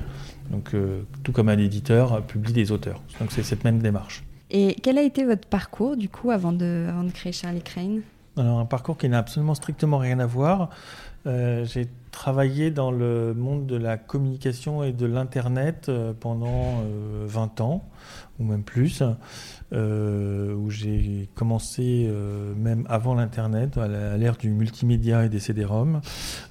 Donc, 0.49 0.73
tout 1.23 1.31
comme 1.31 1.49
un 1.49 1.57
éditeur 1.57 2.21
publie 2.23 2.53
des 2.53 2.71
auteurs. 2.71 3.01
Donc, 3.19 3.31
c'est 3.31 3.43
cette 3.43 3.63
même 3.63 3.79
démarche. 3.79 4.23
Et 4.49 4.75
quel 4.81 4.97
a 4.97 5.01
été 5.01 5.25
votre 5.25 5.47
parcours, 5.47 5.95
du 5.97 6.09
coup, 6.09 6.31
avant 6.31 6.51
de, 6.51 6.87
avant 6.89 7.03
de 7.03 7.11
créer 7.11 7.31
Charlie 7.31 7.61
Crane? 7.61 8.01
Alors, 8.37 8.59
un 8.59 8.65
parcours 8.65 8.97
qui 8.97 9.09
n'a 9.09 9.19
absolument 9.19 9.55
strictement 9.55 9.97
rien 9.97 10.19
à 10.19 10.25
voir. 10.25 10.69
Euh, 11.27 11.65
j'ai 11.65 11.87
travaillé 12.11 12.71
dans 12.71 12.91
le 12.91 13.33
monde 13.33 13.67
de 13.67 13.75
la 13.75 13.97
communication 13.97 14.83
et 14.83 14.91
de 14.91 15.05
l'Internet 15.05 15.87
euh, 15.87 16.13
pendant 16.19 16.83
20 17.25 17.61
euh, 17.61 17.63
ans, 17.63 17.89
ou 18.39 18.43
même 18.43 18.63
plus, 18.63 19.03
où 19.71 20.69
j'ai 20.69 21.29
commencé 21.35 22.11
même 22.57 22.85
avant 22.89 23.13
l'Internet, 23.13 23.77
à 23.77 24.17
l'ère 24.17 24.35
du 24.35 24.49
multimédia 24.49 25.25
et 25.25 25.29
des 25.29 25.39
CD-ROM. 25.39 26.01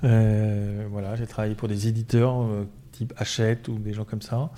voilà, 0.03 1.17
j'ai 1.17 1.27
travaillé 1.27 1.55
pour 1.55 1.69
des 1.69 1.89
éditeurs 1.89 2.47
type 2.93 3.13
Hachette 3.17 3.69
ou 3.69 3.79
des 3.79 3.93
gens 3.93 4.05
comme 4.05 4.23
ça. 4.23 4.51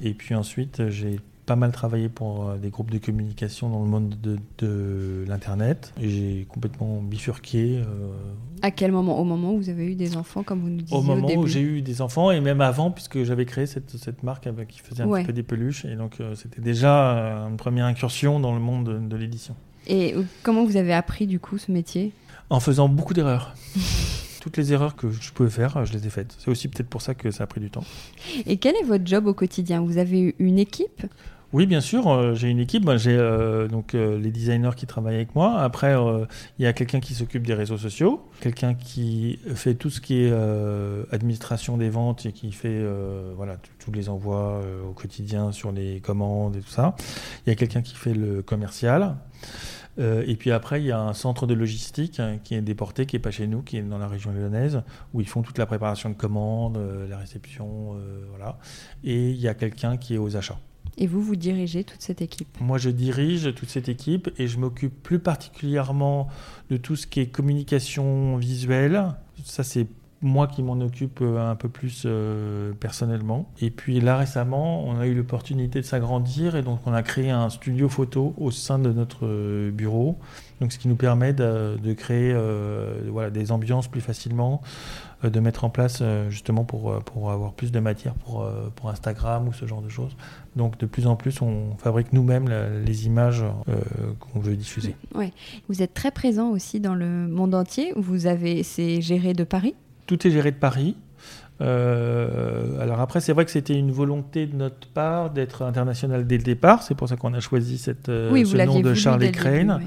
Et 0.00 0.14
puis 0.14 0.34
ensuite, 0.34 0.88
j'ai 0.88 1.20
pas 1.48 1.56
mal 1.56 1.72
travaillé 1.72 2.10
pour 2.10 2.46
euh, 2.50 2.58
des 2.58 2.68
groupes 2.68 2.90
de 2.90 2.98
communication 2.98 3.70
dans 3.70 3.82
le 3.82 3.88
monde 3.88 4.14
de, 4.22 5.24
l'Internet. 5.26 5.94
Et 5.98 6.10
j'ai 6.10 6.46
complètement 6.46 7.00
bifurqué. 7.00 7.78
Euh, 7.78 8.10
à 8.60 8.70
quel 8.70 8.92
moment? 8.92 9.18
Au 9.18 9.24
moment 9.24 9.54
où 9.54 9.56
vous 9.56 9.70
avez 9.70 9.86
eu 9.86 9.94
des 9.94 10.18
enfants, 10.18 10.42
comme 10.42 10.60
vous 10.60 10.68
nous 10.68 10.82
disiez 10.82 10.96
Au 10.96 11.00
moment 11.00 11.26
où 11.26 11.46
j'ai 11.46 11.62
eu 11.62 11.80
des 11.80 12.02
enfants, 12.02 12.30
et 12.30 12.40
même 12.42 12.60
avant, 12.60 12.90
puisque 12.90 13.24
j'avais 13.24 13.46
créé 13.46 13.64
cette, 13.64 13.96
cette 13.96 14.22
marque 14.22 14.46
avec, 14.46 14.68
qui 14.68 14.80
faisait 14.80 15.02
un 15.02 15.10
petit 15.10 15.24
peu 15.24 15.32
des 15.32 15.42
peluches. 15.42 15.86
Et 15.86 15.96
donc, 15.96 16.20
euh, 16.20 16.34
c'était 16.34 16.60
déjà 16.60 17.46
une 17.48 17.56
première 17.56 17.86
incursion 17.86 18.40
dans 18.40 18.52
le 18.52 18.60
monde 18.60 18.84
de, 18.84 18.98
de 18.98 19.16
l'édition. 19.16 19.56
Et 19.86 20.14
comment 20.42 20.66
vous 20.66 20.76
avez 20.76 20.92
appris, 20.92 21.26
du 21.26 21.40
coup, 21.40 21.56
ce 21.56 21.72
métier? 21.72 22.12
En 22.50 22.60
faisant 22.60 22.90
beaucoup 22.90 23.14
d'erreurs. 23.14 23.54
toutes 24.40 24.56
les 24.56 24.72
erreurs 24.72 24.96
que 24.96 25.10
je 25.10 25.32
pouvais 25.32 25.50
faire, 25.50 25.84
je 25.84 25.92
les 25.94 26.06
ai 26.06 26.10
faites. 26.10 26.36
C'est 26.38 26.50
aussi 26.50 26.68
peut-être 26.68 26.88
pour 26.88 27.02
ça 27.02 27.14
que 27.14 27.30
ça 27.30 27.44
a 27.44 27.46
pris 27.46 27.60
du 27.60 27.70
temps. 27.70 27.84
Et 28.46 28.58
quel 28.58 28.76
est 28.76 28.84
votre 28.84 29.06
job 29.06 29.26
au 29.26 29.34
quotidien? 29.34 29.80
Vous 29.80 29.98
avez 29.98 30.34
une 30.38 30.58
équipe? 30.58 31.06
Oui, 31.54 31.64
bien 31.64 31.80
sûr, 31.80 32.08
euh, 32.08 32.34
j'ai 32.34 32.48
une 32.50 32.58
équipe. 32.58 32.90
J'ai 32.96 33.16
euh, 33.16 33.68
donc 33.68 33.94
euh, 33.94 34.18
les 34.18 34.30
designers 34.30 34.72
qui 34.76 34.86
travaillent 34.86 35.14
avec 35.14 35.34
moi. 35.34 35.58
Après, 35.60 35.94
il 36.58 36.62
y 36.62 36.66
a 36.66 36.74
quelqu'un 36.74 37.00
qui 37.00 37.14
s'occupe 37.14 37.46
des 37.46 37.54
réseaux 37.54 37.78
sociaux, 37.78 38.28
quelqu'un 38.40 38.74
qui 38.74 39.38
fait 39.54 39.74
tout 39.74 39.88
ce 39.88 40.00
qui 40.02 40.24
est 40.24 40.32
administration 41.10 41.78
des 41.78 41.88
ventes 41.88 42.26
et 42.26 42.32
qui 42.32 42.52
fait 42.52 42.84
voilà 43.36 43.56
tous 43.78 43.92
les 43.92 44.08
envois 44.08 44.60
au 44.88 44.92
quotidien 44.92 45.52
sur 45.52 45.72
les 45.72 46.00
commandes 46.00 46.56
et 46.56 46.60
tout 46.60 46.70
ça. 46.70 46.94
Il 47.46 47.50
y 47.50 47.52
a 47.52 47.56
quelqu'un 47.56 47.82
qui 47.82 47.94
fait 47.94 48.14
le 48.14 48.42
commercial. 48.42 49.16
et 49.98 50.36
puis 50.36 50.52
après, 50.52 50.80
il 50.80 50.86
y 50.86 50.92
a 50.92 51.00
un 51.00 51.14
centre 51.14 51.46
de 51.46 51.54
logistique 51.54 52.20
hein, 52.20 52.38
qui 52.42 52.54
est 52.54 52.60
déporté, 52.60 53.06
qui 53.06 53.16
n'est 53.16 53.22
pas 53.22 53.30
chez 53.30 53.46
nous, 53.46 53.62
qui 53.62 53.78
est 53.78 53.82
dans 53.82 53.98
la 53.98 54.08
région 54.08 54.32
lyonnaise, 54.32 54.82
où 55.14 55.20
ils 55.20 55.28
font 55.28 55.42
toute 55.42 55.58
la 55.58 55.66
préparation 55.66 56.10
de 56.10 56.14
commandes, 56.14 56.78
la 57.08 57.18
réception, 57.18 57.96
voilà. 58.30 58.58
Et 59.02 59.30
il 59.30 59.40
y 59.40 59.48
a 59.48 59.54
quelqu'un 59.54 59.96
qui 59.96 60.14
est 60.14 60.18
aux 60.18 60.36
achats. 60.36 60.58
Et 60.98 61.06
vous, 61.06 61.22
vous 61.22 61.36
dirigez 61.36 61.84
toute 61.84 62.02
cette 62.02 62.20
équipe 62.20 62.48
Moi, 62.60 62.76
je 62.76 62.90
dirige 62.90 63.54
toute 63.54 63.68
cette 63.68 63.88
équipe 63.88 64.28
et 64.38 64.48
je 64.48 64.58
m'occupe 64.58 65.02
plus 65.02 65.20
particulièrement 65.20 66.28
de 66.70 66.76
tout 66.76 66.96
ce 66.96 67.06
qui 67.06 67.20
est 67.20 67.26
communication 67.26 68.36
visuelle. 68.36 69.14
Ça, 69.44 69.62
c'est 69.62 69.86
moi 70.20 70.48
qui 70.48 70.62
m'en 70.62 70.80
occupe 70.80 71.20
euh, 71.22 71.50
un 71.50 71.54
peu 71.54 71.68
plus 71.68 72.02
euh, 72.04 72.72
personnellement. 72.80 73.50
Et 73.60 73.70
puis 73.70 74.00
là 74.00 74.16
récemment, 74.16 74.84
on 74.84 74.98
a 74.98 75.06
eu 75.06 75.14
l'opportunité 75.14 75.80
de 75.80 75.86
s'agrandir 75.86 76.56
et 76.56 76.62
donc 76.62 76.80
on 76.86 76.92
a 76.92 77.02
créé 77.02 77.30
un 77.30 77.50
studio 77.50 77.88
photo 77.88 78.34
au 78.36 78.50
sein 78.50 78.78
de 78.78 78.92
notre 78.92 79.26
euh, 79.26 79.70
bureau. 79.70 80.18
Donc 80.60 80.72
ce 80.72 80.78
qui 80.78 80.88
nous 80.88 80.96
permet 80.96 81.32
de, 81.32 81.78
créer 81.92 82.36
des 83.32 83.52
ambiances 83.52 83.86
plus 83.86 84.00
facilement, 84.00 84.60
de 85.22 85.40
mettre 85.40 85.64
en 85.64 85.70
place 85.70 86.02
justement 86.28 86.64
pour, 86.64 87.02
pour 87.04 87.30
avoir 87.30 87.52
plus 87.52 87.72
de 87.72 87.80
matière 87.80 88.14
pour, 88.14 88.48
pour 88.76 88.88
Instagram 88.90 89.48
ou 89.48 89.52
ce 89.52 89.66
genre 89.66 89.82
de 89.82 89.88
choses. 89.88 90.16
Donc 90.54 90.78
de 90.78 90.86
plus 90.86 91.06
en 91.06 91.16
plus, 91.16 91.42
on 91.42 91.76
fabrique 91.76 92.12
nous-mêmes 92.12 92.48
les 92.84 93.06
images 93.06 93.44
qu'on 94.20 94.38
veut 94.38 94.54
diffuser. 94.54 94.94
Ouais. 95.14 95.32
Vous 95.68 95.82
êtes 95.82 95.94
très 95.94 96.10
présent 96.10 96.50
aussi 96.50 96.78
dans 96.80 96.94
le 96.94 97.26
monde 97.26 97.54
entier. 97.54 97.92
Vous 97.96 98.26
avez, 98.26 98.62
c'est 98.62 99.00
géré 99.00 99.32
de 99.32 99.44
Paris? 99.44 99.74
Tout 100.06 100.26
est 100.26 100.30
géré 100.30 100.52
de 100.52 100.56
Paris. 100.56 100.96
Euh, 101.60 102.80
alors 102.80 103.00
après, 103.00 103.20
c'est 103.20 103.32
vrai 103.32 103.44
que 103.44 103.50
c'était 103.50 103.76
une 103.76 103.90
volonté 103.90 104.46
de 104.46 104.54
notre 104.54 104.86
part 104.88 105.30
d'être 105.30 105.62
international 105.62 106.26
dès 106.26 106.36
le 106.36 106.44
départ. 106.44 106.82
C'est 106.82 106.94
pour 106.94 107.08
ça 107.08 107.16
qu'on 107.16 107.34
a 107.34 107.40
choisi 107.40 107.78
cette, 107.78 108.08
euh, 108.08 108.44
ce 108.44 108.56
nom 108.56 108.80
de 108.80 108.94
Charlie 108.94 109.32
Crane. 109.32 109.80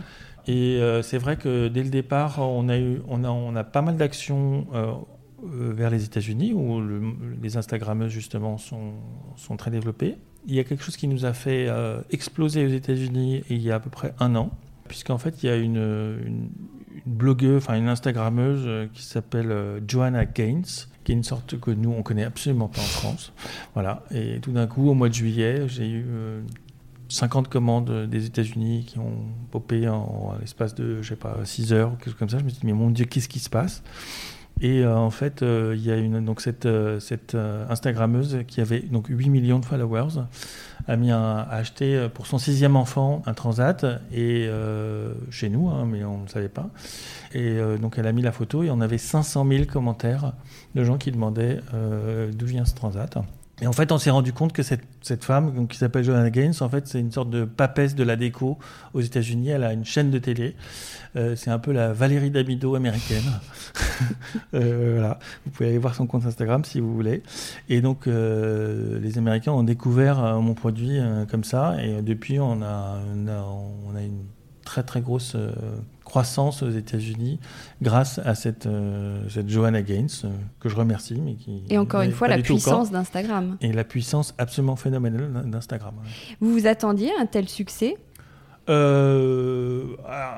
Et 0.47 0.79
euh, 0.81 1.01
c'est 1.01 1.17
vrai 1.17 1.37
que 1.37 1.67
dès 1.69 1.83
le 1.83 1.89
départ, 1.89 2.39
on 2.39 2.67
a, 2.67 2.77
eu, 2.77 3.01
on 3.07 3.23
a, 3.23 3.29
on 3.29 3.55
a 3.55 3.63
pas 3.63 3.81
mal 3.81 3.95
d'actions 3.95 4.67
vers 5.43 5.89
les 5.89 6.03
États-Unis 6.05 6.53
où 6.53 6.81
les 7.41 7.57
Instagrammeuses 7.57 8.11
justement 8.11 8.57
sont, 8.57 8.93
sont 9.35 9.57
très 9.57 9.71
développées. 9.71 10.17
Il 10.47 10.55
y 10.55 10.59
a 10.59 10.63
quelque 10.63 10.83
chose 10.83 10.97
qui 10.97 11.07
nous 11.07 11.25
a 11.25 11.33
fait 11.33 11.69
exploser 12.09 12.65
aux 12.65 12.69
États-Unis 12.69 13.43
il 13.49 13.61
y 13.61 13.71
a 13.71 13.75
à 13.75 13.79
peu 13.79 13.89
près 13.89 14.13
un 14.19 14.35
an, 14.35 14.51
puisqu'en 14.87 15.17
fait, 15.17 15.43
il 15.43 15.47
y 15.47 15.49
a 15.49 15.55
une, 15.55 16.49
blogueuse, 17.05 17.57
enfin 17.57 17.77
une 17.77 17.87
Instagrammeuse 17.87 18.89
qui 18.93 19.03
s'appelle 19.03 19.81
Joanna 19.87 20.25
Gaines, 20.25 20.65
qui 21.03 21.11
est 21.11 21.15
une 21.15 21.23
sorte 21.23 21.59
que 21.59 21.71
nous 21.71 21.91
on 21.91 22.03
connaît 22.03 22.23
absolument 22.23 22.67
pas 22.67 22.81
en 22.81 22.85
France. 22.85 23.33
Voilà. 23.73 24.03
Et 24.11 24.39
tout 24.39 24.51
d'un 24.51 24.67
coup, 24.67 24.89
au 24.89 24.93
mois 24.93 25.09
de 25.09 25.13
juillet, 25.13 25.67
j'ai 25.67 25.89
eu 25.89 26.05
50 27.11 27.49
commandes 27.49 28.07
des 28.09 28.25
États-Unis 28.25 28.85
qui 28.87 28.97
ont 28.97 29.25
popé 29.51 29.87
en, 29.87 30.35
l'espace 30.39 30.73
de, 30.75 31.01
je 31.01 31.09
sais 31.09 31.15
pas, 31.15 31.37
6 31.43 31.73
heures, 31.73 31.91
quelque 31.97 32.05
chose 32.05 32.15
comme 32.15 32.29
ça. 32.29 32.39
Je 32.39 32.43
me 32.43 32.49
suis 32.49 32.59
dit, 32.59 32.65
mais 32.65 32.73
mon 32.73 32.89
Dieu, 32.89 33.05
qu'est-ce 33.05 33.27
qui 33.27 33.39
se 33.39 33.49
passe? 33.49 33.83
Et 34.61 34.83
euh, 34.83 34.95
en 34.95 35.09
fait, 35.09 35.41
euh, 35.41 35.73
il 35.75 35.83
y 35.83 35.91
a 35.91 35.97
une, 35.97 36.23
donc 36.23 36.39
cette, 36.39 36.67
euh, 36.67 36.99
cette 36.99 37.35
Instagrammeuse 37.35 38.43
qui 38.47 38.61
avait 38.61 38.81
donc 38.81 39.07
8 39.09 39.29
millions 39.29 39.59
de 39.59 39.65
followers 39.65 40.21
a, 40.87 40.95
mis 40.97 41.11
acheté 41.11 42.07
pour 42.13 42.27
son 42.27 42.37
sixième 42.37 42.75
enfant 42.75 43.23
un 43.25 43.33
transat 43.33 43.85
et 44.13 44.49
chez 45.29 45.49
nous, 45.49 45.69
hein, 45.69 45.85
mais 45.87 46.03
on 46.03 46.23
ne 46.23 46.27
savait 46.27 46.49
pas. 46.49 46.69
Et 47.33 47.59
donc 47.79 47.97
elle 47.97 48.07
a 48.07 48.11
mis 48.11 48.23
la 48.23 48.31
photo 48.31 48.63
et 48.63 48.71
on 48.71 48.81
avait 48.81 48.97
500 48.97 49.45
000 49.47 49.65
commentaires 49.65 50.33
de 50.73 50.83
gens 50.83 50.97
qui 50.97 51.11
demandaient 51.11 51.59
d'où 52.33 52.45
vient 52.47 52.65
ce 52.65 52.73
transat. 52.73 53.15
Et 53.61 53.67
en 53.67 53.73
fait, 53.73 53.91
on 53.91 53.99
s'est 53.99 54.09
rendu 54.09 54.33
compte 54.33 54.53
que 54.53 54.63
cette, 54.63 55.23
femme, 55.23 55.67
qui 55.67 55.77
s'appelle 55.77 56.03
Joanna 56.03 56.31
Gaines, 56.31 56.53
en 56.61 56.69
fait, 56.69 56.87
c'est 56.87 56.99
une 56.99 57.11
sorte 57.11 57.29
de 57.29 57.45
papesse 57.45 57.93
de 57.93 58.03
la 58.03 58.15
déco 58.15 58.57
aux 58.95 59.01
États-Unis. 59.01 59.49
Elle 59.49 59.63
a 59.63 59.71
une 59.71 59.85
chaîne 59.85 60.09
de 60.09 60.17
télé. 60.17 60.55
Euh, 61.15 61.35
c'est 61.35 61.51
un 61.51 61.59
peu 61.59 61.71
la 61.71 61.93
Valérie 61.93 62.31
Damido 62.31 62.73
américaine. 62.73 63.23
euh, 64.55 64.93
voilà. 64.97 65.19
Vous 65.45 65.51
pouvez 65.51 65.69
aller 65.69 65.77
voir 65.77 65.93
son 65.93 66.07
compte 66.07 66.25
Instagram 66.25 66.65
si 66.65 66.79
vous 66.79 66.91
voulez. 66.91 67.21
Et 67.69 67.81
donc, 67.81 68.07
euh, 68.07 68.99
les 68.99 69.19
Américains 69.19 69.51
ont 69.51 69.63
découvert 69.63 70.41
mon 70.41 70.55
produit 70.55 70.99
comme 71.29 71.43
ça. 71.43 71.75
Et 71.83 72.01
depuis, 72.01 72.39
on 72.39 72.63
a, 72.63 72.99
on 73.05 73.95
a 73.95 74.01
une 74.01 74.25
très 74.65 74.81
très 74.81 75.01
grosse 75.01 75.35
croissance 76.11 76.61
aux 76.61 76.69
États-Unis 76.69 77.39
grâce 77.81 78.19
à 78.19 78.35
cette, 78.35 78.65
euh, 78.65 79.23
cette 79.29 79.47
Joanna 79.47 79.81
Gaines, 79.81 80.09
euh, 80.25 80.29
que 80.59 80.67
je 80.67 80.75
remercie. 80.75 81.15
Mais 81.21 81.35
qui 81.35 81.63
et 81.69 81.77
encore 81.77 82.01
une 82.01 82.11
fois, 82.11 82.27
la 82.27 82.39
puissance 82.39 82.91
d'Instagram. 82.91 83.55
Et 83.61 83.71
la 83.71 83.85
puissance 83.85 84.35
absolument 84.37 84.75
phénoménale 84.75 85.49
d'Instagram. 85.49 85.93
Vous 86.41 86.51
vous 86.51 86.67
attendiez 86.67 87.11
à 87.17 87.21
un 87.21 87.25
tel 87.27 87.47
succès? 87.47 87.95
Euh, 88.69 89.83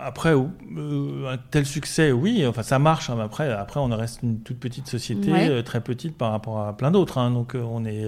après, 0.04 0.34
euh, 0.34 1.34
un 1.34 1.38
tel 1.52 1.66
succès, 1.66 2.12
oui, 2.12 2.46
enfin 2.48 2.64
ça 2.64 2.80
marche. 2.80 3.10
Hein, 3.10 3.18
après, 3.22 3.52
après, 3.52 3.80
on 3.80 3.88
reste 3.88 4.22
une 4.24 4.40
toute 4.40 4.60
petite 4.60 4.88
société, 4.88 5.32
Ouais. 5.32 5.50
euh, 5.50 5.62
très 5.62 5.82
petite 5.82 6.18
par 6.18 6.32
rapport 6.32 6.60
à 6.62 6.76
plein 6.78 6.92
d'autres. 6.92 7.18
hein. 7.18 7.32
donc, 7.32 7.56
on 7.56 7.86
est, 7.86 8.06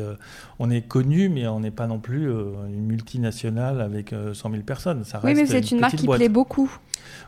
on 0.60 0.70
est 0.70 0.82
connu, 0.82 1.30
mais 1.30 1.48
on 1.48 1.60
n'est 1.60 1.72
pas 1.72 1.88
non 1.88 2.00
plus 2.00 2.26
une 2.30 2.86
multinationale 2.86 3.82
avec 3.82 4.14
euh, 4.14 4.34
100 4.34 4.52
000 4.52 4.64
personnes. 4.64 5.04
Ça 5.04 5.20
Oui, 5.24 5.34
mais 5.36 5.46
c'est 5.46 5.72
une 5.72 5.80
marque 5.80 5.96
qui 5.96 6.06
boîte. 6.06 6.20
plaît 6.20 6.30
beaucoup. 6.30 6.72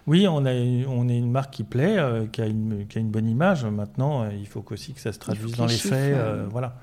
Oui, 0.07 0.25
on, 0.27 0.45
a, 0.45 0.51
on 0.53 1.09
est 1.09 1.17
une 1.17 1.31
marque 1.31 1.53
qui 1.53 1.63
plaît, 1.63 1.97
qui, 2.31 2.41
a 2.41 2.45
une, 2.45 2.85
qui 2.87 2.97
a 2.97 3.01
une 3.01 3.09
bonne 3.11 3.27
image. 3.27 3.65
Maintenant, 3.65 4.29
il 4.29 4.47
faut 4.47 4.63
aussi 4.71 4.93
que 4.93 5.01
ça 5.01 5.11
se 5.11 5.19
traduise 5.19 5.55
dans 5.57 5.65
les 5.65 5.73
chiffres, 5.73 5.89
faits. 5.95 6.15
voilà. 6.49 6.75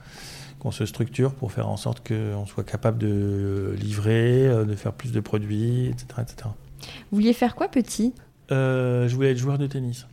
Qu'on 0.65 0.71
se 0.71 0.87
structure 0.87 1.35
pour 1.35 1.53
faire 1.53 1.69
en 1.69 1.77
sorte 1.77 2.09
qu'on 2.09 2.47
soit 2.47 2.65
capable 2.65 2.97
de 2.97 3.75
livrer, 3.79 4.47
euh, 4.47 4.65
de 4.65 4.75
faire 4.75 4.95
plus 4.95 5.13
de 5.13 5.21
produits, 5.21 5.89
etc. 5.89 6.07
etc. 6.23 6.37
Vous 7.11 7.19
vouliez 7.19 7.35
faire 7.35 7.55
quoi 7.55 7.69
petit? 7.69 8.15
Euh, 8.51 9.07
je 9.07 9.15
voulais 9.15 9.33
être 9.33 9.37
joueur 9.37 9.59
de 9.59 9.67
tennis. 9.67 10.07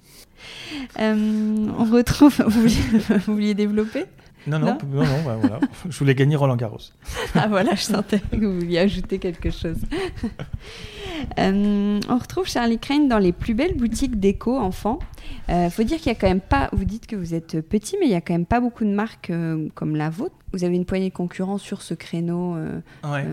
Euh, 0.99 1.67
On 1.79 1.85
retrouve. 1.85 2.35
Vous 2.45 2.61
vouliez, 2.63 2.81
vous 3.25 3.33
vouliez 3.33 3.53
développer? 3.53 4.03
Non, 4.45 4.59
non, 4.59 4.65
Non? 4.67 4.77
non, 4.91 5.03
non, 5.05 5.23
bah, 5.23 5.37
voilà. 5.39 5.59
Je 5.89 5.97
voulais 5.97 6.15
gagner 6.15 6.35
Roland 6.35 6.57
Garros. 6.57 6.79
Ah 7.33 7.47
voilà, 7.47 7.73
je 7.75 7.83
sentais 7.83 8.19
que 8.19 8.45
vous 8.45 8.55
vouliez 8.59 8.79
ajouter 8.79 9.19
quelque 9.19 9.51
chose. 9.51 9.77
Euh, 11.39 11.99
on 12.10 12.17
retrouve 12.17 12.47
Charlie 12.47 12.79
Crane 12.79 13.07
dans 13.07 13.17
les 13.17 13.31
plus 13.31 13.53
belles 13.53 13.75
boutiques 13.75 14.19
déco 14.19 14.57
enfants. 14.57 14.99
Euh, 15.49 15.69
faut 15.69 15.84
dire 15.84 15.97
qu'il 15.97 16.07
y 16.07 16.15
a 16.15 16.15
quand 16.15 16.27
même 16.27 16.41
pas. 16.41 16.69
Vous 16.73 16.86
dites 16.86 17.07
que 17.07 17.15
vous 17.15 17.34
êtes 17.34 17.62
petit, 17.62 17.95
mais 17.99 18.05
il 18.07 18.12
y 18.12 18.15
a 18.15 18.21
quand 18.21 18.34
même 18.34 18.45
pas 18.45 18.60
beaucoup 18.60 18.84
de 18.86 18.89
marques 18.91 19.29
euh, 19.29 19.67
comme 19.75 19.95
la 19.95 20.10
vôtre. 20.10 20.36
Vous 20.53 20.63
avez 20.63 20.75
une 20.75 20.86
poignée 20.86 21.10
de 21.10 21.13
concurrents 21.15 21.57
sur 21.57 21.81
ce 21.81 21.93
créneau 21.93 22.55
euh, 22.55 22.79
Ouais. 23.10 23.25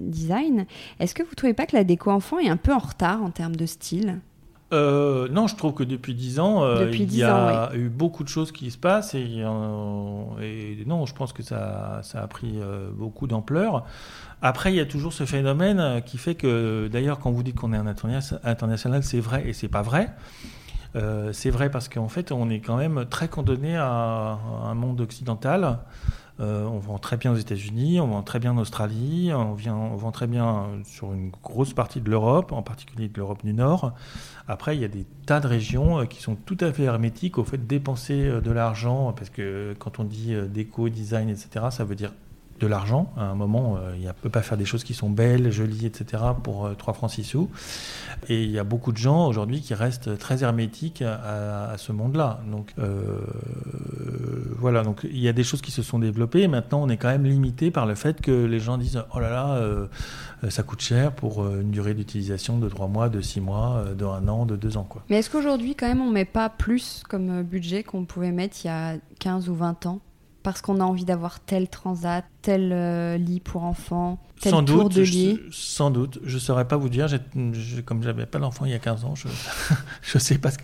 design. 0.00 0.66
Est-ce 1.00 1.14
que 1.14 1.22
vous 1.22 1.34
trouvez 1.34 1.54
pas 1.54 1.66
que 1.66 1.76
la 1.76 1.84
déco 1.84 2.10
enfant 2.10 2.38
est 2.38 2.48
un 2.48 2.56
peu 2.58 2.72
en 2.72 2.78
retard 2.78 3.22
en 3.22 3.30
termes 3.30 3.56
de 3.56 3.66
style? 3.66 4.20
Euh, 4.72 5.28
non, 5.28 5.46
je 5.46 5.54
trouve 5.54 5.74
que 5.74 5.84
depuis 5.84 6.12
10 6.12 6.40
ans, 6.40 6.64
euh, 6.64 6.86
Depuis 6.86 7.02
il 7.02 7.06
10 7.06 7.18
y 7.18 7.22
a 7.22 7.68
ans, 7.70 7.74
eu 7.74 7.88
beaucoup 7.88 8.24
de 8.24 8.28
choses 8.28 8.50
qui 8.50 8.68
se 8.72 8.76
passent 8.76 9.14
et, 9.14 9.24
euh, 9.38 10.22
et 10.42 10.82
non, 10.86 11.06
je 11.06 11.14
pense 11.14 11.32
que 11.32 11.44
ça, 11.44 12.00
ça 12.02 12.20
a 12.20 12.26
pris 12.26 12.58
beaucoup 12.96 13.28
d'ampleur. 13.28 13.86
Après, 14.42 14.72
il 14.72 14.76
y 14.76 14.80
a 14.80 14.86
toujours 14.86 15.12
ce 15.12 15.24
phénomène 15.24 15.80
euh, 15.80 16.00
qui 16.00 16.18
fait 16.18 16.34
que, 16.34 16.88
d'ailleurs, 16.88 17.18
quand 17.18 17.30
vous 17.30 17.42
dites 17.42 17.56
qu'on 17.56 17.72
est 17.72 17.76
un 17.76 17.86
interna- 17.86 18.40
international, 18.44 19.02
c'est 19.02 19.20
vrai 19.20 19.48
et 19.48 19.52
c'est 19.52 19.68
pas 19.68 19.82
vrai. 19.82 20.10
Euh, 20.94 21.32
c'est 21.32 21.50
vrai 21.50 21.70
parce 21.70 21.88
qu'en 21.88 22.08
fait, 22.08 22.32
on 22.32 22.50
est 22.50 22.60
quand 22.60 22.76
même 22.76 23.06
très 23.08 23.28
condamné 23.28 23.76
à, 23.76 24.38
un 24.64 24.74
monde 24.74 25.00
occidental. 25.00 25.78
Euh, 26.38 26.64
on 26.66 26.78
vend 26.78 26.98
très 26.98 27.16
bien 27.16 27.32
aux 27.32 27.36
États-Unis, 27.36 27.98
on 27.98 28.08
vend 28.08 28.22
très 28.22 28.38
bien 28.38 28.52
en 28.52 28.58
Australie, 28.58 29.32
on, 29.32 29.54
vend 29.96 30.12
très 30.12 30.26
bien 30.26 30.66
sur 30.84 31.14
une 31.14 31.30
grosse 31.30 31.72
partie 31.72 32.02
de 32.02 32.10
l'Europe, 32.10 32.52
en 32.52 32.62
particulier 32.62 33.08
de 33.08 33.16
l'Europe 33.16 33.42
du 33.42 33.54
Nord. 33.54 33.94
Après, 34.46 34.76
il 34.76 34.82
y 34.82 34.84
a 34.84 34.88
des 34.88 35.06
tas 35.24 35.40
de 35.40 35.46
régions 35.46 36.04
qui 36.04 36.20
sont 36.20 36.34
tout 36.34 36.58
à 36.60 36.70
fait 36.72 36.82
hermétiques 36.82 37.38
au 37.38 37.44
fait 37.44 37.56
de 37.56 37.64
dépenser 37.64 38.30
de 38.42 38.50
l'argent, 38.50 39.14
parce 39.14 39.30
que 39.30 39.74
quand 39.78 39.98
on 39.98 40.04
dit 40.04 40.34
déco, 40.50 40.90
design, 40.90 41.30
etc., 41.30 41.66
ça 41.70 41.84
veut 41.84 41.94
dire 41.94 42.12
de 42.60 42.66
l'argent. 42.66 43.12
À 43.16 43.24
un 43.24 43.34
moment, 43.34 43.76
euh, 43.76 43.94
il 43.98 44.06
ne 44.06 44.12
peut 44.12 44.30
pas 44.30 44.42
faire 44.42 44.56
des 44.56 44.64
choses 44.64 44.84
qui 44.84 44.94
sont 44.94 45.10
belles, 45.10 45.50
jolies, 45.50 45.86
etc. 45.86 46.22
pour 46.42 46.66
euh, 46.66 46.74
3 46.74 46.94
francs 46.94 47.10
6 47.10 47.24
sous. 47.24 47.50
Et 48.28 48.42
il 48.42 48.50
y 48.50 48.58
a 48.58 48.64
beaucoup 48.64 48.92
de 48.92 48.96
gens 48.96 49.26
aujourd'hui 49.26 49.60
qui 49.60 49.74
restent 49.74 50.18
très 50.18 50.42
hermétiques 50.42 51.02
à, 51.02 51.74
ce 51.76 51.92
monde-là. 51.92 52.40
Donc 52.50 52.72
euh, 52.78 53.20
voilà, 54.58 54.82
donc 54.82 55.00
il 55.04 55.18
y 55.18 55.28
a 55.28 55.32
des 55.32 55.44
choses 55.44 55.60
qui 55.60 55.70
se 55.70 55.82
sont 55.82 55.98
développées. 55.98 56.48
Maintenant, 56.48 56.82
on 56.82 56.88
est 56.88 56.96
quand 56.96 57.08
même 57.08 57.24
limité 57.24 57.70
par 57.70 57.86
le 57.86 57.94
fait 57.94 58.20
que 58.20 58.44
les 58.44 58.58
gens 58.58 58.78
disent 58.78 59.02
oh 59.14 59.20
là 59.20 59.30
là, 59.30 59.56
euh, 60.44 60.50
ça 60.50 60.62
coûte 60.62 60.80
cher 60.80 61.12
pour 61.12 61.42
euh, 61.42 61.62
une 61.62 61.70
durée 61.70 61.94
d'utilisation 61.94 62.58
de 62.58 62.68
3 62.68 62.88
mois, 62.88 63.08
de 63.08 63.20
6 63.20 63.40
mois, 63.40 63.76
euh, 63.78 63.94
de 63.94 64.04
1 64.04 64.28
an, 64.28 64.46
de 64.46 64.56
2 64.56 64.76
ans. 64.76 64.88
Mais 65.08 65.18
est-ce 65.18 65.30
qu'aujourd'hui, 65.30 65.74
quand 65.74 65.88
même, 65.88 66.00
on 66.00 66.10
met 66.10 66.24
pas 66.24 66.48
plus 66.48 67.02
comme 67.08 67.40
euh, 67.40 67.42
budget 67.42 67.82
qu'on 67.82 68.04
pouvait 68.04 68.32
mettre 68.32 68.56
il 68.64 68.68
y 68.68 68.70
a 68.70 68.96
15 69.18 69.48
ou 69.48 69.54
20 69.54 69.86
ans 69.86 70.00
Parce 70.46 70.62
qu'on 70.62 70.78
a 70.78 70.84
envie 70.84 71.04
d'avoir 71.04 71.40
tel 71.40 71.66
transat, 71.68 72.24
tel 72.40 72.70
euh, 72.72 73.16
lit 73.16 73.40
pour 73.40 73.64
enfants, 73.64 74.20
tel 74.40 74.52
Sans 74.52 74.62
tour 74.62 74.84
doute, 74.84 74.94
de 74.94 75.02
je- 75.02 75.12
lit. 75.12 75.40
sans 75.50 75.90
doute, 75.90 76.20
je 76.22 76.38
saurais 76.38 76.68
pas 76.68 76.76
vous 76.76 76.88
dire. 76.88 77.08
j'ai- 77.08 77.18
comme 77.84 78.00
j'avais 78.04 78.26
pas 78.26 78.38
d'enfant 78.38 78.64
il 78.64 78.70
y 78.70 78.74
a 78.74 78.78
15 78.78 79.04
ans, 79.04 79.16
je, 79.16 79.26
je 80.02 80.18
sais 80.18 80.38
pas. 80.38 80.52
Ce 80.52 80.58
que... 80.58 80.62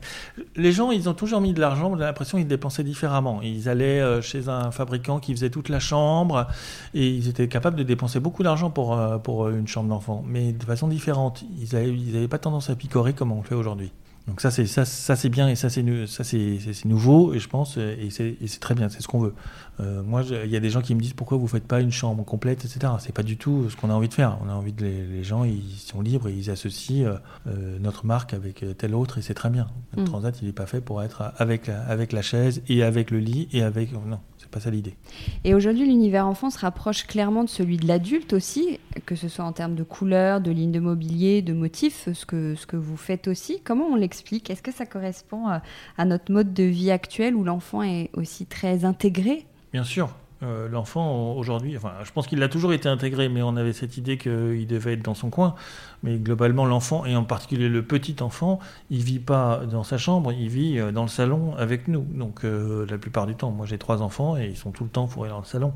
Les 0.55 0.71
gens, 0.71 0.93
ils 0.93 1.09
ont 1.09 1.15
toujours 1.15 1.41
mis 1.41 1.53
de 1.53 1.61
l'argent. 1.61 1.97
J'ai 1.97 2.05
l'impression 2.05 2.39
qu'ils 2.39 2.47
dépensaient 2.47 2.85
différemment. 2.85 3.43
Ils 3.43 3.69
allaient 3.69 4.01
euh, 4.01 4.23
chez 4.23 4.49
un 4.49 4.71
fabricant 4.71 5.19
qui 5.19 5.33
faisait 5.35 5.51
toute 5.51 5.69
la 5.69 5.81
chambre 5.81 6.47
et 6.95 7.09
ils 7.09 7.27
étaient 7.27 7.49
capables 7.49 7.75
de 7.77 7.83
dépenser 7.83 8.21
beaucoup 8.21 8.45
d'argent 8.45 8.71
pour 8.71 8.97
euh, 8.97 9.19
pour 9.19 9.49
une 9.49 9.67
chambre 9.67 9.89
d'enfant, 9.89 10.23
mais 10.25 10.53
de 10.53 10.63
façon 10.63 10.87
différente. 10.87 11.43
Ils 11.61 11.75
avaient 11.75 11.93
ils 11.93 12.17
avaient 12.17 12.29
pas 12.29 12.39
tendance 12.39 12.71
à 12.71 12.77
picorer 12.77 13.15
comme 13.15 13.33
on 13.33 13.39
le 13.39 13.43
fait 13.49 13.57
aujourd'hui. 13.57 13.91
Donc 14.29 14.41
ça 14.41 14.51
c'est 14.53 14.67
ça, 14.67 14.85
ça 14.85 15.17
c'est 15.17 15.29
bien 15.29 15.49
et 15.49 15.57
ça 15.57 15.69
c'est 15.69 15.85
ça 16.07 16.23
c'est 16.23 16.85
nouveau 16.85 17.35
et 17.35 17.41
je 17.41 17.49
pense 17.49 17.77
et 17.77 18.09
c'est 18.11 18.61
très 18.61 18.75
bien 18.75 18.89
c'est 18.89 19.03
ce 19.03 19.09
qu'on 19.09 19.19
veut. 19.19 19.35
Euh, 19.81 20.03
moi 20.03 20.23
il 20.45 20.51
y 20.51 20.57
a 20.57 20.61
des 20.61 20.71
gens 20.71 20.81
qui 20.81 20.95
me 20.95 21.01
disent 21.01 21.15
pourquoi 21.15 21.39
vous 21.39 21.49
faites 21.49 21.67
pas 21.67 21.81
une 21.81 21.91
chambre 21.91 22.25
complète 22.25 22.65
etc. 22.65 22.93
C'est 23.01 23.15
pas 23.15 23.25
du 23.25 23.37
tout 23.37 23.69
ce 23.69 23.77
qu'on 23.77 23.91
a 23.91 23.95
envie 23.95 24.09
de 24.09 24.15
faire. 24.15 24.39
On 24.45 24.49
a 24.49 24.53
envie 24.53 24.73
de 24.73 24.83
les, 24.85 25.07
les 25.07 25.25
gens 25.25 25.43
ils 25.45 25.77
sont 25.77 26.01
libres 26.01 26.29
et 26.29 26.33
ils 26.35 26.51
associent 26.51 27.07
euh, 27.07 27.17
euh, 27.49 27.79
notre 27.81 28.07
marque 28.07 28.33
avec 28.33 28.65
telle 28.79 28.95
autre 28.95 29.19
et 29.19 29.23
c'est 29.23 29.35
très 29.35 29.51
bien. 29.51 29.67
Notre 29.97 30.03
Mm. 30.03 30.13
transat 30.13 30.43
il 30.43 30.49
est 30.49 30.53
pas 30.53 30.67
fait 30.67 30.81
pour 30.81 31.03
être 31.03 31.33
avec 31.37 31.67
la, 31.67 31.81
avec 31.83 32.13
la 32.13 32.23
chaise 32.23 32.63
et 32.69 32.83
avec 32.83 33.11
le 33.11 33.19
lit 33.19 33.49
et 33.53 33.63
avec 33.63 33.93
non 33.93 34.21
pas 34.53 34.61
ça 34.61 34.71
l'idée. 34.71 34.95
Et 35.43 35.55
aujourd'hui, 35.55 35.87
l'univers 35.87 36.27
enfant 36.27 36.51
se 36.51 36.59
rapproche 36.59 37.07
clairement 37.07 37.43
de 37.43 37.49
celui 37.49 37.79
de 37.79 37.89
l'adulte 37.89 38.33
aussi, 38.33 38.79
que 39.07 39.17
ce 39.17 39.29
soit 39.29 39.45
en 39.45 39.53
termes 39.53 39.75
de 39.75 39.83
couleurs, 39.83 40.41
de 40.41 40.53
lignes 40.53 40.71
de 40.71 40.79
mobilier, 40.79 41.43
de 41.43 41.53
motifs, 41.53 42.09
ce 42.13 42.25
que, 42.25 42.55
ce 42.55 42.67
que 42.67 42.77
vous 42.77 42.97
faites 42.97 43.27
aussi. 43.27 43.61
Comment 43.65 43.87
on 43.87 43.97
l'explique? 43.97 44.51
Est-ce 44.51 44.63
que 44.63 44.73
ça 44.73 44.87
correspond 44.87 45.49
à, 45.49 45.63
à 45.99 46.05
notre 46.05 46.31
mode 46.31 46.53
de 46.53 46.63
vie 46.65 46.93
actuel 46.93 47.35
où 47.35 47.43
l'enfant 47.43 47.83
est 47.83 48.11
aussi 48.13 48.47
très 48.47 48.85
intégré? 48.85 49.47
Bien 49.73 49.85
sûr. 49.85 50.15
Euh, 50.43 50.69
L'enfant 50.69 51.35
aujourd'hui, 51.35 51.77
enfin, 51.77 51.93
je 52.03 52.11
pense 52.11 52.27
qu'il 52.27 52.43
a 52.43 52.49
toujours 52.49 52.73
été 52.73 52.89
intégré, 52.89 53.29
mais 53.29 53.43
on 53.43 53.57
avait 53.57 53.73
cette 53.73 53.97
idée 53.97 54.19
qu'il 54.19 54.67
devait 54.67 54.95
être 54.95 55.03
dans 55.03 55.15
son 55.15 55.31
coin. 55.31 55.55
Mais 56.03 56.19
globalement, 56.19 56.65
l'enfant, 56.65 57.05
et 57.05 57.15
en 57.15 57.25
particulier 57.25 57.69
le 57.69 57.83
petit 57.83 58.17
enfant, 58.23 58.59
il 58.91 59.03
vit 59.05 59.21
pas 59.21 59.63
dans 59.71 59.85
sa 59.85 59.99
chambre, 59.99 60.33
il 60.33 60.49
vit 60.49 60.79
euh, 60.79 60.91
dans 60.91 61.03
le 61.03 61.09
salon 61.09 61.55
avec 61.57 61.87
nous. 61.87 62.03
Donc 62.03 62.45
euh, 62.45 62.87
la 62.91 62.99
plupart 62.99 63.27
du 63.27 63.37
temps, 63.37 63.51
moi 63.53 63.67
j'ai 63.67 63.79
trois 63.79 64.03
enfants 64.03 64.37
et 64.37 64.47
ils 64.47 64.57
sont 64.57 64.73
tout 64.73 64.85
le 64.85 64.91
temps 64.91 65.07
fourrés 65.07 65.29
dans 65.29 65.39
le 65.39 65.45
salon. 65.45 65.73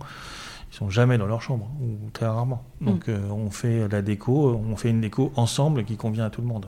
Ils 0.73 0.77
sont 0.77 0.91
jamais 0.91 1.17
dans 1.17 1.27
leur 1.27 1.43
chambre, 1.43 1.71
ou 1.81 2.11
très 2.11 2.27
rarement. 2.27 2.65
Donc 2.81 3.09
euh, 3.09 3.21
on 3.31 3.51
fait 3.51 3.87
la 3.89 4.03
déco, 4.03 4.61
on 4.69 4.75
fait 4.75 4.91
une 4.91 5.01
déco 5.01 5.33
ensemble 5.37 5.85
qui 5.85 5.97
convient 5.97 6.25
à 6.25 6.31
tout 6.31 6.41
le 6.41 6.49
monde. 6.49 6.67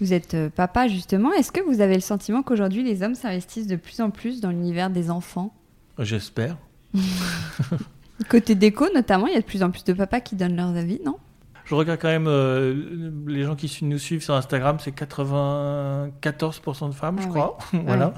Vous 0.00 0.14
êtes 0.14 0.48
papa 0.48 0.88
justement. 0.88 1.30
Est-ce 1.32 1.52
que 1.52 1.60
vous 1.60 1.82
avez 1.82 1.94
le 1.94 2.00
sentiment 2.00 2.42
qu'aujourd'hui 2.42 2.82
les 2.82 3.02
hommes 3.02 3.14
s'investissent 3.14 3.66
de 3.66 3.76
plus 3.76 4.00
en 4.00 4.08
plus 4.08 4.40
dans 4.40 4.48
l'univers 4.48 4.88
des 4.88 5.10
enfants? 5.10 5.54
J'espère. 5.98 6.56
Côté 8.28 8.54
déco 8.54 8.86
notamment, 8.94 9.26
il 9.26 9.34
y 9.34 9.36
a 9.36 9.40
de 9.40 9.44
plus 9.46 9.62
en 9.62 9.70
plus 9.70 9.84
de 9.84 9.92
papas 9.92 10.20
qui 10.20 10.36
donnent 10.36 10.56
leurs 10.56 10.76
avis, 10.76 11.00
non? 11.04 11.16
Je 11.64 11.74
regarde 11.74 12.00
quand 12.00 12.08
même 12.08 12.26
euh, 12.26 13.10
les 13.26 13.44
gens 13.44 13.54
qui 13.56 13.84
nous 13.84 13.98
suivent 13.98 14.22
sur 14.22 14.34
Instagram, 14.34 14.78
c'est 14.80 14.94
94% 14.96 16.88
de 16.88 16.94
femmes, 16.94 17.16
Ah 17.18 17.22
je 17.22 17.26
ouais. 17.28 17.32
crois. 17.32 17.58
voilà. 17.72 18.14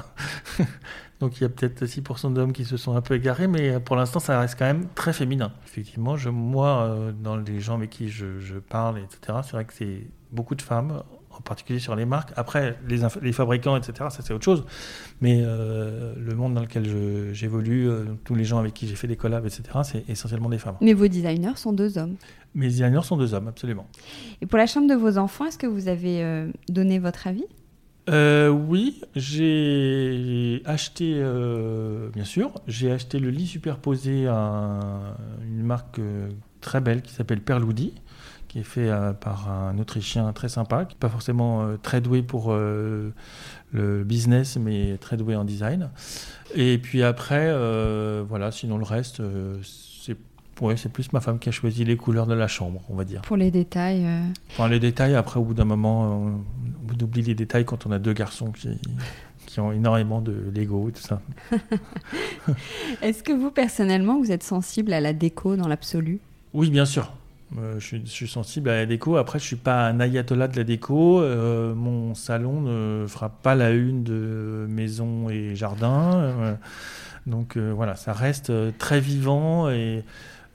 Donc 1.20 1.38
il 1.38 1.42
y 1.42 1.44
a 1.44 1.48
peut-être 1.48 1.84
6% 1.84 2.32
d'hommes 2.32 2.52
qui 2.52 2.64
se 2.64 2.76
sont 2.76 2.96
un 2.96 3.00
peu 3.00 3.14
égarés, 3.14 3.46
mais 3.46 3.78
pour 3.80 3.96
l'instant, 3.96 4.18
ça 4.18 4.40
reste 4.40 4.58
quand 4.58 4.64
même 4.64 4.88
très 4.94 5.12
féminin. 5.12 5.52
Effectivement, 5.66 6.16
je, 6.16 6.28
moi, 6.28 6.82
euh, 6.82 7.12
dans 7.12 7.36
les 7.36 7.60
gens 7.60 7.74
avec 7.76 7.90
qui 7.90 8.08
je, 8.08 8.40
je 8.40 8.58
parle, 8.58 8.98
etc., 8.98 9.38
c'est 9.44 9.52
vrai 9.52 9.64
que 9.64 9.72
c'est 9.72 10.06
beaucoup 10.32 10.54
de 10.54 10.62
femmes, 10.62 11.02
en 11.38 11.42
particulier 11.42 11.78
sur 11.78 11.96
les 11.96 12.04
marques. 12.04 12.30
Après, 12.36 12.76
les, 12.88 13.00
les 13.22 13.32
fabricants, 13.32 13.76
etc., 13.76 13.92
ça 14.10 14.22
c'est 14.22 14.32
autre 14.32 14.44
chose. 14.44 14.64
Mais 15.20 15.42
euh, 15.42 16.14
le 16.18 16.34
monde 16.34 16.54
dans 16.54 16.60
lequel 16.60 17.32
j'évolue, 17.32 17.88
euh, 17.88 18.04
tous 18.24 18.34
les 18.34 18.44
gens 18.44 18.58
avec 18.58 18.74
qui 18.74 18.86
j'ai 18.86 18.96
fait 18.96 19.06
des 19.06 19.16
collabs, 19.16 19.46
etc., 19.46 19.62
c'est 19.82 20.08
essentiellement 20.08 20.48
des 20.48 20.58
femmes. 20.58 20.76
Mais 20.80 20.92
vos 20.92 21.08
designers 21.08 21.56
sont 21.56 21.72
deux 21.72 21.98
hommes. 21.98 22.16
Mes 22.54 22.66
designers 22.66 23.02
sont 23.02 23.16
deux 23.16 23.34
hommes, 23.34 23.48
absolument. 23.48 23.86
Et 24.40 24.46
pour 24.46 24.58
la 24.58 24.66
chambre 24.66 24.88
de 24.88 24.94
vos 24.94 25.18
enfants, 25.18 25.46
est-ce 25.46 25.58
que 25.58 25.66
vous 25.66 25.88
avez 25.88 26.22
euh, 26.22 26.48
donné 26.68 26.98
votre 26.98 27.26
avis? 27.26 27.44
Oui, 28.06 29.00
j'ai 29.16 30.60
acheté, 30.66 31.14
bien 32.12 32.24
sûr, 32.24 32.52
j'ai 32.66 32.92
acheté 32.92 33.18
le 33.18 33.30
lit 33.30 33.46
superposé 33.46 34.26
à 34.26 35.16
une 35.42 35.62
marque 35.62 36.00
très 36.60 36.82
belle 36.82 37.00
qui 37.00 37.14
s'appelle 37.14 37.40
Perloudi, 37.40 37.94
qui 38.54 38.60
est 38.60 38.62
fait 38.62 38.88
euh, 38.88 39.12
par 39.12 39.50
un 39.50 39.76
Autrichien 39.78 40.32
très 40.32 40.48
sympa, 40.48 40.84
qui 40.84 40.94
n'est 40.94 41.00
pas 41.00 41.08
forcément 41.08 41.62
euh, 41.62 41.76
très 41.76 42.00
doué 42.00 42.22
pour 42.22 42.52
euh, 42.52 43.12
le 43.72 44.04
business, 44.04 44.56
mais 44.56 44.96
très 44.98 45.16
doué 45.16 45.34
en 45.34 45.42
design. 45.42 45.90
Et 46.54 46.78
puis 46.78 47.02
après, 47.02 47.52
voilà, 48.28 48.52
sinon 48.52 48.78
le 48.78 48.84
reste, 48.84 49.20
c'est 49.64 50.16
ouais, 50.60 50.76
c'est 50.76 50.88
plus 50.88 51.12
ma 51.12 51.18
femme 51.18 51.40
qui 51.40 51.48
a 51.48 51.52
choisi 51.52 51.84
les 51.84 51.96
couleurs 51.96 52.28
de 52.28 52.34
la 52.34 52.46
chambre, 52.46 52.80
on 52.88 52.94
va 52.94 53.04
dire. 53.04 53.22
Pour 53.22 53.36
les 53.36 53.50
détails, 53.50 54.06
euh, 54.06 54.20
Enfin, 54.52 54.68
les 54.68 54.78
détails, 54.78 55.16
après, 55.16 55.40
au 55.40 55.42
bout 55.42 55.54
d'un 55.54 55.64
moment, 55.64 56.02
on, 56.04 56.44
on 56.88 57.02
oublie 57.04 57.22
les 57.22 57.34
détails 57.34 57.64
quand 57.64 57.86
on 57.86 57.90
a 57.90 57.98
deux 57.98 58.12
garçons 58.12 58.52
qui, 58.52 58.68
qui 59.46 59.58
ont 59.58 59.72
énormément 59.72 60.20
de 60.20 60.52
Lego 60.54 60.90
et 60.90 60.92
tout 60.92 61.02
ça. 61.02 61.20
est-ce 63.02 63.24
que 63.24 63.32
vous, 63.32 63.50
personnellement, 63.50 64.20
vous 64.20 64.30
êtes 64.30 64.44
sensible 64.44 64.92
à 64.92 65.00
la 65.00 65.12
déco 65.12 65.56
dans 65.56 65.66
l'absolu? 65.66 66.20
Oui, 66.52 66.70
bien 66.70 66.84
sûr. 66.84 67.12
Euh, 67.58 67.78
je, 67.78 67.86
suis, 67.86 68.02
je 68.04 68.10
suis 68.10 68.28
sensible 68.28 68.68
à 68.68 68.76
la 68.76 68.86
déco. 68.86 69.16
Après, 69.16 69.38
je 69.38 69.44
suis 69.44 69.56
pas 69.56 69.86
un 69.86 70.00
ayatollah 70.00 70.48
de 70.48 70.56
la 70.56 70.64
déco. 70.64 71.20
Euh, 71.20 71.74
mon 71.74 72.14
salon 72.14 72.60
ne 72.60 73.06
fera 73.06 73.28
pas 73.28 73.54
la 73.54 73.70
une 73.70 74.02
de 74.02 74.66
maison 74.68 75.28
et 75.30 75.54
jardin. 75.54 76.14
Euh, 76.14 76.54
donc 77.26 77.56
voilà, 77.56 77.96
ça 77.96 78.12
reste 78.12 78.52
très 78.78 79.00
vivant 79.00 79.70
et. 79.70 80.04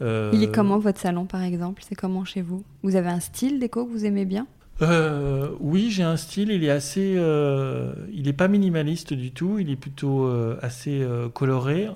Il 0.01 0.43
est 0.43 0.53
comment 0.53 0.79
votre 0.79 0.99
salon, 0.99 1.25
par 1.25 1.43
exemple? 1.43 1.83
C'est 1.85 1.95
comment 1.95 2.23
chez 2.23 2.41
vous? 2.41 2.63
Vous 2.83 2.95
avez 2.95 3.09
un 3.09 3.19
style 3.19 3.59
déco 3.59 3.85
que 3.85 3.91
vous 3.91 4.05
aimez 4.05 4.25
bien? 4.25 4.47
Euh, 4.81 5.49
oui, 5.59 5.89
j'ai 5.91 6.03
un 6.03 6.15
style. 6.15 6.51
Il 6.51 6.63
est 6.63 6.69
assez. 6.69 7.15
euh, 7.17 7.93
il 8.13 8.23
n'est 8.23 8.33
pas 8.33 8.47
minimaliste 8.47 9.13
du 9.13 9.31
tout. 9.31 9.59
Il 9.59 9.69
est 9.69 9.75
plutôt 9.75 10.25
euh, 10.25 10.57
assez 10.61 11.05
coloré. 11.33 11.89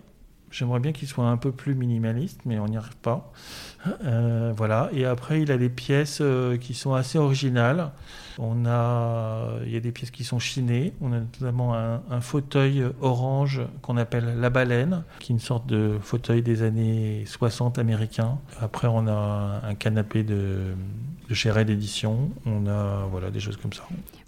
J'aimerais 0.54 0.80
bien 0.80 0.92
qu'il 0.92 1.08
soit 1.08 1.26
un 1.26 1.38
peu 1.38 1.52
plus 1.52 1.74
minimaliste, 1.74 2.42
mais 2.46 2.60
on 2.60 2.68
n'y 2.68 2.78
arrive 2.78 2.96
pas. 2.98 3.32
Euh, 4.06 4.54
voilà. 4.56 4.92
Et 4.94 5.04
après, 5.04 5.42
il 5.42 5.52
a 5.52 5.58
des 5.58 5.68
pièces 5.70 6.20
euh, 6.22 6.58
qui 6.58 6.76
sont 6.76 6.94
assez 6.94 7.18
originales. 7.18 7.90
On 8.38 8.68
a, 8.68 9.48
il 9.66 9.72
y 9.72 9.78
a 9.78 9.80
des 9.80 9.92
pièces 9.92 10.12
qui 10.12 10.24
sont 10.24 10.38
chinées. 10.38 10.94
On 11.02 11.12
a 11.12 11.22
notamment 11.22 11.74
un, 11.76 12.04
un 12.08 12.22
fauteuil 12.22 12.84
orange 13.02 13.62
qu'on 13.82 13.98
appelle 13.98 14.40
la 14.40 14.52
baleine, 14.52 15.04
qui 15.20 15.32
est 15.32 15.34
une 15.34 15.40
sorte 15.40 15.66
de 15.66 15.98
fauteuil 16.00 16.44
des 16.44 16.62
années 16.62 17.24
60 17.26 17.80
américain. 17.80 18.38
Après, 18.62 18.88
on 18.88 19.08
a 19.08 19.60
un 19.64 19.74
canapé 19.74 20.22
de, 20.22 20.76
de 21.30 21.34
chez 21.34 21.50
Red 21.50 21.72
Edition. 21.72 22.30
On 22.46 22.68
a 22.68 23.08
voilà 23.10 23.32
des 23.32 23.40
choses 23.40 23.58
comme 23.58 23.74
ça. 23.74 23.84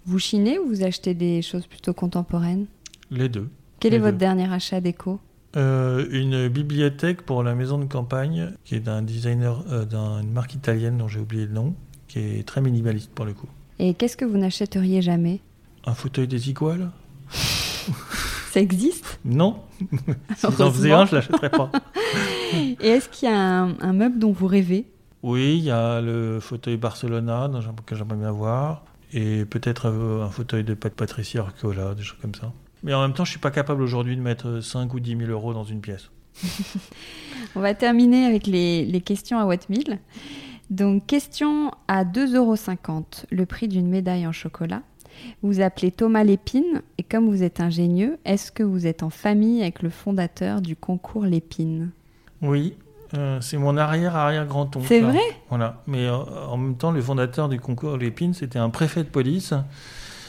Vous 0.06 0.18
chinez 0.18 0.58
ou 0.58 0.66
vous 0.66 0.82
achetez 0.82 1.14
des 1.14 1.40
choses 1.40 1.68
plutôt 1.68 1.94
contemporaines? 1.94 2.66
Les 3.12 3.28
deux. 3.28 3.48
Quel 3.78 3.92
Les 3.92 3.98
est 3.98 4.00
votre 4.00 4.18
dernier 4.18 4.52
achat 4.52 4.80
déco? 4.80 5.20
Euh, 5.56 6.06
une 6.10 6.48
bibliothèque 6.48 7.22
pour 7.22 7.42
la 7.42 7.54
maison 7.54 7.78
de 7.78 7.86
campagne, 7.86 8.52
qui 8.64 8.74
est 8.74 8.80
d'un 8.80 9.02
designer, 9.02 9.64
euh, 9.70 9.84
d'une 9.84 10.30
marque 10.30 10.54
italienne 10.54 10.98
dont 10.98 11.08
j'ai 11.08 11.20
oublié 11.20 11.46
le 11.46 11.52
nom, 11.52 11.74
qui 12.08 12.18
est 12.18 12.46
très 12.46 12.60
minimaliste 12.60 13.10
pour 13.14 13.24
le 13.24 13.32
coup. 13.32 13.48
Et 13.78 13.94
qu'est-ce 13.94 14.16
que 14.16 14.24
vous 14.24 14.36
n'achèteriez 14.36 15.00
jamais? 15.00 15.40
Un 15.86 15.94
fauteuil 15.94 16.28
des 16.28 16.50
iguales? 16.50 16.90
Ça 18.50 18.60
existe? 18.60 19.18
Non. 19.24 19.60
si 19.80 20.46
j'en 20.58 20.70
faisais 20.70 20.90
Heureusement. 20.90 21.00
un, 21.00 21.06
je 21.06 21.14
l'achèterais 21.16 21.50
pas. 21.50 21.70
Et 22.80 22.88
est-ce 22.88 23.08
qu'il 23.08 23.28
y 23.28 23.32
a 23.32 23.62
un, 23.62 23.78
un 23.80 23.92
meuble 23.92 24.18
dont 24.18 24.32
vous 24.32 24.46
rêvez? 24.46 24.86
Oui, 25.22 25.56
il 25.58 25.64
y 25.64 25.70
a 25.70 26.00
le 26.00 26.38
fauteuil 26.40 26.76
Barcelona 26.76 27.50
que 27.84 27.96
j'aimerais 27.96 28.16
bien 28.16 28.30
voir, 28.30 28.84
et 29.12 29.44
peut-être 29.44 29.86
euh, 29.86 30.24
un 30.24 30.30
fauteuil 30.30 30.64
de 30.64 30.74
Pat 30.74 30.92
Patricia 30.92 31.40
Arcola, 31.40 31.94
des 31.94 32.02
choses 32.02 32.18
comme 32.20 32.34
ça. 32.34 32.52
Mais 32.86 32.94
en 32.94 33.02
même 33.02 33.12
temps, 33.12 33.24
je 33.24 33.30
suis 33.30 33.40
pas 33.40 33.50
capable 33.50 33.82
aujourd'hui 33.82 34.16
de 34.16 34.22
mettre 34.22 34.60
5 34.60 34.94
ou 34.94 35.00
10 35.00 35.16
000 35.18 35.30
euros 35.30 35.52
dans 35.52 35.64
une 35.64 35.80
pièce. 35.80 36.08
On 37.56 37.60
va 37.60 37.74
terminer 37.74 38.26
avec 38.26 38.46
les, 38.46 38.86
les 38.86 39.00
questions 39.00 39.40
à 39.40 39.44
Wattmill. 39.44 39.98
Donc, 40.70 41.04
question 41.04 41.72
à 41.88 42.04
2,50 42.04 42.36
euros, 42.36 42.54
le 43.32 43.44
prix 43.44 43.66
d'une 43.66 43.88
médaille 43.88 44.24
en 44.24 44.30
chocolat. 44.30 44.82
Vous 45.42 45.60
appelez 45.60 45.90
Thomas 45.90 46.22
Lépine 46.22 46.82
et 46.98 47.02
comme 47.02 47.28
vous 47.28 47.42
êtes 47.42 47.58
ingénieux, 47.58 48.18
est-ce 48.24 48.52
que 48.52 48.62
vous 48.62 48.86
êtes 48.86 49.02
en 49.02 49.10
famille 49.10 49.62
avec 49.62 49.82
le 49.82 49.90
fondateur 49.90 50.60
du 50.60 50.76
concours 50.76 51.24
Lépine? 51.24 51.90
Oui, 52.40 52.74
euh, 53.14 53.40
c'est 53.40 53.56
mon 53.56 53.76
arrière-arrière-grand-oncle. 53.76 54.86
C'est 54.86 55.00
vrai? 55.00 55.18
Voilà. 55.48 55.82
Mais 55.88 56.06
euh, 56.06 56.14
en 56.14 56.56
même 56.56 56.76
temps, 56.76 56.92
le 56.92 57.02
fondateur 57.02 57.48
du 57.48 57.58
concours 57.58 57.96
Lépine, 57.96 58.32
c'était 58.32 58.60
un 58.60 58.70
préfet 58.70 59.02
de 59.02 59.08
police 59.08 59.54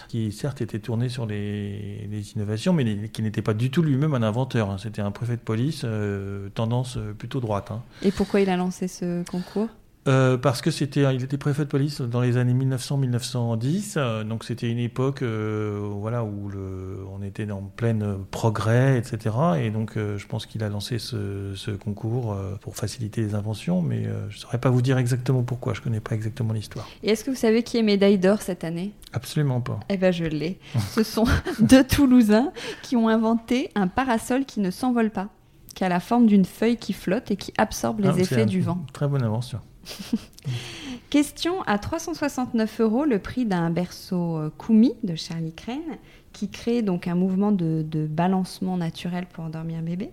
qui, 0.08 0.32
certes, 0.32 0.62
était 0.62 0.80
tourné 0.80 1.10
sur 1.10 1.26
les, 1.26 2.08
innovations, 2.36 2.74
mais 2.74 3.10
qui 3.10 3.22
n'était 3.22 3.41
pas 3.41 3.53
du 3.53 3.70
tout 3.70 3.82
lui-même 3.82 4.14
un 4.14 4.24
inventeur. 4.24 4.70
hein. 4.70 4.78
C'était 4.78 5.01
un 5.01 5.12
préfet 5.12 5.36
de 5.36 5.41
police, 5.41 5.82
euh, 5.84 6.49
tendance 6.49 6.97
euh, 6.97 7.14
plutôt 7.14 7.39
droite. 7.39 7.72
hein. 7.72 7.82
Et 8.01 8.12
pourquoi 8.12 8.41
il 8.41 8.49
a 8.49 8.58
lancé 8.58 8.88
ce 8.88 9.24
concours? 9.30 9.70
Euh, 10.08 10.38
parce 10.38 10.62
que 10.62 10.72
c'était, 10.72 11.03
il 11.14 11.24
était 11.24 11.38
préfet 11.38 11.64
de 11.66 11.70
police 11.70 12.01
dans 12.01 12.22
les 12.22 12.38
années 12.38 12.53
1900-1910, 12.53 13.93
euh, 13.97 14.24
donc 14.24 14.43
c'était 14.43 14.70
une 14.70 14.78
époque, 14.78 15.22
euh, 15.22 15.80
voilà, 15.99 16.24
où 16.24 16.49
le, 16.49 16.99
on 17.18 17.22
était 17.24 17.49
en 17.51 17.64
plein 17.64 17.97
progrès, 18.32 18.97
etc. 18.97 19.36
Et 19.60 19.70
donc, 19.70 19.93
je 19.95 20.26
pense 20.28 20.45
qu'il 20.45 20.64
a 20.64 20.70
lancé 20.70 20.99
ce, 20.99 21.53
ce 21.55 21.72
concours 21.72 22.36
pour 22.62 22.76
faciliter 22.76 23.22
les 23.22 23.36
inventions, 23.36 23.82
mais 23.82 24.05
je 24.30 24.38
saurais 24.38 24.60
pas 24.60 24.70
vous 24.70 24.82
dire 24.82 24.97
exactement 24.97 25.43
pourquoi. 25.43 25.74
Je 25.74 25.82
connais 25.82 25.99
pas 25.99 26.16
exactement 26.16 26.53
l'histoire. 26.53 26.88
Et 27.03 27.10
est-ce 27.12 27.24
que 27.24 27.30
vous 27.32 27.36
savez 27.38 27.64
qui 27.64 27.78
est 27.78 27.84
médaille 27.84 28.18
d'or 28.18 28.41
cette 28.41 28.64
année? 28.64 28.93
Absolument 29.14 29.62
pas. 29.62 29.80
Eh 29.89 29.97
ben 29.97 30.12
je 30.12 30.24
l'ai. 30.26 30.60
Ce 30.91 31.03
sont 31.03 31.26
deux 31.60 31.84
Toulousains 31.84 32.51
qui 32.84 32.95
ont 32.95 33.08
inventé 33.10 33.70
un 33.76 33.88
parasol 33.88 34.45
qui 34.45 34.60
ne 34.60 34.72
s'envole 34.72 35.10
pas, 35.10 35.30
qui 35.76 35.84
a 35.84 35.89
la 35.89 35.99
forme 35.99 36.26
d'une 36.28 36.45
feuille 36.45 36.78
qui 36.78 36.93
flotte 36.93 37.32
et 37.32 37.36
qui 37.36 37.53
absorbe 37.58 37.99
les 38.01 38.08
Ah, 38.10 38.14
c'est 38.16 38.22
effets 38.22 38.41
un- 38.41 38.45
du 38.45 38.62
vent. 38.62 38.80
Très 38.93 39.08
bonne 39.08 39.24
invention. 39.24 39.60
Question 41.10 41.62
à 41.64 41.78
369 41.78 42.82
euros, 42.82 43.06
le 43.06 43.20
prix 43.20 43.46
d'un 43.46 43.70
berceau 43.70 44.38
euh, 44.38 44.50
Koumi 44.58 44.94
de 45.04 45.16
Charlie 45.16 45.54
Crane, 45.54 45.98
qui 46.34 46.50
crée 46.50 46.82
donc 46.82 47.08
un 47.08 47.16
mouvement 47.16 47.52
de, 47.52 47.84
balancement 48.10 48.78
naturel 48.78 49.26
pour 49.26 49.46
endormir 49.46 49.80
un 49.80 49.84
bébé. 49.84 50.10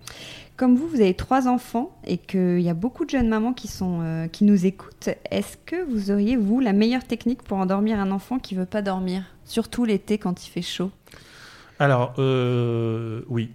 Comme 0.56 0.76
vous, 0.76 0.86
vous 0.86 1.00
avez 1.00 1.14
trois 1.14 1.48
enfants 1.48 1.96
et 2.06 2.16
qu'il 2.16 2.60
y 2.60 2.68
a 2.68 2.74
beaucoup 2.74 3.04
de 3.04 3.10
jeunes 3.10 3.28
mamans 3.28 3.52
qui, 3.52 3.68
sont, 3.68 4.00
euh, 4.02 4.28
qui 4.28 4.44
nous 4.44 4.66
écoutent, 4.66 5.10
est-ce 5.30 5.56
que 5.66 5.84
vous 5.90 6.10
auriez, 6.10 6.36
vous, 6.36 6.60
la 6.60 6.72
meilleure 6.72 7.04
technique 7.04 7.42
pour 7.42 7.58
endormir 7.58 7.98
un 7.98 8.10
enfant 8.10 8.38
qui 8.38 8.54
veut 8.54 8.66
pas 8.66 8.82
dormir 8.82 9.24
Surtout 9.44 9.84
l'été 9.84 10.16
quand 10.16 10.46
il 10.46 10.50
fait 10.50 10.62
chaud? 10.62 10.90
Alors, 11.78 12.14
euh, 12.18 13.22
oui. 13.28 13.50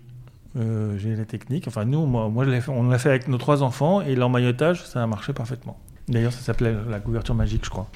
J'ai 0.98 1.16
la 1.16 1.24
technique. 1.24 1.70
Enfin, 1.70 1.86
nous, 1.86 2.06
moi, 2.06 2.30
on 2.68 2.84
l'a 2.84 3.00
fait 3.00 3.10
avec 3.10 3.30
nos 3.30 3.38
trois 3.38 3.64
enfants 3.64 4.02
et 4.02 4.14
l'emmaillotage, 4.14 4.84
ça 4.86 5.02
a 5.02 5.08
marché 5.08 5.32
parfaitement. 5.32 5.80
D'ailleurs, 6.10 6.34
ça 6.34 6.42
s'appelait 6.42 6.76
la 6.90 7.00
couverture 7.00 7.36
magique, 7.36 7.64
je 7.64 7.70
crois. 7.70 7.90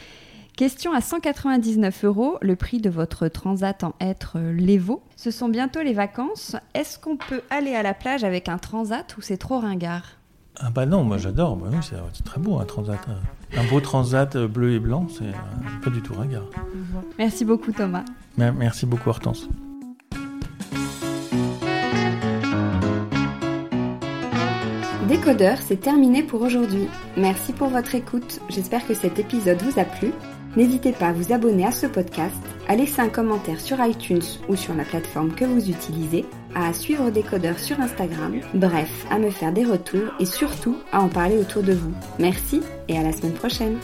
Question 0.55 0.93
à 0.93 1.01
199 1.01 2.05
euros, 2.05 2.37
le 2.41 2.55
prix 2.55 2.79
de 2.79 2.89
votre 2.91 3.27
transat 3.27 3.83
en 3.83 3.95
être 3.99 4.33
euh, 4.37 4.53
l'Evo. 4.53 5.01
Ce 5.15 5.31
sont 5.31 5.49
bientôt 5.49 5.81
les 5.81 5.93
vacances. 5.93 6.55
Est-ce 6.75 6.99
qu'on 6.99 7.17
peut 7.17 7.41
aller 7.49 7.73
à 7.73 7.81
la 7.81 7.95
plage 7.95 8.23
avec 8.23 8.49
un 8.49 8.59
transat 8.59 9.17
ou 9.17 9.21
c'est 9.21 9.37
trop 9.37 9.57
ringard? 9.59 10.03
Ah 10.59 10.69
bah 10.69 10.85
non, 10.85 11.03
moi 11.03 11.17
j'adore. 11.17 11.55
Bah 11.55 11.69
oui, 11.71 11.77
c'est 11.81 12.23
très 12.23 12.39
beau 12.39 12.59
un 12.59 12.65
transat. 12.65 12.99
Un 13.57 13.63
beau 13.65 13.81
transat 13.81 14.35
euh, 14.35 14.47
bleu 14.47 14.73
et 14.73 14.79
blanc, 14.79 15.07
c'est 15.09 15.23
euh, 15.23 15.81
pas 15.83 15.89
du 15.89 16.03
tout 16.03 16.13
ringard. 16.13 16.45
Merci 17.17 17.45
beaucoup 17.45 17.71
Thomas. 17.71 18.05
Merci 18.37 18.85
beaucoup 18.85 19.09
Hortense. 19.09 19.49
Décodeur, 25.13 25.59
c'est 25.61 25.79
terminé 25.79 26.23
pour 26.23 26.41
aujourd'hui. 26.41 26.87
Merci 27.17 27.53
pour 27.53 27.67
votre 27.67 27.93
écoute. 27.93 28.39
J'espère 28.49 28.83
que 28.87 28.95
cet 28.95 29.19
épisode 29.19 29.61
vous 29.61 29.79
a 29.79 29.83
plu. 29.83 30.11
N'hésitez 30.55 30.91
pas 30.91 31.09
à 31.09 31.13
vous 31.13 31.31
abonner 31.31 31.67
à 31.67 31.71
ce 31.71 31.85
podcast, 31.85 32.33
à 32.67 32.75
laisser 32.75 32.99
un 32.99 33.09
commentaire 33.09 33.61
sur 33.61 33.77
iTunes 33.85 34.23
ou 34.49 34.55
sur 34.55 34.73
la 34.73 34.83
plateforme 34.83 35.35
que 35.35 35.45
vous 35.45 35.69
utilisez, 35.69 36.25
à 36.55 36.73
suivre 36.73 37.11
Décodeur 37.11 37.59
sur 37.59 37.79
Instagram, 37.79 38.39
bref, 38.55 39.05
à 39.11 39.19
me 39.19 39.29
faire 39.29 39.53
des 39.53 39.65
retours 39.65 40.11
et 40.19 40.25
surtout 40.25 40.77
à 40.91 41.01
en 41.01 41.09
parler 41.09 41.37
autour 41.37 41.61
de 41.61 41.73
vous. 41.73 41.93
Merci 42.17 42.61
et 42.87 42.97
à 42.97 43.03
la 43.03 43.11
semaine 43.13 43.33
prochaine. 43.33 43.77